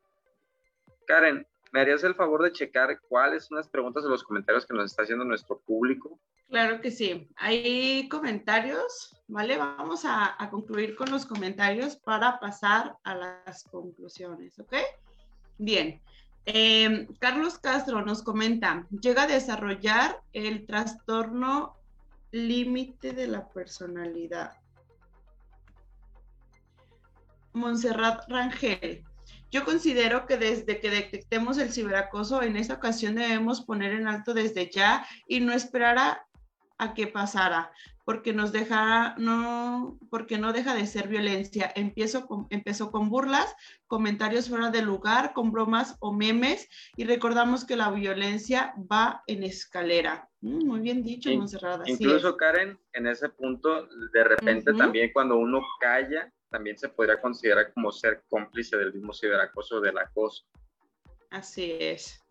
Karen, 1.08 1.48
¿me 1.72 1.80
harías 1.80 2.04
el 2.04 2.14
favor 2.14 2.44
de 2.44 2.52
checar 2.52 3.00
cuáles 3.08 3.46
son 3.46 3.60
las 3.60 3.70
preguntas 3.70 4.04
o 4.04 4.10
los 4.10 4.26
comentarios 4.26 4.66
que 4.66 4.74
nos 4.74 4.92
está 4.92 5.04
haciendo 5.04 5.24
nuestro 5.24 5.62
público? 5.62 6.20
Claro 6.50 6.82
que 6.82 6.92
sí. 6.92 7.30
Hay 7.36 8.08
comentarios, 8.10 9.16
¿vale? 9.28 9.58
Vamos 9.58 10.04
a, 10.06 10.38
concluir 10.52 10.96
con 10.96 11.10
los 11.10 11.26
comentarios 11.26 11.96
para 11.96 12.40
pasar 12.40 12.96
a 13.04 13.16
las 13.16 13.64
conclusiones, 13.64 14.60
¿ok? 14.60 14.76
Bien. 15.58 16.02
Em, 16.46 17.08
Carlos 17.20 17.58
Castro 17.58 18.04
nos 18.04 18.22
comenta, 18.22 18.86
llega 19.02 19.24
a 19.24 19.28
desarrollar 19.28 20.22
el 20.34 20.66
trastorno 20.66 21.78
límite 22.32 23.14
de 23.14 23.28
la 23.28 23.48
personalidad. 23.48 24.58
Montserrat 27.54 28.28
Rangel, 28.30 29.06
yo 29.52 29.64
considero 29.64 30.26
que 30.26 30.38
desde 30.38 30.80
que 30.80 30.90
detectemos 30.90 31.60
el 31.60 31.72
ciberacoso, 31.72 32.42
en 32.42 32.58
esta 32.58 32.74
ocasión 32.74 33.16
debemos 33.16 33.62
poner 33.62 33.94
en 33.94 34.08
alto 34.08 34.34
desde 34.34 34.70
ya 34.70 35.06
y 35.28 35.42
no 35.42 35.54
esperar 35.54 35.98
a, 36.00 36.26
que 36.94 37.08
pasara, 37.08 37.72
porque 38.04 38.34
nos 38.34 38.52
deja, 38.52 39.16
no, 39.18 39.98
porque 40.10 40.38
no 40.38 40.52
deja 40.52 40.76
de 40.76 40.86
ser 40.86 41.08
violencia. 41.08 41.72
Empiezo 41.76 42.28
empezó 42.50 42.92
con 42.92 43.10
burlas, 43.10 43.56
comentarios 43.88 44.50
fuera 44.50 44.70
de 44.70 44.82
lugar, 44.82 45.34
con 45.34 45.52
bromas 45.52 45.96
o 46.00 46.12
memes, 46.12 46.68
y 46.98 47.06
recordamos 47.06 47.64
que 47.64 47.78
la 47.78 47.90
violencia 47.92 48.74
va 48.92 49.24
en 49.28 49.44
escalera. 49.44 50.30
Mm, 50.42 50.68
muy 50.68 50.82
bien 50.82 51.04
dicho, 51.04 51.30
Monserrat. 51.32 51.88
Incluso, 51.88 52.36
Karen, 52.36 52.78
en 52.92 53.08
ese 53.08 53.30
punto, 53.30 53.88
de 54.12 54.24
repente 54.24 54.74
también 54.74 55.12
cuando 55.14 55.38
uno 55.38 55.62
calla, 55.80 56.32
también 56.50 56.78
se 56.78 56.90
podría 56.90 57.22
considerar 57.22 57.74
como 57.74 57.92
ser 57.92 58.24
cómplice 58.30 58.78
del 58.78 58.94
mismo 58.94 59.14
ciberacoso 59.14 59.80
del 59.80 59.98
acoso. 59.98 60.46
Así 61.32 61.72
es. 61.80 62.23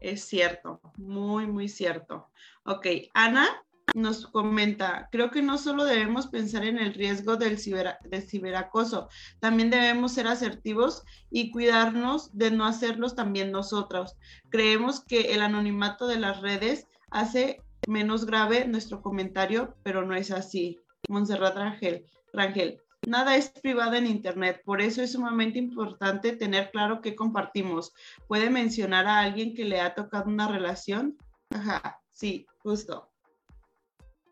Es 0.00 0.24
cierto, 0.24 0.80
muy, 0.96 1.46
muy 1.46 1.68
cierto. 1.68 2.30
Ok, 2.64 2.86
Ana 3.14 3.62
nos 3.92 4.26
comenta, 4.26 5.08
creo 5.10 5.30
que 5.30 5.42
no 5.42 5.58
solo 5.58 5.84
debemos 5.84 6.28
pensar 6.28 6.64
en 6.64 6.78
el 6.78 6.94
riesgo 6.94 7.36
del, 7.36 7.58
ciberacoso, 7.58 9.08
también 9.40 9.68
debemos 9.68 10.12
ser 10.12 10.26
asertivos 10.26 11.02
y 11.30 11.50
cuidarnos 11.50 12.36
de 12.36 12.50
no 12.50 12.64
hacerlos 12.64 13.14
también 13.14 13.50
nosotros. 13.50 14.16
Creemos 14.48 15.04
que 15.04 15.32
el 15.32 15.42
anonimato 15.42 16.06
de 16.06 16.18
las 16.18 16.40
redes 16.40 16.86
hace 17.10 17.62
menos 17.88 18.26
grave 18.26 18.66
nuestro 18.66 19.02
comentario, 19.02 19.76
pero 19.82 20.06
no 20.06 20.14
es 20.14 20.30
así. 20.30 20.78
Montserrat 21.08 21.56
Rangel, 21.56 22.06
Rangel, 22.32 22.80
Nada 23.10 23.34
es 23.34 23.50
privado 23.50 23.94
en 23.94 24.06
Internet, 24.06 24.62
por 24.64 24.80
eso 24.80 25.02
es 25.02 25.10
sumamente 25.10 25.58
importante 25.58 26.36
tener 26.36 26.70
claro 26.70 27.00
qué 27.00 27.16
compartimos. 27.16 27.92
¿Puede 28.28 28.50
mencionar 28.50 29.08
a 29.08 29.18
alguien 29.18 29.52
que 29.52 29.64
le 29.64 29.80
ha 29.80 29.96
tocado 29.96 30.30
una 30.30 30.46
relación? 30.46 31.18
Ajá, 31.52 32.00
sí, 32.12 32.46
justo. 32.58 33.10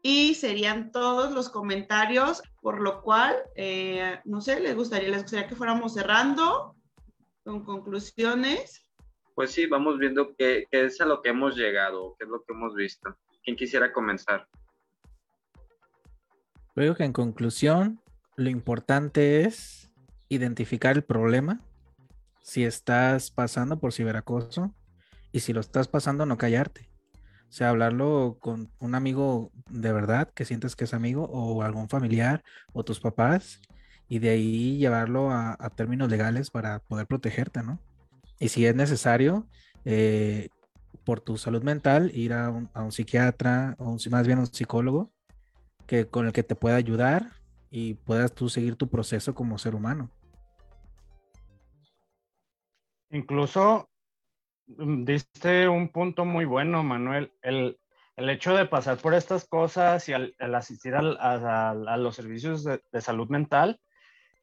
Y 0.01 0.37
serían 0.37 0.93
todos 0.93 1.33
los 1.33 1.49
comentarios, 1.49 2.41
por 2.61 2.81
lo 2.81 3.03
cual, 3.03 3.35
eh, 3.57 4.21
no 4.25 4.41
sé, 4.41 4.61
les 4.61 4.77
gustaría, 4.77 5.09
les 5.09 5.23
gustaría 5.23 5.49
que 5.49 5.57
fuéramos 5.57 5.95
cerrando 5.95 6.77
con 7.43 7.65
conclusiones. 7.65 8.89
Pues 9.35 9.51
sí, 9.51 9.67
vamos 9.67 9.99
viendo 9.99 10.37
qué, 10.37 10.69
qué 10.71 10.85
es 10.85 11.01
a 11.01 11.05
lo 11.05 11.21
que 11.21 11.31
hemos 11.31 11.57
llegado, 11.57 12.15
qué 12.17 12.27
es 12.27 12.31
lo 12.31 12.45
que 12.45 12.53
hemos 12.53 12.77
visto. 12.77 13.19
¿Quién 13.43 13.57
quisiera 13.57 13.93
comenzar? 13.93 14.47
Creo 16.77 16.95
que 16.95 17.03
en 17.03 17.13
conclusión, 17.13 18.01
lo 18.39 18.51
importante 18.51 19.45
es 19.45 19.91
identificar 20.29 20.97
el 20.97 21.03
problema, 21.03 21.61
si 22.41 22.65
estás 22.65 23.33
pasando 23.33 23.81
por 23.81 23.93
ciberacoso 23.93 24.73
y 25.33 25.41
si 25.41 25.53
lo 25.53 25.61
estás 25.61 25.89
pasando, 25.89 26.25
no 26.25 26.39
callarte. 26.39 26.89
O 27.49 27.53
sea, 27.53 27.71
hablarlo 27.71 28.39
con 28.41 28.71
un 28.79 28.95
amigo 28.95 29.51
de 29.69 29.93
verdad 29.93 30.31
que 30.33 30.45
sientes 30.45 30.77
que 30.77 30.85
es 30.85 30.95
amigo 30.95 31.25
o 31.25 31.63
algún 31.63 31.89
familiar 31.89 32.45
o 32.73 32.85
tus 32.85 33.01
papás 33.01 33.61
y 34.09 34.21
de 34.21 34.31
ahí 34.31 34.79
llevarlo 34.79 35.33
a, 35.33 35.57
términos 35.75 36.09
legales 36.09 36.51
para 36.51 36.79
poder 36.79 37.09
protegerte, 37.09 37.65
¿no? 37.65 37.81
Y 38.39 38.51
si 38.51 38.67
es 38.67 38.75
necesario, 38.77 39.49
eh, 39.85 40.49
por 41.03 41.21
tu 41.21 41.39
salud 41.39 41.65
mental, 41.65 42.13
ir 42.15 42.33
a 42.35 42.51
un, 42.51 42.93
psiquiatra 42.93 43.75
o 43.79 43.97
más 44.11 44.27
bien 44.29 44.39
un 44.39 44.47
psicólogo 44.47 45.11
que, 45.87 46.07
con 46.07 46.27
el 46.27 46.33
que 46.33 46.45
te 46.45 46.55
pueda 46.55 46.77
ayudar 46.77 47.38
y 47.71 47.95
puedas 47.95 48.35
tú 48.35 48.49
seguir 48.49 48.77
tu 48.77 48.89
proceso 48.89 49.35
como 49.35 49.59
ser 49.59 49.75
humano. 49.75 50.11
Incluso 53.11 53.89
mm, 54.67 55.05
diste 55.05 55.69
un 55.69 55.89
punto 55.89 56.25
muy 56.25 56.45
bueno, 56.45 56.83
Manuel. 56.83 57.33
El, 57.43 57.79
hecho 58.17 58.57
de 58.57 58.67
pasar 58.67 58.99
por 58.99 59.15
estas 59.15 59.47
cosas 59.47 60.09
y 60.09 60.13
al, 60.13 60.35
asistir 60.55 60.95
a, 60.97 61.97
los 61.97 62.17
servicios 62.17 62.65
de, 62.65 63.01
salud 63.01 63.29
mental, 63.29 63.81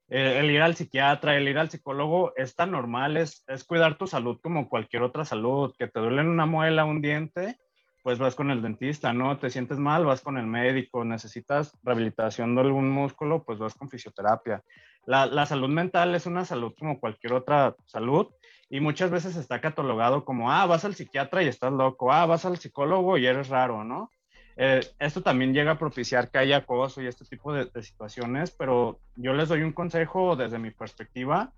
el, 0.08 0.50
ir 0.50 0.62
al 0.62 0.76
psiquiatra, 0.76 1.36
el 1.36 1.50
ir 1.50 1.58
al 1.58 1.70
psicólogo 1.70 2.34
es 2.38 2.56
tan 2.56 2.72
normal, 2.72 3.18
es, 3.18 3.44
es 3.48 3.66
cuidar 3.66 3.98
tu 3.98 4.08
salud 4.08 4.40
como 4.42 4.70
cualquier 4.70 5.04
otra 5.04 5.26
salud, 5.26 5.76
que 5.78 5.90
te 5.90 6.00
duele 6.00 6.22
una 6.22 6.46
muela, 6.46 6.86
un 6.86 7.02
diente, 7.02 7.58
pues 8.06 8.20
vas 8.20 8.36
con 8.36 8.52
el 8.52 8.62
dentista, 8.62 9.14
¿no? 9.14 9.40
Te 9.40 9.50
sientes 9.50 9.80
mal, 9.80 10.06
vas 10.06 10.22
con 10.22 10.38
el 10.38 10.46
médico, 10.46 11.04
necesitas 11.04 11.76
rehabilitación 11.82 12.54
de 12.54 12.62
algún 12.62 12.88
músculo, 12.88 13.44
pues 13.44 13.58
vas 13.58 13.74
con 13.74 13.90
fisioterapia. 13.90 14.62
La, 15.08 15.26
la, 15.26 15.48
salud 15.48 15.70
mental 15.70 16.14
es 16.14 16.28
una 16.28 16.46
salud 16.46 16.72
como 16.78 17.00
cualquier 17.00 17.34
otra 17.34 17.76
salud 17.88 18.28
y 18.70 18.80
muchas 18.80 19.10
veces 19.10 19.36
está 19.38 19.60
catalogado 19.60 20.24
como, 20.24 20.52
ah, 20.52 20.68
vas 20.68 20.86
al 20.86 20.94
psiquiatra 20.94 21.42
y 21.42 21.48
estás 21.48 21.74
loco, 21.74 22.14
ah, 22.14 22.28
vas 22.28 22.46
al 22.46 22.60
psicólogo 22.60 23.18
y 23.18 23.26
eres 23.26 23.50
raro, 23.50 23.84
¿no? 23.84 24.12
Eh, 24.56 24.82
esto 25.00 25.24
también 25.24 25.56
llega 25.56 25.72
a 25.72 25.80
propiciar 25.80 26.30
que 26.30 26.38
haya 26.38 26.58
acoso 26.58 27.02
y 27.02 27.08
este 27.08 27.26
tipo 27.26 27.54
de, 27.54 27.66
de 27.66 27.82
situaciones, 27.82 28.52
pero 28.52 29.00
yo 29.16 29.34
les 29.34 29.50
doy 29.50 29.64
un 29.64 29.74
consejo 29.74 30.36
desde 30.36 30.60
mi 30.60 30.70
perspectiva 30.70 31.52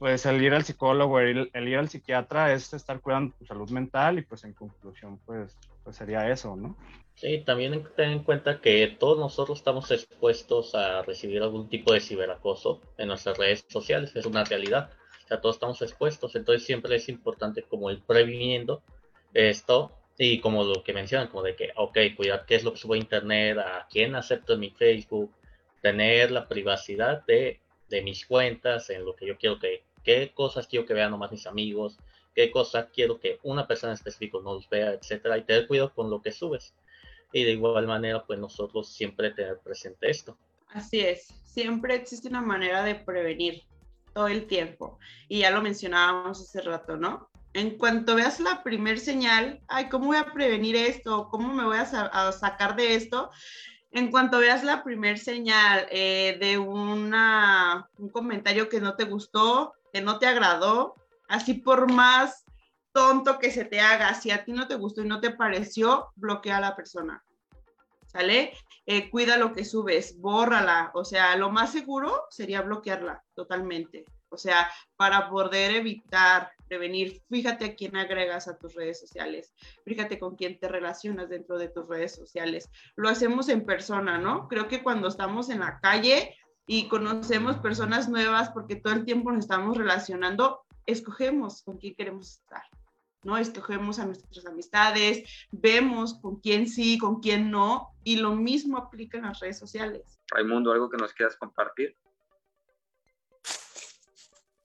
pues 0.00 0.24
el 0.24 0.40
ir 0.40 0.54
al 0.54 0.64
psicólogo, 0.64 1.20
el, 1.20 1.50
ir 1.52 1.76
al 1.76 1.90
psiquiatra 1.90 2.54
es 2.54 2.72
estar 2.72 3.00
cuidando 3.00 3.34
tu 3.38 3.44
salud 3.44 3.68
mental 3.68 4.18
y 4.18 4.22
pues 4.22 4.44
en 4.44 4.54
conclusión 4.54 5.20
pues, 5.26 5.54
pues 5.90 5.98
sería 5.98 6.30
eso, 6.30 6.54
¿no? 6.54 6.76
Sí, 7.16 7.42
también 7.44 7.84
ten 7.96 8.10
en 8.10 8.22
cuenta 8.22 8.60
que 8.60 8.86
todos 8.86 9.18
nosotros 9.18 9.58
estamos 9.58 9.90
expuestos 9.90 10.76
a 10.76 11.02
recibir 11.02 11.42
algún 11.42 11.68
tipo 11.68 11.92
de 11.92 12.00
ciberacoso 12.00 12.80
en 12.96 13.08
nuestras 13.08 13.36
redes 13.36 13.64
sociales, 13.68 14.14
es 14.14 14.24
una 14.24 14.44
realidad, 14.44 14.90
o 15.24 15.26
sea, 15.26 15.40
todos 15.40 15.56
estamos 15.56 15.82
expuestos, 15.82 16.36
entonces 16.36 16.64
siempre 16.64 16.94
es 16.94 17.08
importante 17.08 17.64
como 17.64 17.90
ir 17.90 18.04
previniendo 18.06 18.84
esto 19.34 19.90
y 20.16 20.38
como 20.38 20.62
lo 20.62 20.84
que 20.84 20.92
mencionan, 20.92 21.26
como 21.26 21.42
de 21.42 21.56
que, 21.56 21.72
ok, 21.74 21.98
cuidar 22.16 22.46
qué 22.46 22.54
es 22.54 22.62
lo 22.62 22.72
que 22.72 22.78
subo 22.78 22.94
a 22.94 22.98
internet, 22.98 23.58
a 23.58 23.88
quién 23.90 24.14
acepto 24.14 24.52
en 24.52 24.60
mi 24.60 24.70
Facebook, 24.70 25.34
tener 25.82 26.30
la 26.30 26.46
privacidad 26.46 27.26
de, 27.26 27.58
de 27.88 28.02
mis 28.02 28.26
cuentas, 28.26 28.90
en 28.90 29.04
lo 29.04 29.16
que 29.16 29.26
yo 29.26 29.36
quiero 29.36 29.58
que 29.58 29.82
qué 30.04 30.32
cosas 30.32 30.68
quiero 30.68 30.86
que 30.86 30.94
vean 30.94 31.10
nomás 31.10 31.32
mis 31.32 31.48
amigos, 31.48 31.98
qué 32.34 32.50
cosas 32.50 32.88
quiero 32.92 33.18
que 33.18 33.38
una 33.42 33.66
persona 33.66 33.92
específica 33.92 34.38
no 34.42 34.54
los 34.54 34.68
vea, 34.68 34.92
etcétera, 34.92 35.38
y 35.38 35.44
tener 35.44 35.66
cuidado 35.66 35.92
con 35.94 36.10
lo 36.10 36.22
que 36.22 36.32
subes. 36.32 36.74
Y 37.32 37.44
de 37.44 37.52
igual 37.52 37.86
manera, 37.86 38.24
pues 38.24 38.38
nosotros 38.38 38.88
siempre 38.88 39.30
tener 39.30 39.58
presente 39.58 40.10
esto. 40.10 40.36
Así 40.68 41.00
es, 41.00 41.28
siempre 41.44 41.94
existe 41.94 42.28
una 42.28 42.40
manera 42.40 42.82
de 42.84 42.94
prevenir 42.94 43.62
todo 44.12 44.28
el 44.28 44.46
tiempo. 44.46 44.98
Y 45.28 45.40
ya 45.40 45.50
lo 45.50 45.62
mencionábamos 45.62 46.40
hace 46.40 46.60
rato, 46.62 46.96
¿no? 46.96 47.28
En 47.52 47.76
cuanto 47.78 48.14
veas 48.14 48.38
la 48.38 48.62
primer 48.62 48.98
señal, 49.00 49.60
ay, 49.68 49.88
¿cómo 49.88 50.06
voy 50.06 50.18
a 50.18 50.32
prevenir 50.32 50.76
esto? 50.76 51.28
¿Cómo 51.30 51.52
me 51.52 51.64
voy 51.64 51.78
a, 51.78 51.82
a 51.82 52.32
sacar 52.32 52.76
de 52.76 52.94
esto? 52.94 53.30
En 53.90 54.12
cuanto 54.12 54.38
veas 54.38 54.62
la 54.62 54.84
primer 54.84 55.18
señal 55.18 55.86
eh, 55.90 56.36
de 56.40 56.58
una, 56.58 57.90
un 57.98 58.08
comentario 58.08 58.68
que 58.68 58.80
no 58.80 58.94
te 58.94 59.04
gustó, 59.04 59.72
que 59.92 60.00
no 60.00 60.20
te 60.20 60.26
agradó, 60.26 60.94
así 61.30 61.54
por 61.54 61.90
más 61.90 62.44
tonto 62.92 63.38
que 63.38 63.50
se 63.50 63.64
te 63.64 63.80
haga, 63.80 64.14
si 64.14 64.30
a 64.30 64.44
ti 64.44 64.52
no 64.52 64.66
te 64.66 64.74
gustó 64.74 65.02
y 65.02 65.08
no 65.08 65.20
te 65.20 65.30
pareció, 65.30 66.08
bloquea 66.16 66.58
a 66.58 66.60
la 66.60 66.76
persona. 66.76 67.22
¿Sale? 68.06 68.52
Eh, 68.86 69.08
cuida 69.08 69.36
lo 69.36 69.52
que 69.52 69.64
subes, 69.64 70.18
bórrala. 70.18 70.90
O 70.94 71.04
sea, 71.04 71.36
lo 71.36 71.50
más 71.50 71.70
seguro 71.70 72.24
sería 72.30 72.60
bloquearla 72.62 73.22
totalmente. 73.34 74.04
O 74.30 74.36
sea, 74.36 74.70
para 74.96 75.28
poder 75.28 75.74
evitar, 75.74 76.50
prevenir, 76.68 77.20
fíjate 77.28 77.64
a 77.64 77.74
quién 77.74 77.96
agregas 77.96 78.46
a 78.46 78.56
tus 78.56 78.74
redes 78.74 79.00
sociales, 79.00 79.52
fíjate 79.84 80.20
con 80.20 80.36
quién 80.36 80.58
te 80.58 80.68
relacionas 80.68 81.28
dentro 81.28 81.58
de 81.58 81.68
tus 81.68 81.88
redes 81.88 82.14
sociales. 82.14 82.70
Lo 82.96 83.08
hacemos 83.08 83.48
en 83.48 83.64
persona, 83.64 84.18
¿no? 84.18 84.46
Creo 84.48 84.68
que 84.68 84.82
cuando 84.82 85.08
estamos 85.08 85.50
en 85.50 85.60
la 85.60 85.80
calle 85.80 86.36
y 86.66 86.86
conocemos 86.86 87.58
personas 87.58 88.08
nuevas 88.08 88.50
porque 88.50 88.76
todo 88.76 88.94
el 88.94 89.04
tiempo 89.04 89.32
nos 89.32 89.44
estamos 89.44 89.76
relacionando, 89.76 90.64
escogemos 90.86 91.62
con 91.62 91.78
quién 91.78 91.94
queremos 91.94 92.30
estar. 92.30 92.62
¿no? 93.22 93.36
Escogemos 93.36 93.98
a 93.98 94.06
nuestras 94.06 94.46
amistades, 94.46 95.28
vemos 95.50 96.14
con 96.14 96.40
quién 96.40 96.68
sí, 96.68 96.98
con 96.98 97.20
quién 97.20 97.50
no, 97.50 97.94
y 98.02 98.16
lo 98.16 98.34
mismo 98.34 98.78
aplica 98.78 99.18
en 99.18 99.24
las 99.24 99.40
redes 99.40 99.58
sociales. 99.58 100.18
Raimundo, 100.28 100.72
¿algo 100.72 100.88
que 100.88 100.96
nos 100.96 101.12
quieras 101.12 101.36
compartir? 101.36 101.96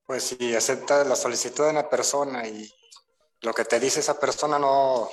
Pues 0.05 0.23
si 0.23 0.55
aceptas 0.55 1.07
la 1.07 1.15
solicitud 1.15 1.65
de 1.65 1.71
una 1.71 1.89
persona 1.89 2.47
y 2.47 2.69
lo 3.41 3.53
que 3.53 3.65
te 3.65 3.79
dice 3.79 3.99
esa 3.99 4.19
persona 4.19 4.59
no, 4.59 5.09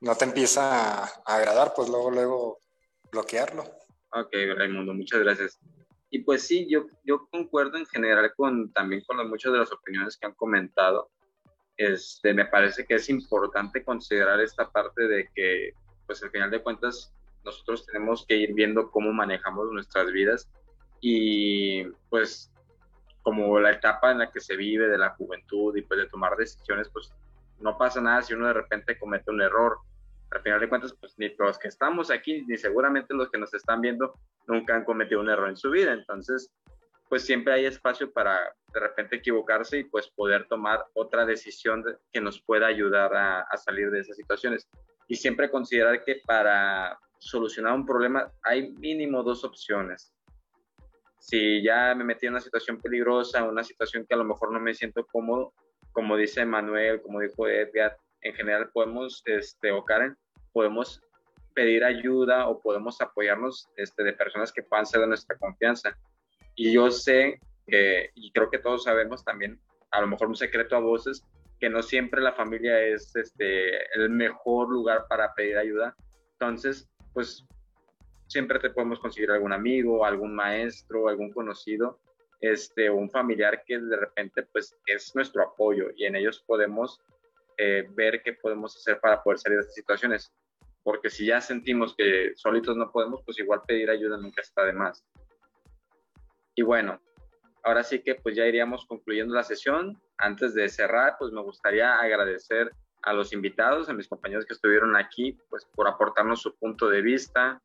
no 0.00 0.14
te 0.14 0.24
empieza 0.24 1.04
a 1.04 1.06
agradar, 1.24 1.72
pues 1.74 1.88
luego, 1.88 2.10
luego 2.10 2.60
bloquearlo. 3.10 3.64
Ok, 4.12 4.32
Raimundo, 4.56 4.92
muchas 4.94 5.20
gracias. 5.20 5.58
Y 6.10 6.20
pues 6.20 6.46
sí, 6.46 6.66
yo, 6.70 6.86
yo 7.04 7.26
concuerdo 7.30 7.78
en 7.78 7.86
general 7.86 8.32
con 8.36 8.72
también 8.72 9.02
con 9.06 9.28
muchas 9.28 9.52
de 9.52 9.58
las 9.58 9.72
opiniones 9.72 10.16
que 10.16 10.26
han 10.26 10.34
comentado. 10.34 11.10
Este, 11.76 12.32
me 12.32 12.46
parece 12.46 12.86
que 12.86 12.94
es 12.94 13.08
importante 13.10 13.84
considerar 13.84 14.40
esta 14.40 14.70
parte 14.70 15.06
de 15.08 15.28
que, 15.34 15.72
pues 16.06 16.22
al 16.22 16.30
final 16.30 16.50
de 16.50 16.62
cuentas, 16.62 17.12
nosotros 17.44 17.86
tenemos 17.86 18.24
que 18.26 18.36
ir 18.36 18.54
viendo 18.54 18.90
cómo 18.90 19.12
manejamos 19.12 19.70
nuestras 19.70 20.10
vidas 20.10 20.48
y 21.00 21.84
pues 22.08 22.52
como 23.22 23.58
la 23.58 23.72
etapa 23.72 24.12
en 24.12 24.18
la 24.18 24.30
que 24.30 24.40
se 24.40 24.56
vive 24.56 24.88
de 24.88 24.98
la 24.98 25.10
juventud 25.10 25.76
y 25.76 25.82
pues 25.82 25.98
de 25.98 26.08
tomar 26.08 26.36
decisiones, 26.36 26.88
pues 26.88 27.12
no 27.58 27.76
pasa 27.76 28.00
nada 28.00 28.22
si 28.22 28.34
uno 28.34 28.46
de 28.46 28.52
repente 28.52 28.98
comete 28.98 29.30
un 29.30 29.42
error. 29.42 29.78
Al 30.30 30.42
final 30.42 30.60
de 30.60 30.68
cuentas, 30.68 30.94
pues 30.98 31.14
ni 31.18 31.34
los 31.38 31.58
que 31.58 31.68
estamos 31.68 32.10
aquí, 32.10 32.42
ni 32.46 32.56
seguramente 32.56 33.14
los 33.14 33.30
que 33.30 33.38
nos 33.38 33.54
están 33.54 33.80
viendo, 33.80 34.14
nunca 34.46 34.74
han 34.74 34.84
cometido 34.84 35.20
un 35.20 35.30
error 35.30 35.48
en 35.48 35.56
su 35.56 35.70
vida. 35.70 35.92
Entonces, 35.92 36.52
pues 37.08 37.24
siempre 37.24 37.54
hay 37.54 37.66
espacio 37.66 38.12
para 38.12 38.38
de 38.72 38.80
repente 38.80 39.16
equivocarse 39.16 39.78
y 39.78 39.84
pues 39.84 40.08
poder 40.08 40.46
tomar 40.48 40.84
otra 40.94 41.24
decisión 41.24 41.84
que 42.12 42.20
nos 42.20 42.42
pueda 42.42 42.66
ayudar 42.66 43.14
a, 43.14 43.40
a, 43.42 43.56
salir 43.56 43.90
de 43.90 44.00
esas 44.00 44.16
situaciones. 44.16 44.68
Y 45.08 45.16
siempre 45.16 45.50
considerar 45.50 46.04
que 46.04 46.20
para 46.26 46.98
solucionar 47.18 47.74
un 47.74 47.86
problema 47.86 48.30
hay 48.42 48.72
mínimo 48.72 49.22
dos 49.22 49.44
opciones. 49.44 50.12
Si 51.18 51.62
ya 51.62 51.94
me 51.94 52.04
metí 52.04 52.26
en 52.26 52.32
una 52.32 52.40
situación 52.40 52.80
peligrosa, 52.80 53.44
una 53.44 53.64
situación 53.64 54.04
que 54.06 54.14
a 54.14 54.18
lo 54.18 54.24
mejor 54.24 54.52
no 54.52 54.60
me 54.60 54.74
siento 54.74 55.06
cómodo, 55.06 55.52
como 55.92 56.16
dice 56.16 56.44
Manuel, 56.44 57.00
como 57.00 57.20
dijo 57.20 57.48
Edgar, 57.48 57.96
en 58.26 58.34
general 58.34 58.70
podemos, 58.72 59.22
este, 59.26 59.72
o 59.72 59.84
Karen, 59.84 60.16
podemos 60.52 61.02
pedir 61.54 61.84
ayuda 61.84 62.48
o 62.48 62.60
podemos 62.60 63.00
apoyarnos 63.00 63.68
este, 63.76 64.02
de 64.02 64.12
personas 64.12 64.52
que 64.52 64.62
puedan 64.62 64.86
ser 64.86 65.00
de 65.00 65.06
nuestra 65.06 65.36
confianza 65.38 65.96
y 66.54 66.72
yo 66.72 66.90
sé 66.90 67.38
que, 67.66 68.10
y 68.14 68.32
creo 68.32 68.50
que 68.50 68.58
todos 68.58 68.84
sabemos 68.84 69.24
también, 69.24 69.60
a 69.90 70.00
lo 70.00 70.06
mejor 70.06 70.28
un 70.28 70.36
secreto 70.36 70.76
a 70.76 70.80
voces, 70.80 71.22
que 71.60 71.68
no 71.68 71.82
siempre 71.82 72.20
la 72.20 72.32
familia 72.32 72.80
es 72.80 73.14
este, 73.14 73.76
el 73.94 74.10
mejor 74.10 74.68
lugar 74.70 75.06
para 75.08 75.32
pedir 75.34 75.56
ayuda. 75.56 75.94
Entonces, 76.32 76.88
pues 77.14 77.46
siempre 78.26 78.58
te 78.58 78.70
podemos 78.70 78.98
conseguir 78.98 79.30
algún 79.30 79.52
amigo, 79.52 80.04
algún 80.04 80.34
maestro, 80.34 81.08
algún 81.08 81.32
conocido, 81.32 81.98
este, 82.40 82.90
un 82.90 83.10
familiar 83.10 83.62
que 83.64 83.78
de 83.78 83.96
repente 83.96 84.42
pues 84.42 84.76
es 84.86 85.14
nuestro 85.14 85.42
apoyo 85.42 85.86
y 85.96 86.04
en 86.04 86.16
ellos 86.16 86.42
podemos 86.46 87.00
eh, 87.56 87.86
ver 87.90 88.22
qué 88.22 88.34
podemos 88.34 88.76
hacer 88.76 89.00
para 89.00 89.22
poder 89.22 89.38
salir 89.38 89.58
de 89.58 89.62
estas 89.62 89.74
situaciones. 89.74 90.32
Porque 90.82 91.10
si 91.10 91.26
ya 91.26 91.40
sentimos 91.40 91.94
que 91.96 92.32
solitos 92.36 92.76
no 92.76 92.92
podemos, 92.92 93.22
pues 93.24 93.38
igual 93.38 93.62
pedir 93.66 93.90
ayuda 93.90 94.16
nunca 94.16 94.40
está 94.40 94.64
de 94.64 94.72
más. 94.72 95.04
Y 96.54 96.62
bueno, 96.62 97.00
ahora 97.64 97.82
sí 97.82 98.02
que 98.02 98.14
pues 98.14 98.36
ya 98.36 98.46
iríamos 98.46 98.86
concluyendo 98.86 99.34
la 99.34 99.42
sesión. 99.42 100.00
Antes 100.16 100.54
de 100.54 100.68
cerrar, 100.68 101.16
pues 101.18 101.32
me 101.32 101.42
gustaría 101.42 101.98
agradecer 101.98 102.70
a 103.02 103.12
los 103.12 103.32
invitados, 103.32 103.88
a 103.88 103.92
mis 103.92 104.08
compañeros 104.08 104.46
que 104.46 104.54
estuvieron 104.54 104.96
aquí, 104.96 105.38
pues 105.50 105.64
por 105.74 105.88
aportarnos 105.88 106.40
su 106.40 106.56
punto 106.56 106.88
de 106.88 107.02
vista, 107.02 107.60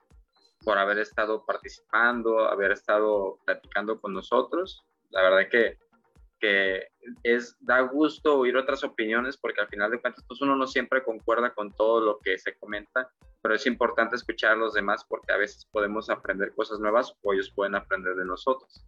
por 0.64 0.78
haber 0.78 1.00
estado 1.00 1.46
participando, 1.46 2.48
haber 2.48 2.72
estado 2.72 3.40
platicando 3.46 4.00
con 4.00 4.14
nosotros. 4.14 4.86
La 5.10 5.22
verdad 5.24 5.50
que, 5.50 5.78
que 6.42 6.88
es, 7.24 7.56
da 7.62 7.82
gusto 7.82 8.40
oír 8.40 8.58
otras 8.58 8.84
opiniones 8.84 9.38
porque 9.38 9.62
al 9.62 9.68
final 9.68 9.92
de 9.92 10.02
cuentas 10.02 10.26
pues 10.28 10.42
uno 10.42 10.56
no 10.56 10.68
siempre 10.68 11.04
concuerda 11.04 11.54
con 11.54 11.72
todo 11.72 12.02
lo 12.02 12.20
que 12.20 12.38
se 12.38 12.56
comenta, 12.56 13.10
pero 13.42 13.56
es 13.56 13.66
importante 13.68 14.16
escuchar 14.16 14.54
a 14.54 14.56
los 14.56 14.74
demás 14.74 15.06
porque 15.08 15.32
a 15.32 15.38
veces 15.38 15.66
podemos 15.72 16.10
aprender 16.10 16.54
cosas 16.56 16.80
nuevas 16.80 17.16
o 17.22 17.34
ellos 17.34 17.52
pueden 17.56 17.76
aprender 17.76 18.16
de 18.16 18.26
nosotros. 18.26 18.86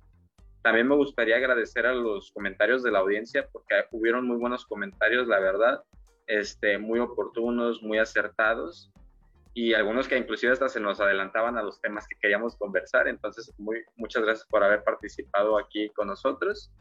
También 0.64 0.88
me 0.88 0.96
gustaría 0.96 1.36
agradecer 1.36 1.86
a 1.86 1.94
los 1.94 2.32
comentarios 2.32 2.84
de 2.84 2.92
la 2.92 3.00
audiencia 3.00 3.48
porque 3.52 3.76
hubieron 3.92 4.28
muy 4.28 4.38
buenos 4.38 4.66
comentarios, 4.66 5.28
la 5.28 5.40
verdad, 5.40 5.84
este, 6.26 6.78
muy 6.78 7.00
oportunos, 7.00 7.84
muy 7.84 8.00
acertados 8.00 8.92
y 9.54 9.74
algunos 9.74 10.08
que 10.08 10.18
inclusive 10.18 10.52
hasta 10.52 10.70
se 10.70 10.80
nos 10.80 11.00
adelantaban 11.00 11.58
a 11.58 11.62
los 11.62 11.80
temas 11.80 12.08
que 12.08 12.18
queríamos 12.20 12.56
conversar. 12.56 13.08
Entonces, 13.08 13.54
muy, 13.60 13.84
muchas 13.98 14.24
gracias 14.24 14.48
por 14.48 14.64
haber 14.64 14.84
participado 14.84 15.60
aquí 15.60 15.90
con 15.90 16.08
nosotros. 16.08 16.72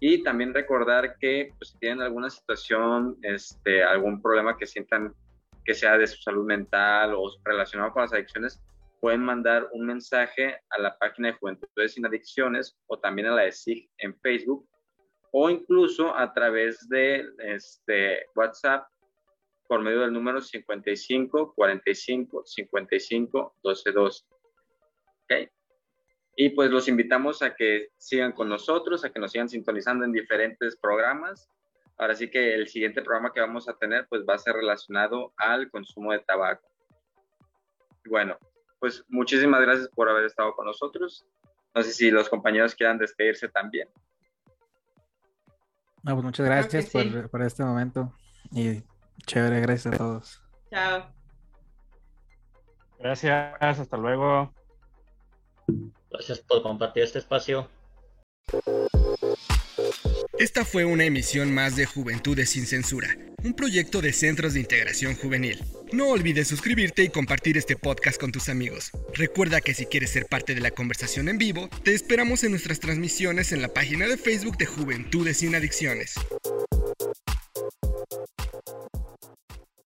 Y 0.00 0.22
también 0.22 0.54
recordar 0.54 1.16
que 1.18 1.52
pues, 1.58 1.70
si 1.70 1.78
tienen 1.78 2.02
alguna 2.02 2.30
situación, 2.30 3.16
este, 3.22 3.82
algún 3.82 4.22
problema 4.22 4.56
que 4.56 4.66
sientan 4.66 5.14
que 5.64 5.74
sea 5.74 5.98
de 5.98 6.06
su 6.06 6.22
salud 6.22 6.46
mental 6.46 7.14
o 7.14 7.30
relacionado 7.44 7.92
con 7.92 8.02
las 8.02 8.12
adicciones, 8.12 8.62
pueden 9.00 9.22
mandar 9.22 9.68
un 9.72 9.86
mensaje 9.86 10.56
a 10.70 10.80
la 10.80 10.96
página 10.98 11.28
de 11.28 11.34
Juventudes 11.34 11.92
sin 11.92 12.06
Adicciones 12.06 12.76
o 12.86 12.98
también 12.98 13.28
a 13.28 13.34
la 13.34 13.42
de 13.42 13.52
SIG 13.52 13.88
en 13.98 14.18
Facebook 14.20 14.68
o 15.32 15.50
incluso 15.50 16.14
a 16.16 16.32
través 16.32 16.88
de 16.88 17.24
este, 17.38 18.24
WhatsApp 18.34 18.86
por 19.68 19.82
medio 19.82 20.00
del 20.00 20.12
número 20.12 20.40
55 20.40 21.54
45 21.54 22.42
55 22.46 23.56
12 23.62 23.92
12. 23.92 24.24
¿Okay? 25.24 25.48
Y 26.40 26.50
pues 26.50 26.70
los 26.70 26.86
invitamos 26.86 27.42
a 27.42 27.54
que 27.54 27.88
sigan 27.96 28.32
con 28.32 28.48
nosotros, 28.48 29.04
a 29.04 29.10
que 29.10 29.18
nos 29.18 29.32
sigan 29.32 29.48
sintonizando 29.48 30.04
en 30.04 30.12
diferentes 30.12 30.76
programas 30.76 31.48
Ahora 31.98 32.14
sí 32.14 32.30
que 32.30 32.54
el 32.54 32.68
siguiente 32.68 33.02
programa 33.02 33.32
que 33.32 33.40
vamos 33.40 33.68
a 33.68 33.74
tener 33.74 34.06
pues 34.08 34.22
va 34.22 34.34
a 34.34 34.38
ser 34.38 34.54
relacionado 34.54 35.32
al 35.36 35.68
consumo 35.68 36.12
de 36.12 36.20
tabaco. 36.20 36.64
Bueno, 38.08 38.38
pues 38.78 39.04
muchísimas 39.08 39.60
gracias 39.60 39.88
por 39.88 40.08
haber 40.08 40.24
estado 40.24 40.54
con 40.54 40.66
nosotros. 40.66 41.26
No 41.74 41.82
sé 41.82 41.92
si 41.92 42.10
los 42.12 42.28
compañeros 42.28 42.76
quieran 42.76 42.98
despedirse 42.98 43.48
también. 43.48 43.88
No, 46.04 46.14
pues 46.14 46.24
muchas 46.24 46.46
gracias 46.46 46.88
por, 46.90 47.28
por, 47.30 47.42
este 47.42 47.64
momento 47.64 48.14
y 48.52 48.84
chévere, 49.26 49.60
gracias 49.60 49.94
a 49.94 49.98
todos. 49.98 50.42
Chao. 50.70 51.12
Gracias, 53.00 53.56
hasta 53.60 53.96
luego. 53.96 54.54
Gracias 56.10 56.38
por 56.40 56.62
compartir 56.62 57.02
este 57.02 57.18
espacio. 57.18 57.68
Esta 60.38 60.64
fue 60.64 60.84
una 60.84 61.04
emisión 61.04 61.52
más 61.52 61.76
de 61.76 61.84
Juventudes 61.84 62.50
sin 62.50 62.66
Censura, 62.66 63.16
un 63.42 63.54
proyecto 63.54 64.00
de 64.00 64.12
Centros 64.12 64.54
de 64.54 64.60
Integración 64.60 65.14
Juvenil. 65.16 65.62
No 65.92 66.08
olvides 66.08 66.48
suscribirte 66.48 67.02
y 67.02 67.08
compartir 67.08 67.58
este 67.58 67.76
podcast 67.76 68.20
con 68.20 68.30
tus 68.30 68.48
amigos. 68.48 68.90
Recuerda 69.14 69.60
que 69.60 69.74
si 69.74 69.86
quieres 69.86 70.10
ser 70.10 70.26
parte 70.26 70.54
de 70.54 70.60
la 70.60 70.70
conversación 70.70 71.28
en 71.28 71.38
vivo, 71.38 71.68
te 71.82 71.94
esperamos 71.94 72.44
en 72.44 72.52
nuestras 72.52 72.78
transmisiones 72.78 73.52
en 73.52 73.62
la 73.62 73.68
página 73.68 74.06
de 74.06 74.16
Facebook 74.16 74.56
de 74.58 74.66
Juventudes 74.66 75.38
sin 75.38 75.54
Adicciones. 75.54 76.14